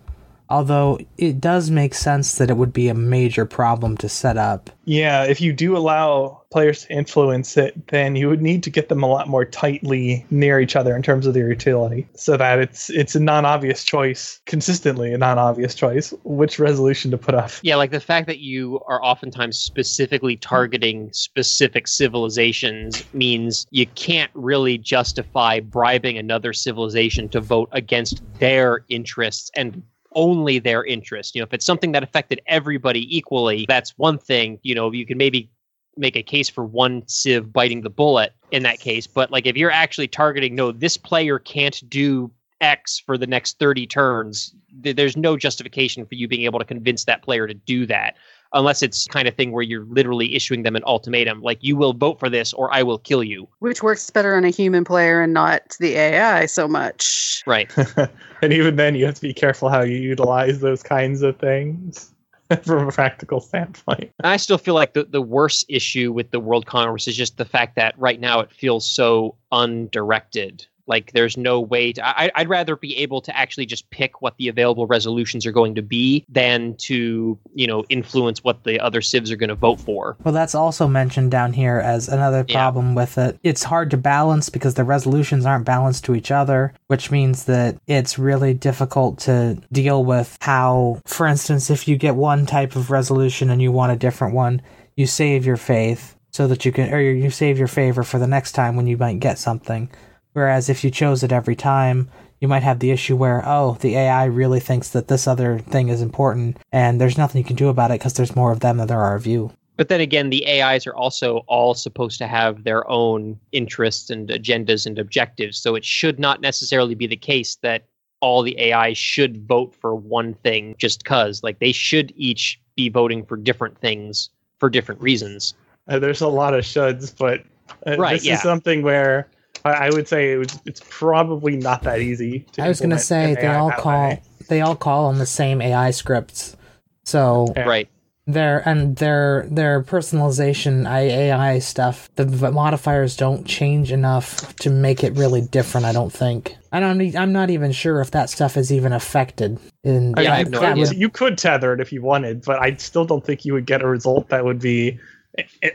although 0.48 0.98
it 1.18 1.40
does 1.40 1.70
make 1.70 1.94
sense 1.94 2.36
that 2.36 2.50
it 2.50 2.56
would 2.56 2.72
be 2.72 2.88
a 2.88 2.94
major 2.94 3.44
problem 3.44 3.96
to 3.98 4.08
set 4.08 4.36
up. 4.36 4.70
Yeah, 4.84 5.24
if 5.24 5.40
you 5.40 5.52
do 5.52 5.76
allow 5.76 6.42
players 6.52 6.84
to 6.84 6.92
influence 6.92 7.56
it, 7.56 7.88
then 7.88 8.14
you 8.14 8.28
would 8.28 8.40
need 8.40 8.62
to 8.62 8.70
get 8.70 8.88
them 8.88 9.02
a 9.02 9.08
lot 9.08 9.28
more 9.28 9.44
tightly 9.44 10.24
near 10.30 10.60
each 10.60 10.76
other 10.76 10.94
in 10.94 11.02
terms 11.02 11.26
of 11.26 11.34
their 11.34 11.48
utility, 11.48 12.06
so 12.14 12.36
that 12.36 12.60
it's 12.60 12.88
it's 12.90 13.16
a 13.16 13.20
non-obvious 13.20 13.82
choice, 13.82 14.40
consistently 14.46 15.12
a 15.12 15.18
non-obvious 15.18 15.74
choice, 15.74 16.14
which 16.22 16.58
resolution 16.58 17.10
to 17.10 17.18
put 17.18 17.34
up. 17.34 17.50
Yeah, 17.62 17.76
like 17.76 17.90
the 17.90 18.00
fact 18.00 18.28
that 18.28 18.38
you 18.38 18.80
are 18.86 19.02
oftentimes 19.02 19.58
specifically 19.58 20.36
targeting 20.36 21.12
specific 21.12 21.88
civilizations 21.88 23.04
means 23.12 23.66
you 23.70 23.86
can't 23.96 24.30
really 24.34 24.78
justify 24.78 25.58
bribing 25.58 26.16
another 26.16 26.52
civilization 26.52 27.28
to 27.30 27.40
vote 27.40 27.68
against 27.72 28.22
their 28.38 28.84
interests 28.88 29.50
and 29.56 29.82
only 30.16 30.58
their 30.58 30.84
interest. 30.84 31.34
You 31.34 31.40
know, 31.40 31.44
if 31.44 31.54
it's 31.54 31.66
something 31.66 31.92
that 31.92 32.02
affected 32.02 32.40
everybody 32.46 33.16
equally, 33.16 33.66
that's 33.68 33.90
one 33.96 34.18
thing. 34.18 34.58
You 34.62 34.74
know, 34.74 34.90
you 34.90 35.06
can 35.06 35.18
maybe 35.18 35.48
make 35.96 36.16
a 36.16 36.22
case 36.22 36.48
for 36.48 36.64
one 36.64 37.02
civ 37.06 37.52
biting 37.52 37.82
the 37.82 37.90
bullet 37.90 38.32
in 38.50 38.64
that 38.64 38.80
case. 38.80 39.06
But 39.06 39.30
like 39.30 39.46
if 39.46 39.56
you're 39.56 39.70
actually 39.70 40.08
targeting, 40.08 40.54
no, 40.54 40.72
this 40.72 40.96
player 40.96 41.38
can't 41.38 41.80
do 41.88 42.30
X 42.60 43.02
for 43.04 43.16
the 43.16 43.26
next 43.26 43.58
30 43.58 43.86
turns, 43.86 44.54
th- 44.82 44.96
there's 44.96 45.16
no 45.16 45.36
justification 45.36 46.04
for 46.04 46.14
you 46.14 46.26
being 46.26 46.44
able 46.44 46.58
to 46.58 46.64
convince 46.64 47.04
that 47.04 47.22
player 47.22 47.46
to 47.46 47.54
do 47.54 47.86
that. 47.86 48.16
Unless 48.52 48.82
it's 48.82 49.06
kind 49.06 49.28
of 49.28 49.34
thing 49.34 49.52
where 49.52 49.62
you're 49.62 49.84
literally 49.86 50.34
issuing 50.34 50.62
them 50.62 50.76
an 50.76 50.82
ultimatum, 50.86 51.42
like 51.42 51.58
you 51.62 51.76
will 51.76 51.92
vote 51.92 52.18
for 52.18 52.28
this 52.28 52.52
or 52.52 52.72
I 52.72 52.82
will 52.82 52.98
kill 52.98 53.22
you. 53.22 53.48
Which 53.58 53.82
works 53.82 54.10
better 54.10 54.36
on 54.36 54.44
a 54.44 54.50
human 54.50 54.84
player 54.84 55.22
and 55.22 55.32
not 55.32 55.76
the 55.80 55.94
AI 55.94 56.46
so 56.46 56.68
much. 56.68 57.42
Right. 57.46 57.70
and 58.42 58.52
even 58.52 58.76
then, 58.76 58.94
you 58.94 59.06
have 59.06 59.14
to 59.14 59.20
be 59.20 59.34
careful 59.34 59.68
how 59.68 59.82
you 59.82 59.96
utilize 59.96 60.60
those 60.60 60.82
kinds 60.82 61.22
of 61.22 61.38
things 61.38 62.12
from 62.62 62.88
a 62.88 62.92
practical 62.92 63.40
standpoint. 63.40 64.12
I 64.22 64.36
still 64.36 64.58
feel 64.58 64.74
like 64.74 64.92
the, 64.92 65.04
the 65.04 65.22
worst 65.22 65.64
issue 65.68 66.12
with 66.12 66.30
the 66.30 66.40
World 66.40 66.66
Congress 66.66 67.08
is 67.08 67.16
just 67.16 67.36
the 67.36 67.44
fact 67.44 67.76
that 67.76 67.98
right 67.98 68.20
now 68.20 68.40
it 68.40 68.52
feels 68.52 68.86
so 68.86 69.36
undirected. 69.52 70.66
Like 70.86 71.12
there's 71.12 71.36
no 71.36 71.60
way 71.60 71.92
to. 71.92 72.06
I, 72.06 72.30
I'd 72.34 72.48
rather 72.48 72.76
be 72.76 72.96
able 72.98 73.20
to 73.22 73.36
actually 73.36 73.66
just 73.66 73.88
pick 73.90 74.22
what 74.22 74.36
the 74.36 74.48
available 74.48 74.86
resolutions 74.86 75.44
are 75.46 75.52
going 75.52 75.74
to 75.74 75.82
be 75.82 76.24
than 76.28 76.76
to 76.78 77.38
you 77.54 77.66
know 77.66 77.84
influence 77.88 78.44
what 78.44 78.64
the 78.64 78.78
other 78.80 79.00
civs 79.00 79.30
are 79.30 79.36
going 79.36 79.48
to 79.48 79.54
vote 79.54 79.80
for. 79.80 80.16
Well, 80.24 80.34
that's 80.34 80.54
also 80.54 80.86
mentioned 80.86 81.30
down 81.30 81.52
here 81.52 81.78
as 81.78 82.08
another 82.08 82.44
Yeah. 82.48 82.54
problem 82.56 82.94
with 82.94 83.18
it. 83.18 83.38
It's 83.42 83.64
hard 83.64 83.90
to 83.90 83.96
balance 83.96 84.48
because 84.48 84.74
the 84.74 84.84
resolutions 84.84 85.44
aren't 85.44 85.64
balanced 85.64 86.04
to 86.04 86.14
each 86.14 86.30
other, 86.30 86.72
which 86.86 87.10
means 87.10 87.44
that 87.44 87.76
it's 87.86 88.18
really 88.18 88.54
difficult 88.54 89.18
to 89.20 89.58
deal 89.72 90.04
with 90.04 90.36
how, 90.40 91.00
for 91.06 91.26
instance, 91.26 91.70
if 91.70 91.88
you 91.88 91.96
get 91.96 92.14
one 92.14 92.46
type 92.46 92.76
of 92.76 92.90
resolution 92.90 93.50
and 93.50 93.60
you 93.60 93.72
want 93.72 93.92
a 93.92 93.96
different 93.96 94.34
one, 94.34 94.62
you 94.94 95.06
save 95.06 95.44
your 95.44 95.56
faith 95.56 96.14
so 96.30 96.46
that 96.46 96.64
you 96.64 96.72
can, 96.72 96.92
or 96.92 97.00
you 97.00 97.30
save 97.30 97.58
your 97.58 97.68
favor 97.68 98.02
for 98.02 98.18
the 98.18 98.26
next 98.26 98.52
time 98.52 98.76
when 98.76 98.86
you 98.86 98.96
might 98.96 99.20
get 99.20 99.38
something. 99.38 99.88
Whereas 100.36 100.68
if 100.68 100.84
you 100.84 100.90
chose 100.90 101.22
it 101.22 101.32
every 101.32 101.56
time, 101.56 102.10
you 102.40 102.46
might 102.46 102.62
have 102.62 102.80
the 102.80 102.90
issue 102.90 103.16
where, 103.16 103.42
oh, 103.46 103.78
the 103.80 103.96
AI 103.96 104.26
really 104.26 104.60
thinks 104.60 104.90
that 104.90 105.08
this 105.08 105.26
other 105.26 105.60
thing 105.60 105.88
is 105.88 106.02
important, 106.02 106.58
and 106.70 107.00
there's 107.00 107.16
nothing 107.16 107.38
you 107.38 107.44
can 107.46 107.56
do 107.56 107.70
about 107.70 107.90
it 107.90 108.00
because 108.00 108.12
there's 108.12 108.36
more 108.36 108.52
of 108.52 108.60
them 108.60 108.76
than 108.76 108.86
there 108.86 109.00
are 109.00 109.14
of 109.14 109.26
you. 109.26 109.50
But 109.78 109.88
then 109.88 110.02
again, 110.02 110.28
the 110.28 110.46
AIs 110.46 110.86
are 110.86 110.94
also 110.94 111.38
all 111.46 111.72
supposed 111.72 112.18
to 112.18 112.26
have 112.26 112.64
their 112.64 112.86
own 112.86 113.40
interests 113.52 114.10
and 114.10 114.28
agendas 114.28 114.84
and 114.84 114.98
objectives. 114.98 115.56
So 115.56 115.74
it 115.74 115.86
should 115.86 116.18
not 116.18 116.42
necessarily 116.42 116.94
be 116.94 117.06
the 117.06 117.16
case 117.16 117.56
that 117.62 117.86
all 118.20 118.42
the 118.42 118.74
AIs 118.74 118.98
should 118.98 119.38
vote 119.48 119.74
for 119.74 119.94
one 119.94 120.34
thing 120.34 120.74
just 120.76 121.02
because. 121.02 121.42
Like 121.42 121.60
they 121.60 121.72
should 121.72 122.12
each 122.14 122.60
be 122.74 122.90
voting 122.90 123.24
for 123.24 123.38
different 123.38 123.78
things 123.78 124.28
for 124.58 124.68
different 124.68 125.00
reasons. 125.00 125.54
Uh, 125.88 125.98
there's 125.98 126.20
a 126.20 126.28
lot 126.28 126.52
of 126.52 126.62
shoulds, 126.62 127.16
but 127.16 127.42
uh, 127.90 127.96
Right, 127.96 128.16
this 128.16 128.26
yeah. 128.26 128.34
is 128.34 128.42
something 128.42 128.82
where 128.82 129.30
I, 129.66 129.86
I 129.86 129.90
would 129.90 130.08
say 130.08 130.32
it 130.32 130.36
was, 130.36 130.58
it's 130.64 130.82
probably 130.88 131.56
not 131.56 131.82
that 131.82 132.00
easy. 132.00 132.40
To 132.52 132.62
I 132.62 132.68
was 132.68 132.80
gonna 132.80 132.98
say 132.98 133.34
they 133.34 133.46
all 133.46 133.70
call 133.72 134.08
way. 134.10 134.22
they 134.48 134.60
all 134.60 134.76
call 134.76 135.06
on 135.06 135.18
the 135.18 135.26
same 135.26 135.60
AI 135.60 135.90
scripts, 135.90 136.56
so 137.04 137.52
Yeah. 137.56 137.64
Right. 137.64 137.88
their 138.26 138.66
and 138.68 138.96
their 138.96 139.46
their 139.50 139.82
personalization 139.82 140.86
AI 140.90 141.58
stuff. 141.60 142.08
The 142.16 142.26
modifiers 142.50 143.16
don't 143.16 143.46
change 143.46 143.92
enough 143.92 144.54
to 144.56 144.70
make 144.70 145.04
it 145.04 145.12
really 145.14 145.40
different. 145.42 145.86
I 145.86 145.92
don't 145.92 146.12
think. 146.12 146.56
I 146.72 146.80
don't. 146.80 147.14
I'm 147.16 147.32
not 147.32 147.50
even 147.50 147.72
sure 147.72 148.00
if 148.00 148.10
that 148.10 148.28
stuff 148.30 148.56
is 148.56 148.72
even 148.72 148.92
affected. 148.92 149.58
In 149.84 150.10
Yeah, 150.16 150.20
I 150.20 150.22
that- 150.24 150.38
have 150.38 150.50
no 150.50 150.60
that 150.60 150.72
idea. 150.72 150.84
would- 150.88 150.96
You 150.96 151.08
could 151.08 151.38
tether 151.38 151.72
it 151.72 151.80
if 151.80 151.92
you 151.92 152.02
wanted, 152.02 152.44
but 152.44 152.60
I 152.60 152.74
still 152.76 153.04
don't 153.04 153.24
think 153.24 153.44
you 153.44 153.52
would 153.54 153.66
get 153.66 153.80
a 153.82 153.86
result 153.88 154.28
that 154.30 154.44
would 154.44 154.58
be 154.60 154.98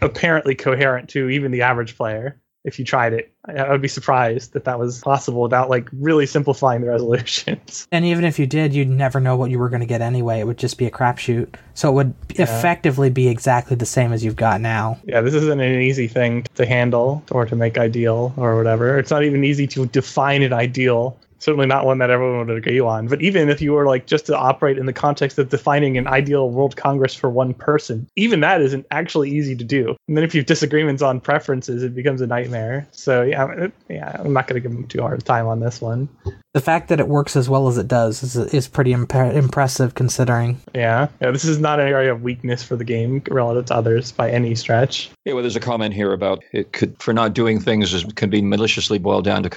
apparently 0.02 0.56
coherent 0.56 1.08
to 1.10 1.30
even 1.30 1.52
the 1.52 1.62
average 1.62 1.96
player 1.96 2.38
if 2.64 2.78
you 2.78 2.86
tried 2.86 3.14
it. 3.14 3.32
I 3.45 3.53
I 3.53 3.72
would 3.72 3.82
be 3.82 3.88
surprised 3.88 4.53
that 4.53 4.66
that 4.66 4.80
was 4.80 5.01
possible 5.01 5.41
without 5.41 5.70
like 5.70 5.89
really 5.93 6.26
simplifying 6.26 6.82
the 6.82 6.88
resolutions. 6.88 7.88
And 7.93 8.05
even 8.05 8.24
if 8.24 8.39
you 8.39 8.47
did, 8.47 8.74
you'd 8.74 8.89
never 8.89 9.20
know 9.20 9.36
what 9.36 9.51
you 9.51 9.59
were 9.59 9.70
going 9.70 9.82
to 9.82 9.86
get 9.86 10.01
anyway. 10.01 10.39
It 10.39 10.47
would 10.47 10.57
just 10.57 10.78
be 10.78 10.86
a 10.86 10.91
crapshoot. 10.91 11.55
So 11.74 11.89
it 11.89 11.93
would 11.93 12.14
effectively 12.30 13.09
be 13.09 13.28
exactly 13.28 13.76
the 13.76 13.86
same 13.86 14.14
as 14.14 14.24
you've 14.24 14.36
got 14.36 14.62
now. 14.62 14.99
Yeah, 15.03 15.22
this 15.22 15.34
isn't 15.34 15.59
an 15.59 15.82
easy 15.82 16.07
thing 16.07 16.45
to 16.55 16.66
handle 16.66 17.24
or 17.32 17.45
to 17.45 17.55
make 17.55 17.78
ideal 17.78 18.34
or 18.38 18.55
whatever. 18.55 18.97
It's 18.97 19.12
not 19.12 19.24
even 19.24 19.43
easy 19.43 19.68
to 19.68 19.86
define 19.88 20.41
an 20.41 20.53
ideal. 20.53 21.18
Certainly 21.42 21.66
not 21.66 21.86
one 21.86 21.98
that 21.98 22.12
everyone 22.12 22.48
would 22.48 22.58
agree 22.58 22.80
on. 22.80 23.08
But 23.08 23.22
even 23.22 23.50
if 23.50 23.62
you 23.62 23.74
were 23.74 23.88
like 23.88 24.06
just 24.06 24.28
to 24.28 24.38
operate 24.38 24.78
in 24.78 24.86
the 24.86 24.94
context 24.94 25.39
of 25.39 25.50
defining 25.50 25.98
an 25.98 26.08
ideal 26.08 26.52
World 26.52 26.76
Congress 26.76 27.16
for 27.16 27.30
one 27.30 27.54
person, 27.54 28.08
even 28.16 28.42
that 28.42 28.62
isn't 28.62 28.86
actually 28.92 29.32
easy 29.32 29.56
to 29.56 29.64
do. 29.64 29.96
And 30.08 30.16
then 30.16 30.24
if 30.24 30.36
you 30.36 30.42
have 30.42 30.46
disagreements 30.46 31.02
on 31.02 31.20
preferences, 31.20 31.82
it 31.82 31.96
becomes 31.96 32.22
a 32.22 32.28
nightmare. 32.28 32.88
So 32.92 33.24
yeah, 33.24 33.52
it, 33.52 33.74
yeah, 33.89 34.16
I'm 34.20 34.34
not 34.34 34.48
going 34.48 34.62
to 34.62 34.68
give 34.68 34.76
them 34.76 34.88
too 34.88 35.02
hard 35.02 35.20
a 35.20 35.24
time 35.24 35.48
on 35.48 35.60
this 35.60 35.82
one. 35.82 36.08
The 36.54 36.62
fact 36.62 36.89
that 36.89 37.00
it 37.00 37.08
works 37.08 37.36
as 37.36 37.50
well 37.50 37.70
as 37.70 37.78
it 37.78 37.88
does 37.88 38.24
is 38.24 38.36
is 38.54 38.68
pretty 38.68 38.92
imp- 38.92 39.16
impressive 39.16 39.96
considering. 39.96 40.60
Yeah, 40.76 41.08
yeah, 41.22 41.32
this 41.32 41.46
is 41.46 41.60
not 41.60 41.80
an 41.80 41.88
area 41.88 42.12
of 42.12 42.22
weakness 42.22 42.62
for 42.62 42.76
the 42.76 42.84
game 42.84 43.24
relative 43.30 43.66
to 43.68 43.76
others 43.76 44.12
by 44.12 44.30
any 44.30 44.54
stretch. 44.54 45.10
Yeah, 45.26 45.34
well, 45.34 45.44
there's 45.44 45.56
a 45.56 45.62
comment 45.62 45.94
here 45.94 46.12
about 46.12 46.44
it 46.52 46.74
could 46.74 47.02
for 47.02 47.14
not 47.14 47.34
doing 47.34 47.60
things 47.60 47.94
is, 47.94 48.04
can 48.16 48.30
be 48.30 48.42
maliciously 48.42 49.00
boiled 49.00 49.24
down 49.24 49.44
to 49.44 49.50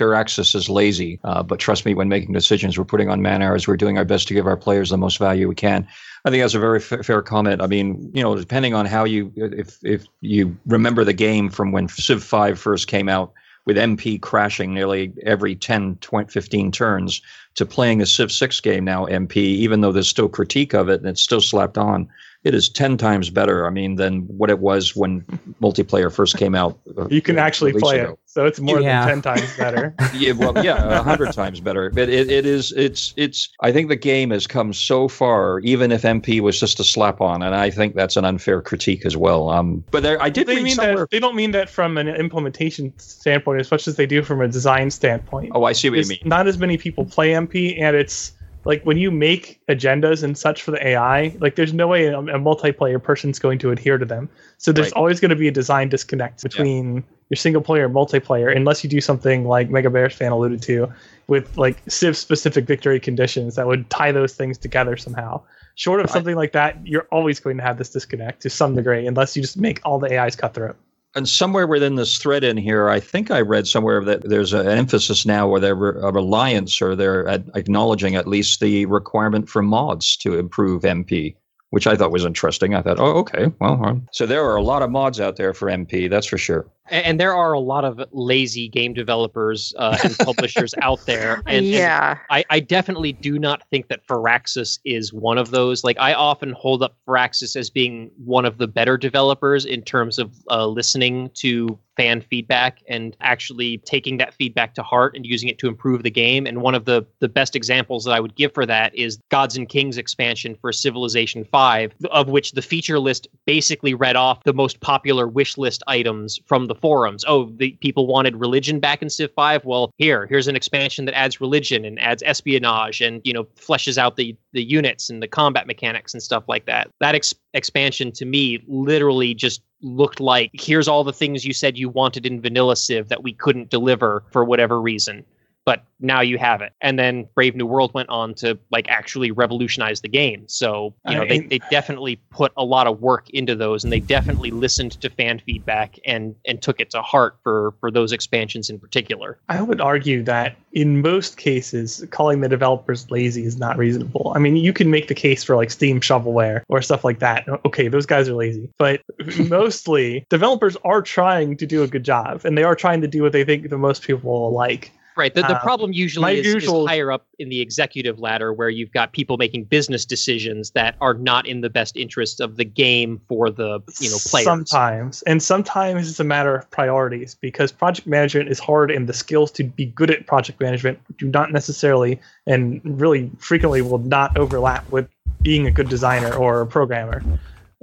because 0.00 0.36
Firaxis 0.36 0.54
is 0.54 0.68
lazy. 0.68 1.20
Uh, 1.24 1.42
but 1.42 1.58
trust 1.58 1.84
me, 1.84 1.94
when 1.94 2.08
making 2.08 2.32
decisions, 2.32 2.78
we're 2.78 2.84
putting 2.84 3.10
on 3.10 3.22
man 3.22 3.42
hours. 3.42 3.68
We're 3.68 3.76
doing 3.76 3.98
our 3.98 4.04
best 4.04 4.28
to 4.28 4.34
give 4.34 4.46
our 4.46 4.56
players 4.56 4.90
the 4.90 4.98
most 4.98 5.18
value 5.18 5.48
we 5.48 5.54
can. 5.54 5.86
I 6.24 6.30
think 6.30 6.42
that's 6.42 6.54
a 6.54 6.58
very 6.58 6.80
fa- 6.80 7.02
fair 7.02 7.22
comment. 7.22 7.62
I 7.62 7.66
mean, 7.66 8.10
you 8.14 8.22
know, 8.22 8.34
depending 8.36 8.74
on 8.74 8.86
how 8.86 9.04
you, 9.04 9.32
if 9.36 9.78
if 9.82 10.06
you 10.20 10.56
remember 10.66 11.04
the 11.04 11.12
game 11.12 11.50
from 11.50 11.72
when 11.72 11.88
Civ 11.88 12.22
5 12.22 12.58
first 12.58 12.88
came 12.88 13.08
out, 13.08 13.32
with 13.66 13.76
MP 13.76 14.20
crashing 14.20 14.74
nearly 14.74 15.12
every 15.24 15.54
10, 15.54 15.96
20, 16.00 16.30
15 16.30 16.72
turns, 16.72 17.20
to 17.54 17.66
playing 17.66 18.00
a 18.00 18.06
Civ 18.06 18.32
6 18.32 18.60
game 18.60 18.84
now, 18.84 19.06
MP, 19.06 19.36
even 19.36 19.80
though 19.80 19.92
there's 19.92 20.08
still 20.08 20.28
critique 20.28 20.72
of 20.72 20.88
it 20.88 21.00
and 21.00 21.08
it's 21.08 21.22
still 21.22 21.40
slapped 21.40 21.76
on, 21.76 22.08
it 22.42 22.54
is 22.54 22.70
10 22.70 22.96
times 22.96 23.28
better, 23.28 23.66
I 23.66 23.70
mean, 23.70 23.96
than 23.96 24.20
what 24.22 24.48
it 24.48 24.60
was 24.60 24.96
when 24.96 25.20
multiplayer 25.60 26.10
first 26.12 26.38
came 26.38 26.54
out. 26.54 26.78
uh, 26.96 27.06
You 27.08 27.20
can 27.20 27.36
a 27.36 27.40
actually 27.42 27.72
play 27.74 27.98
ago. 28.00 28.12
it, 28.12 28.18
so 28.24 28.46
it's 28.46 28.58
more 28.60 28.80
Yeah. 28.80 29.04
than 29.06 29.20
ten 29.20 29.34
times 29.36 29.56
better. 29.58 29.94
yeah, 30.14 30.32
well, 30.32 30.64
yeah, 30.64 31.00
a 31.00 31.02
hundred 31.02 31.32
times 31.32 31.60
better. 31.60 31.90
But 31.90 32.08
it, 32.08 32.30
it 32.30 32.46
is, 32.46 32.72
it's, 32.72 33.12
it's. 33.16 33.48
I 33.60 33.72
think 33.72 33.88
the 33.90 33.96
game 33.96 34.30
has 34.30 34.46
come 34.46 34.72
so 34.72 35.06
far, 35.06 35.58
even 35.60 35.92
if 35.92 36.02
MP 36.02 36.40
was 36.40 36.58
just 36.58 36.80
a 36.80 36.84
slap 36.84 37.20
on, 37.20 37.42
and 37.42 37.54
I 37.54 37.68
think 37.68 37.94
that's 37.94 38.16
an 38.16 38.24
unfair 38.24 38.62
critique 38.62 39.04
as 39.04 39.16
well. 39.18 39.50
Um, 39.50 39.84
but 39.90 40.02
there, 40.02 40.20
I 40.22 40.30
did 40.30 40.46
they 40.46 40.54
read 40.56 40.64
mean 40.64 40.74
somewhere. 40.76 40.96
that 41.00 41.10
they 41.10 41.18
don't 41.20 41.36
mean 41.36 41.50
that 41.50 41.68
from 41.68 41.98
an 41.98 42.08
implementation 42.08 42.92
standpoint 42.98 43.60
as 43.60 43.70
much 43.70 43.86
as 43.86 43.96
they 43.96 44.06
do 44.06 44.22
from 44.22 44.40
a 44.40 44.48
design 44.48 44.90
standpoint. 44.90 45.52
Oh, 45.54 45.64
I 45.64 45.72
see 45.72 45.90
what 45.90 45.98
you 45.98 46.06
mean. 46.08 46.20
Not 46.24 46.46
as 46.46 46.56
many 46.56 46.78
people 46.78 47.04
play 47.04 47.30
MP, 47.32 47.78
and 47.80 47.94
it's 47.96 48.32
like 48.64 48.82
when 48.84 48.98
you 48.98 49.10
make 49.10 49.60
agendas 49.68 50.22
and 50.22 50.36
such 50.36 50.62
for 50.62 50.70
the 50.70 50.86
AI, 50.86 51.34
like 51.40 51.56
there's 51.56 51.72
no 51.72 51.88
way 51.88 52.06
a, 52.06 52.18
a 52.18 52.38
multiplayer 52.38 53.02
person's 53.02 53.38
going 53.38 53.58
to 53.60 53.70
adhere 53.70 53.96
to 53.98 54.04
them. 54.04 54.28
So 54.58 54.70
there's 54.72 54.88
Right. 54.88 54.96
always 54.98 55.20
going 55.20 55.30
to 55.30 55.36
be 55.36 55.48
a 55.48 55.52
design 55.52 55.88
disconnect 55.88 56.42
between 56.42 57.02
your 57.30 57.36
single 57.36 57.62
player 57.62 57.86
and 57.86 57.94
multiplayer, 57.94 58.54
unless 58.54 58.84
you 58.84 58.90
do 58.90 59.00
something 59.00 59.46
like 59.46 59.70
Mega 59.70 59.88
Bears 59.88 60.14
fan 60.14 60.32
alluded 60.32 60.60
to, 60.62 60.88
with 61.28 61.56
like 61.56 61.80
Civ 61.88 62.16
specific 62.16 62.66
victory 62.66 63.00
conditions 63.00 63.54
that 63.54 63.66
would 63.66 63.88
tie 63.88 64.12
those 64.12 64.34
things 64.34 64.58
together 64.58 64.96
somehow. 64.96 65.40
Short 65.76 66.00
of 66.00 66.10
something 66.10 66.36
like 66.36 66.52
that, 66.52 66.76
you're 66.86 67.06
always 67.10 67.40
going 67.40 67.56
to 67.56 67.62
have 67.62 67.78
this 67.78 67.88
disconnect 67.88 68.42
to 68.42 68.50
some 68.50 68.74
degree, 68.74 69.06
unless 69.06 69.34
you 69.36 69.42
just 69.42 69.56
make 69.56 69.80
all 69.84 69.98
the 69.98 70.14
AIs 70.18 70.36
cutthroat. 70.36 70.76
And 71.14 71.28
somewhere 71.28 71.66
within 71.66 71.96
this 71.96 72.18
thread 72.18 72.44
in 72.44 72.56
here, 72.56 72.88
I 72.88 73.00
think 73.00 73.30
I 73.30 73.40
read 73.40 73.66
somewhere 73.66 74.04
that 74.04 74.28
there's 74.28 74.52
an 74.52 74.68
emphasis 74.68 75.26
now 75.26 75.48
where 75.48 75.60
they're 75.60 75.74
a 75.74 76.12
reliance 76.12 76.80
or 76.80 76.94
they're 76.94 77.26
acknowledging 77.54 78.14
at 78.14 78.28
least 78.28 78.60
the 78.60 78.86
requirement 78.86 79.48
for 79.48 79.62
mods 79.62 80.16
to 80.18 80.38
improve 80.38 80.82
MP, 80.82 81.34
which 81.70 81.86
I 81.86 81.96
thought 81.96 82.12
was 82.12 82.24
interesting. 82.24 82.74
I 82.74 82.82
thought, 82.82 83.00
oh, 83.00 83.18
okay, 83.18 83.52
well, 83.60 83.84
uh, 83.84 83.94
so 84.12 84.24
there 84.24 84.44
are 84.44 84.56
a 84.56 84.62
lot 84.62 84.82
of 84.82 84.90
mods 84.90 85.20
out 85.20 85.36
there 85.36 85.52
for 85.52 85.68
MP, 85.68 86.08
that's 86.08 86.26
for 86.26 86.38
sure. 86.38 86.66
And, 86.90 87.06
and 87.06 87.20
there 87.20 87.34
are 87.34 87.52
a 87.52 87.60
lot 87.60 87.84
of 87.84 88.00
lazy 88.12 88.68
game 88.68 88.92
developers 88.92 89.74
uh, 89.78 89.96
and 90.04 90.16
publishers 90.18 90.74
out 90.82 91.04
there. 91.06 91.42
And, 91.46 91.58
and 91.58 91.66
yeah. 91.66 92.18
I, 92.30 92.44
I 92.50 92.60
definitely 92.60 93.12
do 93.12 93.38
not 93.38 93.62
think 93.70 93.88
that 93.88 94.06
Firaxis 94.06 94.78
is 94.84 95.12
one 95.12 95.38
of 95.38 95.50
those. 95.50 95.84
Like 95.84 95.98
I 95.98 96.14
often 96.14 96.52
hold 96.52 96.82
up 96.82 96.96
Firaxis 97.06 97.56
as 97.56 97.70
being 97.70 98.10
one 98.24 98.44
of 98.44 98.58
the 98.58 98.68
better 98.68 98.96
developers 98.96 99.64
in 99.64 99.82
terms 99.82 100.18
of 100.18 100.34
uh, 100.50 100.66
listening 100.66 101.30
to 101.34 101.78
fan 102.00 102.22
feedback 102.22 102.82
and 102.88 103.14
actually 103.20 103.76
taking 103.78 104.16
that 104.16 104.32
feedback 104.32 104.74
to 104.74 104.82
heart 104.82 105.14
and 105.14 105.26
using 105.26 105.50
it 105.50 105.58
to 105.58 105.68
improve 105.68 106.02
the 106.02 106.10
game. 106.10 106.46
And 106.46 106.62
one 106.62 106.74
of 106.74 106.86
the 106.86 107.06
the 107.18 107.28
best 107.28 107.54
examples 107.54 108.04
that 108.04 108.12
I 108.12 108.20
would 108.20 108.34
give 108.36 108.54
for 108.54 108.64
that 108.64 108.94
is 108.94 109.18
Gods 109.28 109.54
and 109.54 109.68
Kings 109.68 109.98
expansion 109.98 110.56
for 110.62 110.72
Civilization 110.72 111.44
5, 111.44 111.92
of 112.10 112.28
which 112.28 112.52
the 112.52 112.62
feature 112.62 112.98
list 112.98 113.28
basically 113.44 113.92
read 113.92 114.16
off 114.16 114.44
the 114.44 114.54
most 114.54 114.80
popular 114.80 115.28
wish 115.28 115.58
list 115.58 115.82
items 115.86 116.40
from 116.46 116.66
the 116.66 116.74
forums. 116.80 117.24
Oh, 117.26 117.50
the 117.56 117.72
people 117.80 118.06
wanted 118.06 118.36
religion 118.36 118.80
back 118.80 119.02
in 119.02 119.10
Civ 119.10 119.32
5. 119.32 119.64
Well, 119.64 119.92
here, 119.96 120.26
here's 120.26 120.48
an 120.48 120.56
expansion 120.56 121.04
that 121.04 121.16
adds 121.16 121.40
religion 121.40 121.84
and 121.84 122.00
adds 122.00 122.22
espionage 122.22 123.00
and, 123.00 123.20
you 123.24 123.32
know, 123.32 123.44
fleshes 123.44 123.98
out 123.98 124.16
the 124.16 124.36
the 124.52 124.62
units 124.62 125.10
and 125.10 125.22
the 125.22 125.28
combat 125.28 125.66
mechanics 125.66 126.12
and 126.12 126.22
stuff 126.22 126.44
like 126.48 126.66
that. 126.66 126.90
That 127.00 127.14
ex- 127.14 127.34
expansion 127.54 128.12
to 128.12 128.24
me 128.24 128.62
literally 128.66 129.34
just 129.34 129.62
looked 129.82 130.20
like 130.20 130.50
here's 130.52 130.88
all 130.88 131.04
the 131.04 131.12
things 131.12 131.44
you 131.44 131.52
said 131.52 131.78
you 131.78 131.88
wanted 131.88 132.26
in 132.26 132.40
vanilla 132.40 132.76
Civ 132.76 133.08
that 133.08 133.22
we 133.22 133.32
couldn't 133.32 133.70
deliver 133.70 134.24
for 134.30 134.44
whatever 134.44 134.80
reason. 134.80 135.24
But 135.70 135.84
now 136.00 136.20
you 136.20 136.36
have 136.36 136.62
it. 136.62 136.72
And 136.80 136.98
then 136.98 137.28
Brave 137.36 137.54
New 137.54 137.64
World 137.64 137.94
went 137.94 138.08
on 138.08 138.34
to 138.34 138.58
like 138.72 138.88
actually 138.88 139.30
revolutionize 139.30 140.00
the 140.00 140.08
game. 140.08 140.42
So, 140.48 140.92
you 141.06 141.14
know, 141.14 141.22
I 141.22 141.28
they, 141.28 141.38
mean- 141.38 141.48
they 141.48 141.60
definitely 141.70 142.16
put 142.30 142.50
a 142.56 142.64
lot 142.64 142.88
of 142.88 143.00
work 143.00 143.30
into 143.30 143.54
those 143.54 143.84
and 143.84 143.92
they 143.92 144.00
definitely 144.00 144.50
listened 144.50 145.00
to 145.00 145.08
fan 145.08 145.38
feedback 145.38 145.96
and 146.04 146.34
and 146.44 146.60
took 146.60 146.80
it 146.80 146.90
to 146.90 147.02
heart 147.02 147.36
for 147.44 147.74
for 147.78 147.92
those 147.92 148.10
expansions 148.10 148.68
in 148.68 148.80
particular. 148.80 149.38
I 149.48 149.62
would 149.62 149.80
argue 149.80 150.24
that 150.24 150.56
in 150.72 151.02
most 151.02 151.36
cases, 151.36 152.04
calling 152.10 152.40
the 152.40 152.48
developers 152.48 153.08
lazy 153.08 153.44
is 153.44 153.56
not 153.56 153.78
reasonable. 153.78 154.32
I 154.34 154.40
mean, 154.40 154.56
you 154.56 154.72
can 154.72 154.90
make 154.90 155.06
the 155.06 155.14
case 155.14 155.44
for 155.44 155.54
like 155.54 155.70
Steam 155.70 156.00
shovelware 156.00 156.62
or 156.68 156.82
stuff 156.82 157.04
like 157.04 157.20
that. 157.20 157.48
Okay, 157.64 157.86
those 157.86 158.06
guys 158.06 158.28
are 158.28 158.34
lazy. 158.34 158.68
But 158.76 159.02
mostly, 159.48 160.26
developers 160.30 160.76
are 160.84 161.00
trying 161.00 161.56
to 161.58 161.66
do 161.66 161.84
a 161.84 161.86
good 161.86 162.04
job 162.04 162.44
and 162.44 162.58
they 162.58 162.64
are 162.64 162.74
trying 162.74 163.00
to 163.02 163.08
do 163.08 163.22
what 163.22 163.30
they 163.30 163.44
think 163.44 163.68
the 163.68 163.78
most 163.78 164.02
people 164.02 164.32
will 164.32 164.52
like. 164.52 164.90
Right. 165.20 165.34
The, 165.34 165.42
the 165.42 165.56
Uh, 165.56 165.62
problem 165.62 165.92
usually 165.92 166.38
is, 166.38 166.46
usual- 166.46 166.84
is 166.84 166.88
higher 166.88 167.12
up 167.12 167.26
in 167.38 167.50
the 167.50 167.60
executive 167.60 168.18
ladder 168.18 168.54
where 168.54 168.70
you've 168.70 168.90
got 168.92 169.12
people 169.12 169.36
making 169.36 169.64
business 169.64 170.06
decisions 170.06 170.70
that 170.70 170.96
are 171.02 171.12
not 171.12 171.46
in 171.46 171.60
the 171.60 171.68
best 171.68 171.94
interest 171.94 172.40
of 172.40 172.56
the 172.56 172.64
game 172.64 173.20
for 173.28 173.50
the 173.50 173.80
you 174.00 174.08
know 174.08 174.16
players. 174.24 174.46
Sometimes. 174.46 175.20
And 175.22 175.42
sometimes 175.42 176.08
it's 176.08 176.20
a 176.20 176.24
matter 176.24 176.56
of 176.56 176.70
priorities 176.70 177.34
because 177.34 177.70
project 177.70 178.06
management 178.06 178.48
is 178.48 178.58
hard 178.58 178.90
and 178.90 179.06
the 179.06 179.12
skills 179.12 179.50
to 179.52 179.64
be 179.64 179.84
good 179.84 180.10
at 180.10 180.26
project 180.26 180.58
management 180.58 180.98
do 181.18 181.28
not 181.28 181.52
necessarily 181.52 182.18
and 182.46 182.80
really 182.84 183.30
frequently 183.38 183.82
will 183.82 183.98
not 183.98 184.34
overlap 184.38 184.90
with 184.90 185.06
being 185.42 185.66
a 185.66 185.70
good 185.70 185.90
designer 185.90 186.32
or 186.32 186.62
a 186.62 186.66
programmer. 186.66 187.22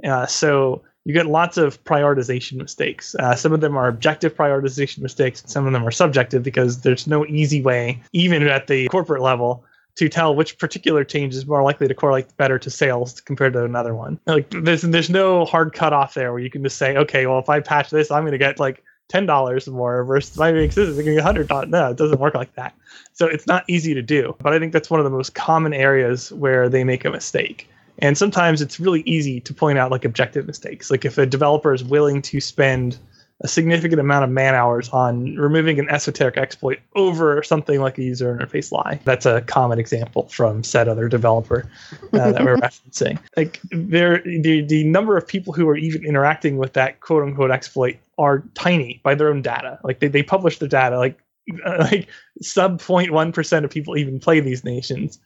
Uh, 0.02 0.26
so 0.26 0.82
you 1.08 1.14
get 1.14 1.26
lots 1.26 1.56
of 1.56 1.82
prioritization 1.84 2.58
mistakes. 2.58 3.14
Uh, 3.14 3.34
some 3.34 3.54
of 3.54 3.62
them 3.62 3.78
are 3.78 3.88
objective 3.88 4.36
prioritization 4.36 4.98
mistakes, 4.98 5.40
and 5.40 5.50
some 5.50 5.66
of 5.66 5.72
them 5.72 5.88
are 5.88 5.90
subjective 5.90 6.42
because 6.42 6.82
there's 6.82 7.06
no 7.06 7.24
easy 7.24 7.62
way, 7.62 8.02
even 8.12 8.46
at 8.46 8.66
the 8.66 8.88
corporate 8.88 9.22
level, 9.22 9.64
to 9.94 10.10
tell 10.10 10.36
which 10.36 10.58
particular 10.58 11.04
change 11.04 11.34
is 11.34 11.46
more 11.46 11.62
likely 11.62 11.88
to 11.88 11.94
correlate 11.94 12.36
better 12.36 12.58
to 12.58 12.68
sales 12.68 13.22
compared 13.22 13.54
to 13.54 13.64
another 13.64 13.94
one. 13.94 14.20
Like 14.26 14.50
there's 14.50 14.82
there's 14.82 15.08
no 15.08 15.46
hard 15.46 15.72
cutoff 15.72 16.12
there 16.12 16.30
where 16.30 16.42
you 16.42 16.50
can 16.50 16.62
just 16.62 16.76
say, 16.76 16.94
okay, 16.98 17.24
well 17.24 17.38
if 17.38 17.48
I 17.48 17.60
patch 17.60 17.88
this, 17.88 18.10
I'm 18.10 18.24
going 18.24 18.32
to 18.32 18.38
get 18.38 18.60
like 18.60 18.84
ten 19.08 19.24
dollars 19.24 19.66
more 19.66 20.04
versus 20.04 20.36
if 20.36 20.40
I 20.42 20.52
make 20.52 20.74
this, 20.74 20.94
to 20.94 21.02
get 21.02 21.22
hundred 21.22 21.48
dollars. 21.48 21.70
No, 21.70 21.90
it 21.90 21.96
doesn't 21.96 22.20
work 22.20 22.34
like 22.34 22.54
that. 22.56 22.74
So 23.14 23.26
it's 23.26 23.46
not 23.46 23.64
easy 23.66 23.94
to 23.94 24.02
do. 24.02 24.36
But 24.42 24.52
I 24.52 24.58
think 24.58 24.74
that's 24.74 24.90
one 24.90 25.00
of 25.00 25.04
the 25.04 25.10
most 25.10 25.34
common 25.34 25.72
areas 25.72 26.30
where 26.32 26.68
they 26.68 26.84
make 26.84 27.06
a 27.06 27.10
mistake. 27.10 27.66
And 27.98 28.16
sometimes 28.16 28.62
it's 28.62 28.78
really 28.78 29.02
easy 29.02 29.40
to 29.40 29.52
point 29.52 29.78
out 29.78 29.90
like 29.90 30.04
objective 30.04 30.46
mistakes. 30.46 30.90
Like 30.90 31.04
if 31.04 31.18
a 31.18 31.26
developer 31.26 31.72
is 31.72 31.82
willing 31.84 32.22
to 32.22 32.40
spend 32.40 32.98
a 33.40 33.48
significant 33.48 34.00
amount 34.00 34.24
of 34.24 34.30
man 34.30 34.54
hours 34.54 34.88
on 34.88 35.36
removing 35.36 35.78
an 35.78 35.88
esoteric 35.88 36.36
exploit 36.36 36.80
over 36.96 37.42
something 37.42 37.80
like 37.80 37.96
a 37.96 38.02
user 38.02 38.36
interface 38.36 38.72
lie. 38.72 38.98
That's 39.04 39.26
a 39.26 39.42
common 39.42 39.78
example 39.78 40.28
from 40.28 40.64
said 40.64 40.88
other 40.88 41.08
developer 41.08 41.68
uh, 42.14 42.32
that 42.32 42.44
we're 42.44 42.56
referencing. 42.58 43.18
Like 43.36 43.60
there, 43.70 44.22
the 44.24 44.62
the 44.62 44.84
number 44.84 45.16
of 45.16 45.26
people 45.26 45.52
who 45.52 45.68
are 45.68 45.76
even 45.76 46.04
interacting 46.04 46.56
with 46.56 46.72
that 46.72 47.00
quote 47.00 47.22
unquote 47.22 47.52
exploit 47.52 47.96
are 48.18 48.42
tiny 48.54 49.00
by 49.04 49.14
their 49.14 49.28
own 49.28 49.42
data. 49.42 49.78
Like 49.84 50.00
they, 50.00 50.08
they 50.08 50.24
publish 50.24 50.58
the 50.58 50.68
data. 50.68 50.98
Like 50.98 51.18
like 51.78 52.08
sub 52.42 52.80
0.1 52.80 53.32
percent 53.32 53.64
of 53.64 53.70
people 53.70 53.96
even 53.96 54.18
play 54.18 54.40
these 54.40 54.64
nations, 54.64 55.20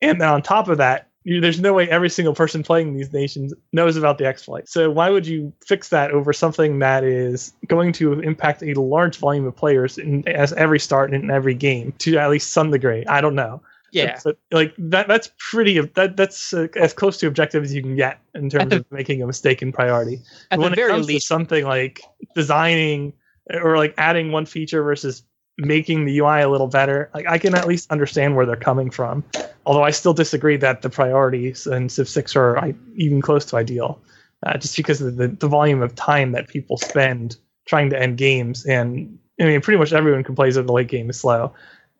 and 0.00 0.20
then 0.20 0.28
on 0.28 0.42
top 0.42 0.68
of 0.68 0.78
that. 0.78 1.08
You, 1.26 1.40
there's 1.40 1.58
no 1.58 1.72
way 1.72 1.90
every 1.90 2.08
single 2.08 2.34
person 2.34 2.62
playing 2.62 2.96
these 2.96 3.12
nations 3.12 3.52
knows 3.72 3.96
about 3.96 4.18
the 4.18 4.26
exploit. 4.26 4.68
So 4.68 4.92
why 4.92 5.10
would 5.10 5.26
you 5.26 5.52
fix 5.66 5.88
that 5.88 6.12
over 6.12 6.32
something 6.32 6.78
that 6.78 7.02
is 7.02 7.52
going 7.66 7.92
to 7.94 8.20
impact 8.20 8.62
a 8.62 8.80
large 8.80 9.16
volume 9.16 9.44
of 9.44 9.56
players 9.56 9.98
in 9.98 10.26
as 10.28 10.52
every 10.52 10.78
start 10.78 11.12
in 11.12 11.28
every 11.28 11.54
game 11.54 11.92
to 11.98 12.16
at 12.16 12.30
least 12.30 12.52
some 12.52 12.70
degree? 12.70 13.04
I 13.06 13.20
don't 13.20 13.34
know. 13.34 13.60
Yeah. 13.90 14.20
But 14.22 14.38
like 14.52 14.72
that 14.78 15.08
that's 15.08 15.30
pretty 15.38 15.80
that 15.80 16.16
that's 16.16 16.54
uh, 16.54 16.68
as 16.76 16.92
close 16.92 17.16
to 17.18 17.26
objective 17.26 17.64
as 17.64 17.74
you 17.74 17.82
can 17.82 17.96
get 17.96 18.20
in 18.36 18.48
terms 18.48 18.70
the- 18.70 18.76
of 18.76 18.92
making 18.92 19.20
a 19.20 19.26
mistake 19.26 19.62
in 19.62 19.72
priority. 19.72 20.20
At 20.52 20.60
when 20.60 20.70
the 20.70 20.74
it 20.74 20.76
very 20.76 20.92
comes 20.92 21.08
least, 21.08 21.26
to 21.26 21.34
something 21.34 21.64
like 21.64 22.02
designing 22.36 23.14
or 23.52 23.76
like 23.78 23.94
adding 23.98 24.30
one 24.30 24.46
feature 24.46 24.84
versus 24.84 25.24
making 25.58 26.04
the 26.04 26.18
UI 26.18 26.42
a 26.42 26.48
little 26.48 26.66
better, 26.66 27.10
like 27.14 27.26
I 27.26 27.38
can 27.38 27.54
at 27.54 27.66
least 27.66 27.90
understand 27.90 28.36
where 28.36 28.46
they're 28.46 28.56
coming 28.56 28.90
from. 28.90 29.24
Although 29.64 29.82
I 29.82 29.90
still 29.90 30.14
disagree 30.14 30.56
that 30.58 30.82
the 30.82 30.90
priorities 30.90 31.66
in 31.66 31.88
Civ 31.88 32.08
6 32.08 32.36
are 32.36 32.58
I, 32.58 32.74
even 32.96 33.20
close 33.20 33.44
to 33.46 33.56
ideal, 33.56 34.00
uh, 34.44 34.58
just 34.58 34.76
because 34.76 35.00
of 35.00 35.16
the, 35.16 35.28
the 35.28 35.48
volume 35.48 35.82
of 35.82 35.94
time 35.94 36.32
that 36.32 36.48
people 36.48 36.76
spend 36.76 37.36
trying 37.64 37.90
to 37.90 38.00
end 38.00 38.18
games. 38.18 38.64
And 38.66 39.18
I 39.40 39.44
mean, 39.44 39.60
pretty 39.60 39.78
much 39.78 39.92
everyone 39.92 40.24
complains 40.24 40.54
that 40.54 40.66
the 40.66 40.72
late 40.72 40.88
game 40.88 41.10
is 41.10 41.18
slow. 41.18 41.52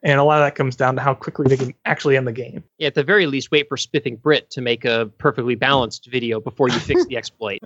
And 0.03 0.20
a 0.20 0.24
lot 0.24 0.40
of 0.40 0.47
that 0.47 0.55
comes 0.55 0.76
down 0.76 0.94
to 0.97 1.03
how 1.03 1.14
quickly 1.14 1.47
they 1.49 1.57
can 1.57 1.74
actually 1.84 2.16
end 2.16 2.26
the 2.26 2.32
game. 2.32 2.62
Yeah, 2.78 2.88
at 2.88 2.94
the 2.94 3.03
very 3.03 3.26
least, 3.26 3.51
wait 3.51 3.68
for 3.68 3.76
Spiffing 3.76 4.16
Brit 4.16 4.51
to 4.51 4.61
make 4.61 4.84
a 4.84 5.07
perfectly 5.18 5.55
balanced 5.55 6.07
video 6.07 6.40
before 6.40 6.68
you 6.68 6.78
fix 6.78 7.07
the 7.07 7.16
exploit. 7.16 7.61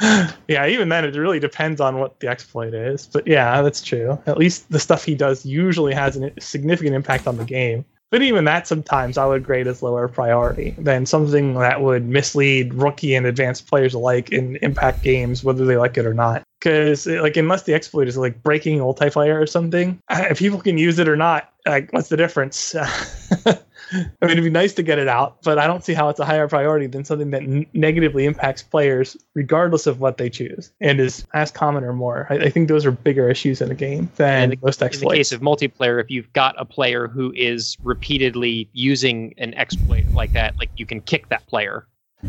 yeah, 0.48 0.66
even 0.66 0.88
then, 0.88 1.04
it 1.04 1.14
really 1.16 1.40
depends 1.40 1.80
on 1.80 1.98
what 1.98 2.20
the 2.20 2.28
exploit 2.28 2.74
is. 2.74 3.06
But 3.06 3.26
yeah, 3.26 3.62
that's 3.62 3.82
true. 3.82 4.18
At 4.26 4.38
least 4.38 4.70
the 4.70 4.80
stuff 4.80 5.04
he 5.04 5.14
does 5.14 5.46
usually 5.46 5.94
has 5.94 6.16
a 6.16 6.32
significant 6.40 6.94
impact 6.94 7.26
on 7.26 7.36
the 7.36 7.44
game. 7.44 7.84
But 8.10 8.22
even 8.22 8.44
that, 8.46 8.66
sometimes 8.66 9.16
I 9.16 9.24
would 9.26 9.44
grade 9.44 9.68
as 9.68 9.82
lower 9.82 10.08
priority 10.08 10.74
than 10.78 11.06
something 11.06 11.54
that 11.54 11.80
would 11.80 12.08
mislead 12.08 12.74
rookie 12.74 13.14
and 13.14 13.24
advanced 13.24 13.68
players 13.68 13.94
alike 13.94 14.32
and 14.32 14.58
impact 14.62 15.02
games, 15.02 15.44
whether 15.44 15.64
they 15.64 15.76
like 15.76 15.96
it 15.96 16.06
or 16.06 16.14
not. 16.14 16.42
Because, 16.58 17.06
eh, 17.06 17.20
like, 17.20 17.36
unless 17.36 17.62
the 17.62 17.74
exploit 17.74 18.08
is 18.08 18.18
like 18.18 18.42
breaking 18.42 18.78
multiplayer 18.78 19.40
or 19.40 19.46
something, 19.46 19.98
if 20.10 20.38
people 20.40 20.60
can 20.60 20.76
use 20.76 20.98
it 20.98 21.08
or 21.08 21.16
not, 21.16 21.52
like, 21.66 21.92
what's 21.92 22.08
the 22.08 22.16
difference? 22.16 22.74
I 23.92 23.96
mean, 23.96 24.30
it'd 24.32 24.44
be 24.44 24.50
nice 24.50 24.74
to 24.74 24.82
get 24.82 24.98
it 24.98 25.08
out, 25.08 25.42
but 25.42 25.58
I 25.58 25.66
don't 25.66 25.84
see 25.84 25.94
how 25.94 26.08
it's 26.08 26.20
a 26.20 26.24
higher 26.24 26.48
priority 26.48 26.86
than 26.86 27.04
something 27.04 27.30
that 27.30 27.42
n- 27.42 27.66
negatively 27.72 28.24
impacts 28.24 28.62
players, 28.62 29.16
regardless 29.34 29.86
of 29.86 30.00
what 30.00 30.16
they 30.18 30.30
choose, 30.30 30.72
and 30.80 31.00
is 31.00 31.26
as 31.34 31.50
common 31.50 31.84
or 31.84 31.92
more. 31.92 32.26
I, 32.30 32.34
I 32.36 32.50
think 32.50 32.68
those 32.68 32.86
are 32.86 32.90
bigger 32.92 33.28
issues 33.28 33.60
in 33.60 33.70
a 33.70 33.74
game 33.74 34.10
than 34.16 34.50
the- 34.50 34.58
most 34.62 34.80
In 34.82 34.88
the 34.90 35.10
case 35.10 35.32
of 35.32 35.40
multiplayer, 35.40 36.00
if 36.00 36.10
you've 36.10 36.32
got 36.32 36.54
a 36.58 36.64
player 36.64 37.08
who 37.08 37.32
is 37.34 37.76
repeatedly 37.82 38.68
using 38.72 39.34
an 39.38 39.54
exploit 39.54 40.04
like 40.12 40.32
that, 40.32 40.58
like 40.58 40.70
you 40.76 40.86
can 40.86 41.00
kick 41.00 41.28
that 41.28 41.46
player. 41.46 41.86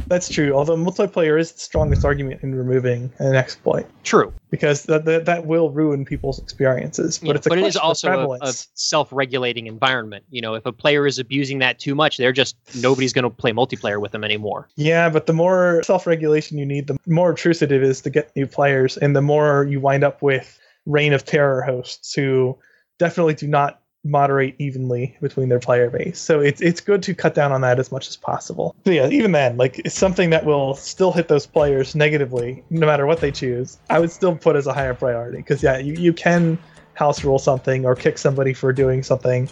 That's 0.07 0.29
true. 0.29 0.53
Although 0.53 0.77
multiplayer 0.77 1.39
is 1.39 1.51
the 1.51 1.59
strongest 1.59 2.05
argument 2.05 2.43
in 2.43 2.55
removing 2.55 3.11
an 3.19 3.35
exploit 3.35 3.87
True, 4.03 4.33
because 4.49 4.83
that 4.83 5.05
that, 5.05 5.25
that 5.25 5.45
will 5.45 5.69
ruin 5.69 6.05
people's 6.05 6.39
experiences. 6.39 7.19
But 7.19 7.27
Yeah, 7.27 7.35
it's 7.35 7.47
a 7.47 7.49
but 7.49 7.57
it 7.57 7.65
is 7.65 7.75
also 7.75 8.09
a, 8.11 8.37
a 8.41 8.53
self-regulating 8.73 9.67
environment. 9.67 10.25
You 10.29 10.41
know, 10.41 10.53
if 10.55 10.65
a 10.65 10.71
player 10.71 11.05
is 11.05 11.19
abusing 11.19 11.59
that 11.59 11.79
too 11.79 11.95
much, 11.95 12.17
they're 12.17 12.31
just 12.31 12.55
nobody's 12.81 13.13
going 13.13 13.23
to 13.23 13.29
play 13.29 13.51
multiplayer 13.51 13.99
with 14.01 14.11
them 14.11 14.23
anymore. 14.23 14.69
Yeah, 14.75 15.09
but 15.09 15.25
the 15.25 15.33
more 15.33 15.81
self-regulation 15.83 16.57
you 16.57 16.65
need, 16.65 16.87
the 16.87 16.97
more 17.05 17.31
obtrusive 17.31 17.71
it 17.71 17.83
is 17.83 18.01
to 18.01 18.09
get 18.09 18.35
new 18.35 18.47
players, 18.47 18.97
and 18.97 19.15
the 19.15 19.21
more 19.21 19.65
you 19.69 19.79
wind 19.79 20.03
up 20.03 20.21
with 20.21 20.57
reign 20.85 21.13
of 21.13 21.25
terror 21.25 21.61
hosts 21.61 22.13
who 22.13 22.57
definitely 22.97 23.33
do 23.33 23.47
not 23.47 23.80
moderate 24.03 24.55
evenly 24.57 25.15
between 25.21 25.49
their 25.49 25.59
player 25.59 25.89
base. 25.89 26.19
So 26.19 26.39
it's 26.39 26.61
it's 26.61 26.81
good 26.81 27.03
to 27.03 27.13
cut 27.13 27.35
down 27.35 27.51
on 27.51 27.61
that 27.61 27.79
as 27.79 27.91
much 27.91 28.09
as 28.09 28.17
possible. 28.17 28.75
So 28.85 28.91
yeah, 28.91 29.07
even 29.07 29.31
then, 29.31 29.57
like 29.57 29.79
it's 29.79 29.95
something 29.95 30.31
that 30.31 30.45
will 30.45 30.75
still 30.75 31.11
hit 31.11 31.27
those 31.27 31.45
players 31.45 31.95
negatively, 31.95 32.63
no 32.69 32.87
matter 32.87 33.05
what 33.05 33.21
they 33.21 33.31
choose. 33.31 33.79
I 33.89 33.99
would 33.99 34.11
still 34.11 34.35
put 34.35 34.55
as 34.55 34.67
a 34.67 34.73
higher 34.73 34.95
priority 34.95 35.37
because 35.37 35.61
yeah, 35.61 35.77
you, 35.77 35.93
you 35.93 36.13
can 36.13 36.59
house 36.93 37.23
rule 37.23 37.39
something 37.39 37.85
or 37.85 37.95
kick 37.95 38.17
somebody 38.17 38.53
for 38.53 38.73
doing 38.73 39.03
something 39.03 39.49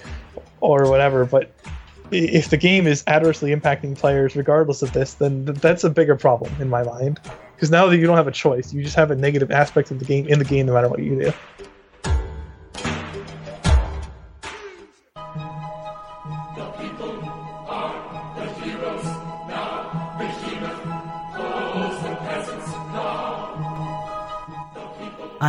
or 0.61 0.89
whatever, 0.89 1.25
but 1.25 1.55
if 2.11 2.49
the 2.49 2.57
game 2.57 2.87
is 2.87 3.03
adversely 3.07 3.55
impacting 3.55 3.97
players 3.97 4.35
regardless 4.35 4.81
of 4.81 4.93
this, 4.93 5.15
then 5.15 5.45
th- 5.45 5.59
that's 5.59 5.83
a 5.83 5.89
bigger 5.89 6.15
problem 6.15 6.59
in 6.59 6.69
my 6.69 6.83
mind. 6.83 7.19
Because 7.55 7.69
now 7.69 7.87
that 7.87 7.97
you 7.97 8.07
don't 8.07 8.17
have 8.17 8.27
a 8.27 8.31
choice, 8.31 8.71
you 8.71 8.83
just 8.83 8.95
have 8.95 9.11
a 9.11 9.15
negative 9.15 9.51
aspect 9.51 9.91
of 9.91 9.99
the 9.99 10.05
game 10.05 10.25
in 10.27 10.39
the 10.39 10.45
game 10.45 10.65
no 10.65 10.73
matter 10.73 10.89
what 10.89 10.99
you 10.99 11.19
do. 11.19 11.33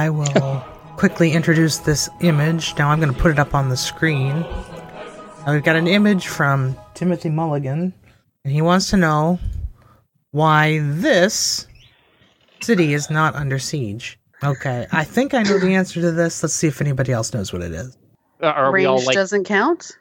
I 0.01 0.09
will 0.09 0.65
quickly 0.97 1.33
introduce 1.33 1.77
this 1.77 2.09
image. 2.23 2.75
Now 2.79 2.89
I'm 2.89 3.01
going 3.01 3.13
to 3.13 3.21
put 3.21 3.33
it 3.33 3.39
up 3.39 3.55
on 3.55 3.69
the 3.69 3.77
screen. 3.77 4.41
Now 5.45 5.53
we've 5.53 5.63
got 5.63 5.77
an 5.77 5.87
image 5.87 6.27
from 6.27 6.75
Timothy 6.95 7.29
Mulligan, 7.29 7.93
and 8.43 8.51
he 8.51 8.63
wants 8.63 8.89
to 8.91 8.97
know 8.97 9.39
why 10.31 10.79
this 10.83 11.67
city 12.63 12.95
is 12.95 13.11
not 13.11 13.35
under 13.35 13.59
siege. 13.59 14.19
Okay, 14.43 14.87
I 14.91 15.05
think 15.05 15.35
I 15.35 15.43
know 15.43 15.59
the 15.59 15.75
answer 15.75 16.01
to 16.01 16.13
this. 16.13 16.43
Let's 16.43 16.55
see 16.55 16.67
if 16.69 16.81
anybody 16.81 17.13
else 17.13 17.35
knows 17.35 17.53
what 17.53 17.61
it 17.61 17.73
is. 17.73 17.99
Uh, 18.43 18.47
Are 18.47 18.73
we 18.73 18.87
all 18.87 18.97
Range 18.97 19.07
like? 19.09 19.15
doesn't 19.17 19.45
count. 19.45 19.99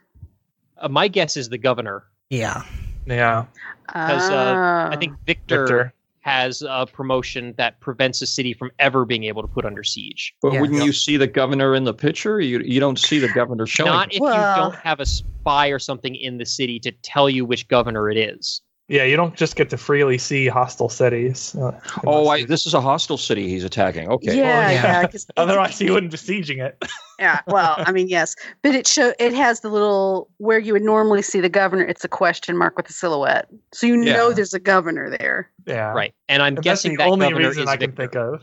Uh, 0.78 0.88
my 0.88 1.10
guess 1.10 1.36
is 1.36 1.50
the 1.50 1.58
governor. 1.58 2.06
Yeah. 2.30 2.64
Yeah. 3.06 3.48
Because 3.86 4.30
uh, 4.30 4.88
I 4.94 4.96
think 4.96 5.18
Victor, 5.26 5.68
Victor. 5.68 5.94
Has 6.22 6.62
a 6.68 6.86
promotion 6.86 7.54
that 7.58 7.80
prevents 7.80 8.22
a 8.22 8.28
city 8.28 8.54
from 8.54 8.72
ever 8.80 9.06
being 9.06 9.24
able 9.24 9.42
to 9.42 9.48
put 9.48 9.66
under 9.66 9.84
siege. 9.84 10.34
But 10.42 10.54
Yeah. 10.54 10.62
wouldn't 10.62 10.84
you 10.84 10.92
see 10.92 11.18
the 11.18 11.28
governor 11.28 11.76
in 11.76 11.86
the 11.86 11.94
picture? 11.94 12.42
You 12.42 12.60
you 12.60 12.80
don't 12.80 13.00
see 13.00 13.20
the 13.20 13.30
governor 13.30 13.66
showing. 13.66 13.92
Not 13.92 14.14
if 14.14 14.20
Well- 14.20 14.34
you 14.58 14.62
don't 14.62 14.76
have 14.76 15.00
a 15.00 15.06
spy 15.06 15.68
or 15.68 15.80
something 15.80 16.16
in 16.16 16.38
the 16.38 16.46
city 16.46 16.80
to 16.82 16.92
tell 16.92 17.30
you 17.30 17.46
which 17.46 17.68
governor 17.68 18.10
it 18.10 18.18
is. 18.18 18.62
Yeah, 18.90 19.04
you 19.04 19.16
don't 19.16 19.36
just 19.36 19.56
get 19.56 19.70
to 19.70 19.78
freely 19.78 20.18
see 20.18 20.48
hostile 20.48 20.90
cities. 20.90 21.56
Uh, 21.56 21.80
oh, 22.08 22.28
I, 22.28 22.44
this 22.46 22.66
is 22.66 22.74
a 22.74 22.82
hostile 22.82 23.18
city 23.18 23.48
he's 23.48 23.64
attacking. 23.64 24.10
Okay. 24.10 24.36
Yeah, 24.36 24.72
yeah. 24.72 24.72
yeah. 24.72 25.02
'cause 25.06 25.24
it's- 25.24 25.28
Otherwise, 25.38 25.80
you 25.80 25.94
wouldn't 25.94 26.12
be 26.12 26.16
besieging 26.16 26.58
it. 26.58 26.84
yeah. 27.20 27.42
Well, 27.46 27.76
I 27.78 27.92
mean, 27.92 28.08
yes, 28.08 28.36
but 28.64 28.74
it 28.74 28.88
show 28.88 29.14
it 29.20 29.32
has 29.36 29.60
the 29.60 29.70
little 29.70 30.28
where 30.38 30.58
you 30.58 30.74
would 30.74 30.82
normally 30.82 31.22
see 31.22 31.40
the 31.40 31.50
governor. 31.50 31.84
It's 31.86 32.04
a 32.04 32.08
question 32.10 32.58
mark 32.58 32.76
with 32.78 32.90
a 32.90 32.94
silhouette, 32.94 33.48
so 33.72 33.86
you 33.86 34.02
Yeah. 34.02 34.14
know 34.16 34.34
there's 34.34 34.56
a 34.56 34.60
governor 34.60 35.16
there. 35.20 35.52
Yeah, 35.68 35.92
Right. 35.92 36.16
And 36.28 36.42
I'm 36.42 36.56
And 36.56 36.64
guessing 36.64 36.94
that's 36.94 37.04
the 37.04 37.04
that 37.06 37.12
only 37.12 37.26
governor 37.30 37.48
reason 37.50 37.64
is 37.64 37.70
I 37.70 37.78
can 37.78 37.92
Victor. 37.92 38.40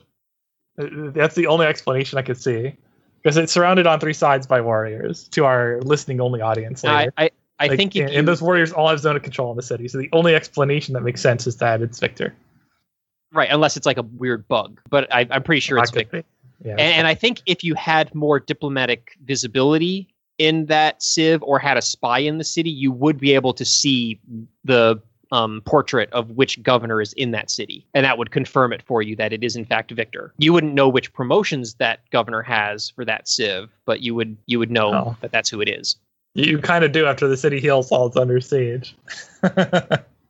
think 0.79 0.83
of. 0.83 1.09
Uh, 1.09 1.11
That's 1.13 1.35
the 1.35 1.49
only 1.49 1.67
explanation 1.67 2.19
I 2.19 2.23
could 2.23 2.41
see, 2.41 2.77
because 3.21 3.37
it's 3.37 3.51
surrounded 3.53 3.87
on 3.89 3.99
three 3.99 4.13
sides 4.13 4.47
by 4.47 4.61
warriors. 4.61 5.27
To 5.31 5.45
our 5.45 5.81
listening 5.83 6.21
only 6.21 6.41
audience, 6.41 6.85
I. 6.85 7.09
I, 7.19 7.31
I 7.59 7.69
Like, 7.69 7.77
think 7.79 7.95
and, 7.97 8.11
you, 8.11 8.19
and 8.19 8.29
those 8.29 8.43
warriors 8.43 8.73
all 8.73 8.89
have 8.89 9.01
zone 9.01 9.17
of 9.17 9.23
control 9.23 9.51
in 9.51 9.57
the 9.57 9.63
city. 9.63 9.89
So 9.89 9.99
the 9.99 10.09
only 10.13 10.35
explanation 10.35 10.95
that 10.95 11.01
makes 11.03 11.21
sense 11.21 11.47
is 11.47 11.57
that 11.57 11.81
it's 11.83 11.99
Victor. 11.99 12.35
right, 13.33 13.49
unless 13.51 13.77
it's 13.77 13.87
like 13.87 13.97
a 13.99 14.03
weird 14.03 14.47
bug, 14.49 14.81
but 14.91 15.13
I, 15.13 15.27
I'm 15.31 15.43
pretty 15.43 15.61
sure 15.61 15.79
it's 15.79 15.91
Victor. 15.91 16.23
Yeah, 16.65 16.73
And, 16.73 16.81
and 16.81 17.07
I 17.07 17.15
think 17.15 17.43
if 17.47 17.63
you 17.65 17.75
had 17.75 18.15
more 18.15 18.41
diplomatic 18.41 19.13
visibility 19.25 20.09
in 20.39 20.67
that 20.67 21.03
civ 21.03 21.43
or 21.43 21.59
had 21.59 21.77
a 21.77 21.83
spy 21.83 22.19
in 22.19 22.39
the 22.39 22.45
city, 22.45 22.71
you 22.71 22.93
would 22.93 23.19
be 23.19 23.35
able 23.35 23.53
to 23.55 23.65
see 23.65 24.19
the 24.65 25.01
um, 25.33 25.61
portrait 25.67 26.11
of 26.13 26.31
which 26.31 26.63
governor 26.63 27.01
is 27.01 27.13
in 27.15 27.33
that 27.33 27.51
city. 27.51 27.85
And 27.95 28.05
that 28.05 28.17
would 28.17 28.31
confirm 28.31 28.73
it 28.73 28.83
for 28.83 29.03
you 29.03 29.17
that 29.17 29.33
it 29.33 29.43
is 29.43 29.57
in 29.57 29.65
fact 29.65 29.91
Victor. 29.91 30.33
You 30.39 30.53
wouldn't 30.53 30.73
know 30.75 30.89
which 30.89 31.13
promotions 31.13 31.75
that 31.75 32.01
governor 32.11 32.43
has 32.43 32.91
for 32.91 33.05
that 33.07 33.27
civ, 33.29 33.71
but 33.87 34.01
you 34.01 34.15
would 34.15 34.37
you 34.47 34.59
would 34.59 34.71
know 34.71 34.95
Oh. 34.95 35.17
that 35.23 35.33
that's 35.33 35.51
who 35.51 35.61
it 35.61 35.69
is. 35.69 35.97
You 36.37 36.59
kind 36.59 36.85
of 36.85 36.93
do 36.93 37.07
after 37.07 37.27
the 37.29 37.37
city 37.37 37.61
heals 37.61 37.91
while 37.91 38.07
it's 38.07 38.17
under 38.17 38.41
siege. 38.41 38.97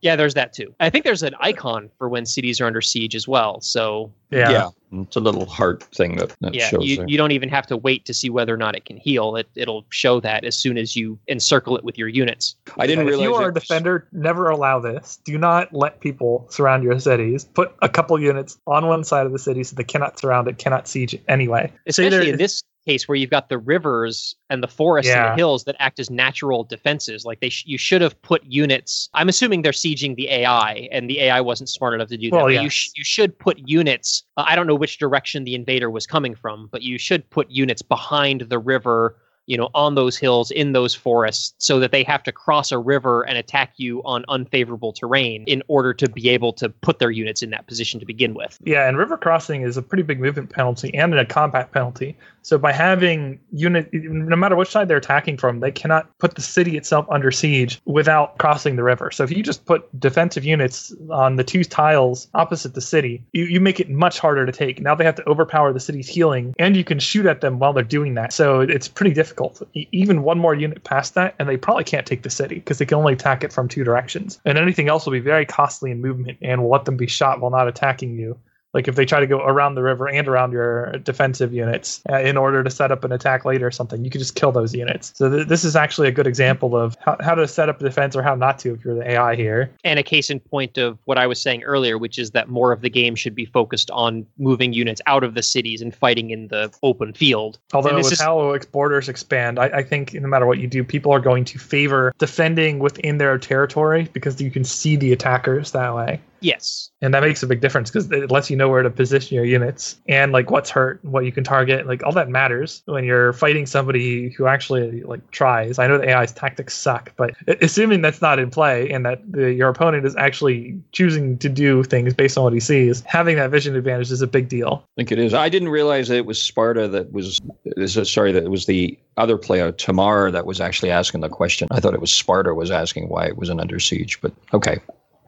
Yeah, 0.01 0.15
there's 0.15 0.35
that 0.35 0.53
too. 0.53 0.73
I 0.79 0.89
think 0.89 1.05
there's 1.05 1.23
an 1.23 1.35
icon 1.39 1.89
for 1.97 2.07
when 2.07 2.25
cities 2.25 2.61
are 2.61 2.65
under 2.65 2.81
siege 2.81 3.15
as 3.15 3.27
well. 3.27 3.61
So 3.61 4.11
yeah. 4.29 4.51
Yeah. 4.51 4.69
It's 5.01 5.17
a 5.17 5.19
little 5.19 5.45
heart 5.45 5.83
thing 5.83 6.15
that, 6.15 6.33
that 6.39 6.53
yeah, 6.53 6.69
shows 6.69 6.85
you, 6.85 6.97
there. 6.97 7.07
you 7.09 7.17
don't 7.17 7.31
even 7.31 7.49
have 7.49 7.67
to 7.67 7.75
wait 7.75 8.05
to 8.05 8.13
see 8.13 8.29
whether 8.29 8.53
or 8.53 8.57
not 8.57 8.75
it 8.75 8.85
can 8.85 8.95
heal. 8.95 9.35
It 9.35 9.49
it'll 9.55 9.85
show 9.89 10.21
that 10.21 10.45
as 10.45 10.55
soon 10.57 10.77
as 10.77 10.95
you 10.95 11.19
encircle 11.27 11.75
it 11.75 11.83
with 11.83 11.97
your 11.97 12.07
units. 12.07 12.55
I 12.77 12.87
didn't 12.87 13.07
And 13.07 13.15
if 13.15 13.19
you 13.19 13.33
are 13.35 13.49
it 13.49 13.57
a 13.57 13.59
defender, 13.59 14.07
never 14.13 14.49
allow 14.49 14.79
this. 14.79 15.19
Do 15.25 15.37
not 15.37 15.73
let 15.73 15.99
people 15.99 16.47
surround 16.49 16.83
your 16.83 16.97
cities. 16.99 17.43
Put 17.43 17.75
a 17.81 17.89
couple 17.89 18.17
units 18.19 18.57
on 18.65 18.87
one 18.87 19.03
side 19.03 19.25
of 19.25 19.33
the 19.33 19.39
city 19.39 19.63
so 19.63 19.75
they 19.75 19.83
cannot 19.83 20.19
surround 20.19 20.47
it, 20.47 20.57
cannot 20.57 20.87
siege 20.87 21.15
it 21.15 21.23
anyway. 21.27 21.71
So 21.89 22.01
either- 22.01 22.17
Especially 22.17 22.31
in 22.31 22.37
this 22.37 22.63
case 22.87 23.07
where 23.07 23.15
you've 23.15 23.29
got 23.29 23.49
the 23.49 23.57
rivers 23.57 24.35
and 24.49 24.63
the 24.63 24.67
forests 24.67 25.11
and 25.11 25.33
the 25.33 25.35
hills 25.35 25.65
that 25.65 25.75
act 25.79 25.99
as 25.99 26.09
natural 26.09 26.63
defenses. 26.63 27.25
Like 27.25 27.39
they, 27.41 27.49
sh- 27.49 27.65
you 27.67 27.77
should 27.77 28.01
have 28.01 28.19
put 28.21 28.41
units. 28.45 29.09
I'm 29.13 29.29
assuming 29.29 29.61
they're 29.61 29.71
sieging 29.73 30.15
the 30.15 30.29
AI, 30.29 30.87
and 30.91 31.09
the 31.09 31.19
AI 31.19 31.41
wasn't 31.41 31.69
smart 31.69 31.93
enough 31.93 32.07
to 32.09 32.17
do 32.17 32.29
that. 32.29 32.35
Well, 32.35 32.45
but 32.45 32.53
you 32.63 32.69
sh- 32.69 32.89
you 32.95 33.03
should 33.03 33.37
put 33.37 33.59
units. 33.67 34.23
Uh, 34.37 34.45
I 34.47 34.55
don't 34.55 34.67
know 34.67 34.75
which 34.75 34.97
direction 34.99 35.43
the 35.43 35.53
invader 35.55 35.89
was 35.89 36.07
coming 36.07 36.33
from, 36.33 36.69
but 36.71 36.81
you 36.81 36.97
should 36.97 37.29
put 37.29 37.51
units 37.51 37.81
behind 37.81 38.41
the 38.49 38.59
river. 38.59 39.17
You 39.47 39.57
know, 39.57 39.69
on 39.73 39.95
those 39.95 40.17
hills, 40.17 40.51
in 40.51 40.73
those 40.73 40.93
forests, 40.93 41.53
so 41.57 41.79
that 41.79 41.91
they 41.91 42.03
have 42.03 42.21
to 42.23 42.31
cross 42.31 42.71
a 42.71 42.77
river 42.77 43.23
and 43.23 43.37
attack 43.37 43.73
you 43.77 44.01
on 44.03 44.25
unfavorable 44.27 44.93
terrain 44.93 45.43
in 45.47 45.63
order 45.67 45.93
to 45.95 46.09
be 46.09 46.29
able 46.29 46.53
to 46.53 46.69
put 46.69 46.99
their 46.99 47.11
units 47.11 47.41
in 47.41 47.49
that 47.51 47.65
position 47.65 47.99
to 47.99 48.05
begin 48.05 48.33
with. 48.33 48.59
Yeah, 48.63 48.87
and 48.87 48.97
river 48.97 49.17
crossing 49.17 49.61
is 49.61 49.77
a 49.77 49.81
pretty 49.81 50.03
big 50.03 50.19
movement 50.19 50.49
penalty 50.49 50.93
and 50.93 51.13
a 51.13 51.25
combat 51.25 51.71
penalty. 51.71 52.17
So 52.41 52.57
by 52.57 52.71
having 52.71 53.39
unit, 53.51 53.89
no 53.93 54.35
matter 54.35 54.55
which 54.55 54.69
side 54.69 54.87
they're 54.87 54.97
attacking 54.97 55.37
from, 55.37 55.59
they 55.59 55.71
cannot 55.71 56.17
put 56.17 56.35
the 56.35 56.41
city 56.41 56.77
itself 56.77 57.05
under 57.09 57.29
siege 57.29 57.81
without 57.85 58.37
crossing 58.37 58.77
the 58.77 58.83
river. 58.83 59.11
So 59.11 59.23
if 59.25 59.31
you 59.31 59.43
just 59.43 59.65
put 59.65 59.87
defensive 59.99 60.45
units 60.45 60.93
on 61.09 61.35
the 61.35 61.43
two 61.43 61.65
tiles 61.65 62.29
opposite 62.33 62.73
the 62.73 62.81
city, 62.81 63.23
you, 63.33 63.45
you 63.45 63.59
make 63.59 63.81
it 63.81 63.89
much 63.89 64.19
harder 64.19 64.45
to 64.45 64.51
take. 64.51 64.81
Now 64.81 64.95
they 64.95 65.03
have 65.03 65.15
to 65.15 65.27
overpower 65.29 65.73
the 65.73 65.79
city's 65.81 66.07
healing, 66.07 66.53
and 66.57 66.77
you 66.77 66.85
can 66.85 66.99
shoot 66.99 67.25
at 67.25 67.41
them 67.41 67.59
while 67.59 67.73
they're 67.73 67.83
doing 67.83 68.13
that. 68.13 68.31
So 68.31 68.61
it's 68.61 68.87
pretty 68.87 69.13
difficult. 69.13 69.36
E- 69.73 69.87
Even 69.91 70.23
one 70.23 70.39
more 70.39 70.55
unit 70.55 70.83
past 70.83 71.15
that, 71.15 71.35
and 71.39 71.47
they 71.49 71.57
probably 71.57 71.83
can't 71.83 72.05
take 72.07 72.23
the 72.23 72.29
city 72.29 72.55
because 72.55 72.77
they 72.79 72.85
can 72.85 72.97
only 72.97 73.13
attack 73.13 73.43
it 73.43 73.53
from 73.53 73.67
two 73.67 73.83
directions. 73.83 74.39
And 74.45 74.57
anything 74.57 74.89
else 74.89 75.05
will 75.05 75.13
be 75.13 75.19
very 75.19 75.45
costly 75.45 75.91
in 75.91 76.01
movement 76.01 76.39
and 76.41 76.61
will 76.63 76.69
let 76.71 76.85
them 76.85 76.97
be 76.97 77.07
shot 77.07 77.39
while 77.41 77.51
not 77.51 77.67
attacking 77.67 78.17
you. 78.17 78.39
Like 78.77 78.87
if 78.87 78.93
they 78.93 79.05
try 79.05 79.19
to 79.19 79.25
go 79.25 79.39
around 79.43 79.73
the 79.73 79.81
river 79.81 80.07
and 80.07 80.27
around 80.27 80.51
your 80.51 80.91
defensive 80.99 81.51
units 81.51 81.99
uh, 82.11 82.19
in 82.19 82.37
order 82.37 82.63
to 82.63 82.69
set 82.69 82.91
up 82.91 83.03
an 83.03 83.11
attack 83.11 83.43
later 83.43 83.65
or 83.65 83.71
something, 83.71 84.05
you 84.05 84.11
can 84.11 84.19
just 84.19 84.35
kill 84.35 84.51
those 84.51 84.71
units. 84.75 85.13
So 85.15 85.31
th- 85.31 85.47
this 85.47 85.63
is 85.63 85.75
actually 85.75 86.09
a 86.09 86.11
good 86.11 86.27
example 86.27 86.77
of 86.77 86.95
how, 87.03 87.17
how 87.19 87.33
to 87.33 87.47
set 87.47 87.69
up 87.69 87.81
a 87.81 87.83
defense 87.83 88.15
or 88.15 88.21
how 88.21 88.35
not 88.35 88.59
to 88.59 88.75
if 88.75 88.85
you're 88.85 88.93
the 88.93 89.09
AI 89.13 89.35
here. 89.35 89.71
and 89.83 89.97
a 89.97 90.03
case 90.03 90.29
in 90.29 90.39
point 90.39 90.77
of 90.77 90.99
what 91.05 91.17
I 91.17 91.25
was 91.25 91.41
saying 91.41 91.63
earlier, 91.63 91.97
which 91.97 92.19
is 92.19 92.29
that 92.31 92.49
more 92.49 92.71
of 92.71 92.81
the 92.81 92.89
game 92.91 93.15
should 93.15 93.33
be 93.33 93.45
focused 93.45 93.89
on 93.89 94.27
moving 94.37 94.73
units 94.73 95.01
out 95.07 95.23
of 95.23 95.33
the 95.33 95.41
cities 95.41 95.81
and 95.81 95.95
fighting 95.95 96.29
in 96.29 96.49
the 96.49 96.71
open 96.83 97.13
field. 97.13 97.57
Although 97.73 97.89
And 97.89 97.97
this 97.97 98.05
with 98.05 98.13
is- 98.13 98.21
how 98.21 98.51
ex- 98.51 98.67
borders 98.67 99.09
expand, 99.09 99.57
I, 99.57 99.65
I 99.79 99.81
think 99.81 100.13
no 100.13 100.27
matter 100.27 100.45
what 100.45 100.59
you 100.59 100.67
do, 100.67 100.83
people 100.83 101.11
are 101.11 101.19
going 101.19 101.45
to 101.45 101.57
favor 101.57 102.13
defending 102.19 102.77
within 102.77 103.17
their 103.17 103.39
territory 103.39 104.07
because 104.13 104.39
you 104.39 104.51
can 104.51 104.63
see 104.63 104.95
the 104.97 105.13
attackers 105.13 105.71
that 105.71 105.95
way. 105.95 106.21
Yes. 106.41 106.89
And 107.01 107.13
that 107.13 107.21
makes 107.21 107.43
a 107.43 107.47
big 107.47 107.61
difference 107.61 107.89
because 107.89 108.11
it 108.11 108.31
lets 108.31 108.49
you 108.49 108.57
know 108.57 108.69
where 108.69 108.81
to 108.81 108.89
position 108.89 109.35
your 109.35 109.45
units 109.45 109.97
and 110.07 110.31
like 110.31 110.51
what's 110.51 110.69
hurt, 110.69 111.03
what 111.03 111.25
you 111.25 111.31
can 111.31 111.43
target. 111.43 111.87
Like 111.87 112.03
all 112.03 112.11
that 112.13 112.29
matters 112.29 112.81
when 112.85 113.03
you're 113.03 113.33
fighting 113.33 113.65
somebody 113.65 114.29
who 114.29 114.47
actually 114.47 115.03
like 115.03 115.29
tries. 115.31 115.79
I 115.79 115.87
know 115.87 115.97
the 115.97 116.09
AI's 116.09 116.31
tactics 116.31 116.75
suck, 116.75 117.13
but 117.15 117.35
assuming 117.61 118.01
that's 118.01 118.21
not 118.21 118.39
in 118.39 118.49
play 118.49 118.89
and 118.89 119.05
that 119.05 119.21
the, 119.31 119.53
your 119.53 119.69
opponent 119.69 120.05
is 120.05 120.15
actually 120.15 120.79
choosing 120.91 121.37
to 121.39 121.49
do 121.49 121.83
things 121.83 122.13
based 122.13 122.37
on 122.37 122.43
what 122.43 122.53
he 122.53 122.59
sees, 122.59 123.01
having 123.01 123.35
that 123.37 123.51
vision 123.51 123.75
advantage 123.75 124.11
is 124.11 124.21
a 124.21 124.27
big 124.27 124.49
deal. 124.49 124.83
I 124.85 125.01
think 125.01 125.11
it 125.11 125.19
is. 125.19 125.33
I 125.33 125.49
didn't 125.49 125.69
realize 125.69 126.07
that 126.07 126.17
it 126.17 126.25
was 126.25 126.41
Sparta 126.41 126.87
that 126.87 127.11
was. 127.11 127.39
Sorry, 127.85 128.31
that 128.31 128.43
it 128.43 128.49
was 128.49 128.65
the 128.65 128.97
other 129.17 129.37
player, 129.37 129.71
Tamar, 129.71 130.31
that 130.31 130.45
was 130.45 130.61
actually 130.61 130.91
asking 130.91 131.21
the 131.21 131.29
question. 131.29 131.67
I 131.71 131.79
thought 131.79 131.93
it 131.93 132.01
was 132.01 132.11
Sparta 132.11 132.53
was 132.53 132.71
asking 132.71 133.09
why 133.09 133.25
it 133.25 133.37
wasn't 133.37 133.59
under 133.59 133.79
siege. 133.79 134.21
But 134.21 134.33
okay, 134.53 134.79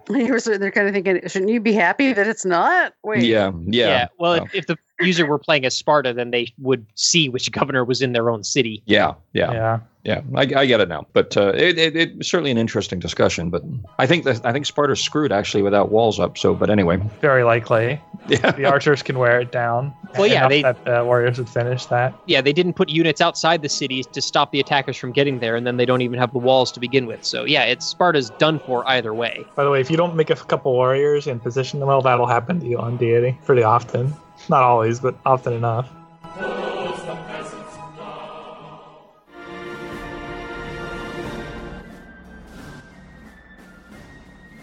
You 0.20 0.32
were 0.34 0.39
sort- 0.39 0.60
They're 0.60 0.72
kind 0.72 0.88
of 0.88 0.93
thinking, 0.93 1.22
shouldn't 1.28 1.51
you 1.51 1.60
be 1.62 1.74
happy 1.74 2.14
that 2.14 2.28
it's 2.28 2.43
not? 2.45 2.93
Wait, 3.03 3.24
yeah, 3.24 3.51
yeah, 3.68 4.07
Well, 4.18 4.34
Oh. 4.41 4.43
if, 4.45 4.55
if 4.55 4.68
the 4.68 4.78
user 5.00 5.26
were 5.26 5.39
playing 5.39 5.66
as 5.66 5.76
Sparta, 5.76 6.14
then 6.14 6.32
they 6.32 6.54
would 6.60 6.86
see 6.95 7.30
which 7.30 7.52
governor 7.60 7.84
was 7.86 8.02
in 8.02 8.14
their 8.14 8.30
own 8.30 8.43
city. 8.43 8.82
yeah, 8.86 9.14
yeah, 9.34 9.52
Yeah. 9.52 9.80
yeah. 10.04 10.22
I, 10.36 10.41
I 10.41 10.66
get 10.66 10.80
it 10.82 10.89
now. 10.89 11.06
But 11.14 11.36
uh, 11.38 11.54
it, 11.56 11.78
it, 11.78 11.95
it's 11.95 12.28
certainly 12.30 12.52
an 12.52 12.58
interesting 12.58 13.00
discussion. 13.00 13.50
But 13.50 13.64
I 13.97 14.06
think 14.08 14.24
that 14.26 14.45
I 14.45 14.52
think 14.52 14.66
Sparta's 14.66 15.00
screwed 15.02 15.32
actually 15.32 15.62
without 15.64 15.91
walls 15.91 16.20
up. 16.20 16.38
So, 16.38 16.54
but 16.54 16.70
anyway, 16.70 16.97
Very 17.22 17.43
likely. 17.43 18.02
yeah. 18.28 18.52
The 18.52 18.66
archers 18.66 19.02
can 19.04 19.18
wear 19.20 19.39
it 19.39 19.52
down. 19.52 19.93
Well, 20.18 20.26
yeah, 20.28 20.39
enough 20.47 20.50
they- 20.50 20.62
that 20.64 20.86
the 20.86 21.06
warriors 21.06 21.38
would 21.38 21.50
finish 21.50 21.86
that. 21.88 22.14
Yeah, 22.26 22.41
they 22.41 22.54
didn't 22.54 22.74
put 22.74 22.89
units 22.89 23.22
outside 23.22 23.62
the 23.62 23.70
cities 23.70 24.08
to 24.08 24.22
stop 24.22 24.52
the 24.52 24.60
attackers 24.60 24.97
from 24.97 25.12
getting 25.12 25.39
there, 25.39 25.56
and 25.56 25.66
then 25.68 25.78
they 25.78 25.86
don't 25.86 26.02
even 26.02 26.18
have 26.20 26.32
the 26.34 26.39
walls 26.39 26.72
to 26.74 26.80
begin 26.80 27.06
with. 27.06 27.24
So 27.24 27.43
yeah, 27.45 27.64
it's 27.64 27.86
Sparta's 27.86 28.30
done 28.32 28.60
for 28.60 28.88
either 28.89 29.14
way. 29.14 29.45
By 29.56 29.64
the 29.64 29.70
way, 29.70 29.80
if 29.82 29.89
you 29.91 29.97
don't 29.97 30.16
make 30.16 30.30
a 30.30 30.36
couple 30.36 30.74
warriors 30.74 31.28
and 31.28 31.41
position 31.41 31.80
them 31.80 31.88
well, 31.88 32.02
that'll 32.02 32.26
happen 32.28 32.60
to 32.60 32.66
you 32.68 32.78
on 32.80 32.97
deity 32.97 33.38
pretty 33.45 33.64
often. 33.64 34.14
Not 34.50 34.64
always, 34.64 35.00
but 35.00 35.16
often 35.26 35.54
enough. 35.54 35.89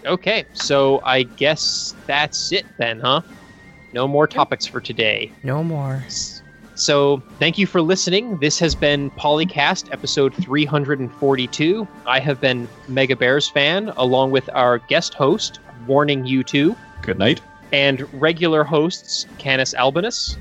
Okay, 0.05 0.45
so 0.53 1.01
I 1.03 1.23
guess 1.23 1.93
that's 2.05 2.51
it 2.51 2.65
then, 2.77 2.99
huh? 2.99 3.21
No 3.93 4.07
more 4.07 4.27
topics 4.27 4.65
for 4.65 4.79
today. 4.79 5.31
No 5.43 5.63
more. 5.63 6.03
So, 6.75 7.23
thank 7.39 7.57
you 7.57 7.65
for 7.65 7.81
listening. 7.81 8.37
This 8.37 8.59
has 8.59 8.75
been 8.75 9.09
Polycast 9.11 9.91
episode 9.91 10.33
342. 10.35 11.87
I 12.05 12.19
have 12.19 12.39
been 12.39 12.69
Mega 12.87 13.15
Bears 13.15 13.49
fan, 13.49 13.91
along 13.97 14.31
with 14.31 14.47
our 14.53 14.77
guest 14.77 15.15
host, 15.15 15.59
Warning 15.87 16.25
You 16.25 16.43
Two, 16.43 16.75
Good 17.01 17.19
night. 17.19 17.41
And 17.71 18.11
regular 18.21 18.63
hosts, 18.63 19.25
Canis 19.37 19.73
Albinus, 19.73 20.37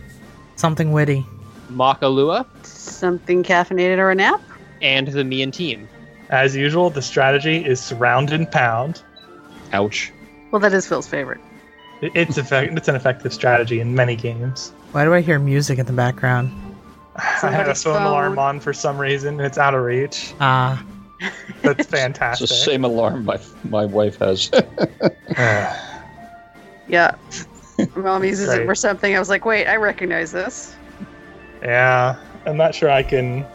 Something 0.57 0.93
witty. 0.93 1.27
Makalua, 1.70 2.47
Something 2.64 3.43
caffeinated 3.43 3.99
or 3.99 4.11
a 4.11 4.14
nap? 4.14 4.41
and 4.83 5.09
the 5.09 5.24
Mian 5.24 5.51
team. 5.51 5.89
As 6.31 6.55
usual, 6.57 6.91
the 6.91 7.03
strategy 7.03 7.64
is 7.64 7.81
surround 7.81 8.31
and 8.33 8.51
pound. 8.51 9.03
Ouch. 9.72 10.12
Well, 10.51 10.61
that 10.61 10.72
is 10.72 10.87
Phil's 10.87 11.07
favorite. 11.09 11.41
It's 12.03 12.37
effect- 12.37 12.77
it's 12.77 12.89
an 12.89 12.95
effective 12.95 13.33
strategy 13.33 13.81
in 13.81 13.95
many 13.95 14.16
games. 14.16 14.72
Why 14.93 15.05
do 15.05 15.14
I 15.14 15.20
hear 15.22 15.39
music 15.39 15.79
in 15.79 15.87
the 15.87 15.93
background? 15.93 16.51
I 17.16 17.20
had 17.22 17.68
a 17.68 17.74
Somebody's 17.74 17.83
phone, 17.85 18.03
alarm 18.03 18.39
on 18.39 18.61
for 18.61 18.72
some 18.74 18.99
reason, 18.99 19.41
it's 19.41 19.57
out 19.59 19.74
of 19.74 19.83
reach. 19.83 20.35
Ah, 20.41 20.83
That's 21.62 21.87
fantastic. 21.91 22.45
It's 22.51 22.53
the 22.64 22.70
same 22.70 22.85
alarm 22.85 23.24
my 23.24 23.39
my 23.64 23.85
wife 23.87 24.18
has. 24.18 24.51
Yeah. 26.89 27.14
Mom 27.97 28.24
uses 28.24 28.49
it 28.49 28.64
for 28.64 28.74
something. 28.74 29.14
I 29.14 29.18
was 29.18 29.28
like, 29.28 29.45
wait, 29.45 29.66
I 29.66 29.76
recognize 29.76 30.32
this. 30.32 30.74
Yeah, 31.62 32.16
I'm 32.47 32.57
not 32.57 32.74
sure 32.74 32.91
I 32.91 33.03
can. 33.03 33.47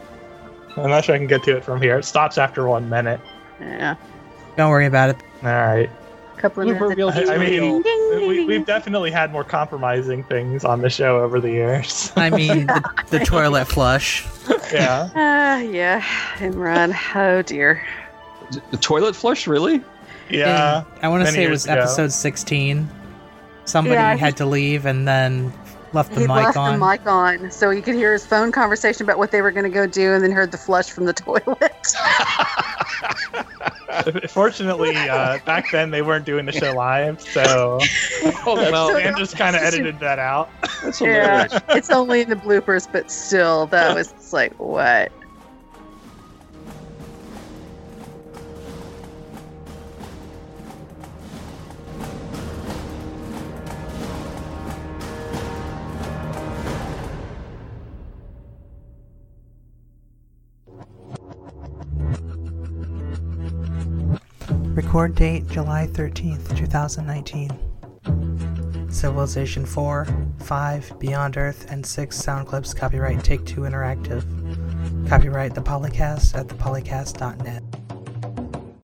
I'm 0.76 0.90
not 0.90 1.04
sure 1.04 1.14
I 1.14 1.18
can 1.18 1.26
get 1.26 1.42
to 1.44 1.56
it 1.56 1.64
from 1.64 1.80
here. 1.80 1.98
It 1.98 2.04
stops 2.04 2.38
after 2.38 2.66
one 2.66 2.88
minute. 2.88 3.20
Yeah. 3.60 3.96
Don't 4.56 4.70
worry 4.70 4.86
about 4.86 5.10
it. 5.10 5.16
All 5.42 5.48
right. 5.48 5.90
Couple 6.36 6.62
of 6.62 6.68
minutes. 6.68 6.96
reel 6.96 7.10
I 7.10 7.38
mean, 7.38 7.82
Ding, 7.82 8.26
we, 8.26 8.36
ding, 8.36 8.46
we've 8.46 8.66
definitely 8.66 9.12
had 9.12 9.30
more 9.30 9.44
compromising 9.44 10.24
things 10.24 10.64
on 10.64 10.80
the 10.80 10.90
show 10.90 11.20
over 11.20 11.40
the 11.40 11.50
years. 11.50 12.10
I 12.16 12.30
mean, 12.30 12.66
the, 12.66 13.04
the 13.10 13.18
toilet 13.20 13.66
flush. 13.66 14.26
yeah. 14.72 15.08
Ah, 15.14 15.58
yeah. 15.58 16.00
Imran. 16.38 16.96
Oh 17.14 17.42
dear. 17.42 17.86
The 18.70 18.76
toilet 18.78 19.14
flush, 19.14 19.46
really? 19.46 19.82
Yeah. 20.28 20.84
I 21.00 21.08
want 21.08 21.24
to 21.24 21.30
say 21.30 21.44
it 21.44 21.50
was 21.50 21.64
ago. 21.64 21.74
episode 21.74 22.12
16. 22.12 22.88
Somebody 23.64 23.94
Yeah, 23.94 24.14
he- 24.14 24.20
had 24.20 24.36
to 24.38 24.46
leave 24.46 24.86
and 24.86 25.06
then 25.06 25.52
left 25.92 26.12
the 26.14 26.20
he 26.22 26.26
mic 26.26 26.36
left 26.44 26.56
on. 26.56 26.78
the 26.80 26.86
mic 26.86 27.06
on, 27.06 27.50
so 27.50 27.70
he 27.70 27.80
could 27.82 27.94
hear 27.94 28.12
his 28.12 28.24
phone 28.26 28.50
conversation 28.52 29.04
about 29.04 29.18
what 29.18 29.30
they 29.30 29.42
were 29.42 29.50
going 29.52 29.64
to 29.64 29.70
go 29.70 29.86
do, 29.86 30.12
and 30.14 30.24
then 30.24 30.30
heard 30.32 30.50
the 30.50 30.58
flush 30.58 30.90
from 30.90 31.04
the 31.04 31.12
toilet. 31.12 31.86
Fortunately, 34.30 34.96
uh, 34.96 35.38
back 35.44 35.70
then 35.70 35.90
they 35.90 36.02
weren't 36.02 36.24
doing 36.24 36.46
the 36.46 36.52
show 36.52 36.72
live, 36.72 37.20
so 37.20 37.78
Oh, 38.46 38.54
well, 38.56 38.88
So- 38.88 38.98
Dan 38.98 39.16
just 39.16 39.36
kind 39.36 39.54
of 39.54 39.62
edited 39.62 40.00
that 40.00 40.18
out. 40.18 40.48
That's 40.82 41.00
yeah, 41.00 41.46
it's 41.70 41.90
only 41.90 42.22
in 42.22 42.30
the 42.30 42.36
bloopers, 42.36 42.88
but 42.90 43.10
still, 43.10 43.66
that 43.66 43.94
was 43.94 44.32
like 44.32 44.54
what? 44.58 45.12
Record 64.74 65.14
date 65.14 65.46
July 65.48 65.86
13th, 65.86 66.56
2019. 66.56 68.90
Civilization 68.90 69.66
4, 69.66 70.06
5, 70.38 70.98
Beyond 70.98 71.36
Earth, 71.36 71.70
and 71.70 71.84
6 71.84 72.16
sound 72.16 72.48
clips 72.48 72.72
copyright 72.72 73.22
Take 73.22 73.44
Two 73.44 73.60
Interactive. 73.62 74.24
Copyright 75.10 75.54
The 75.54 75.60
Polycast 75.60 76.34
at 76.34 76.46
thepolycast.net. 76.46 77.81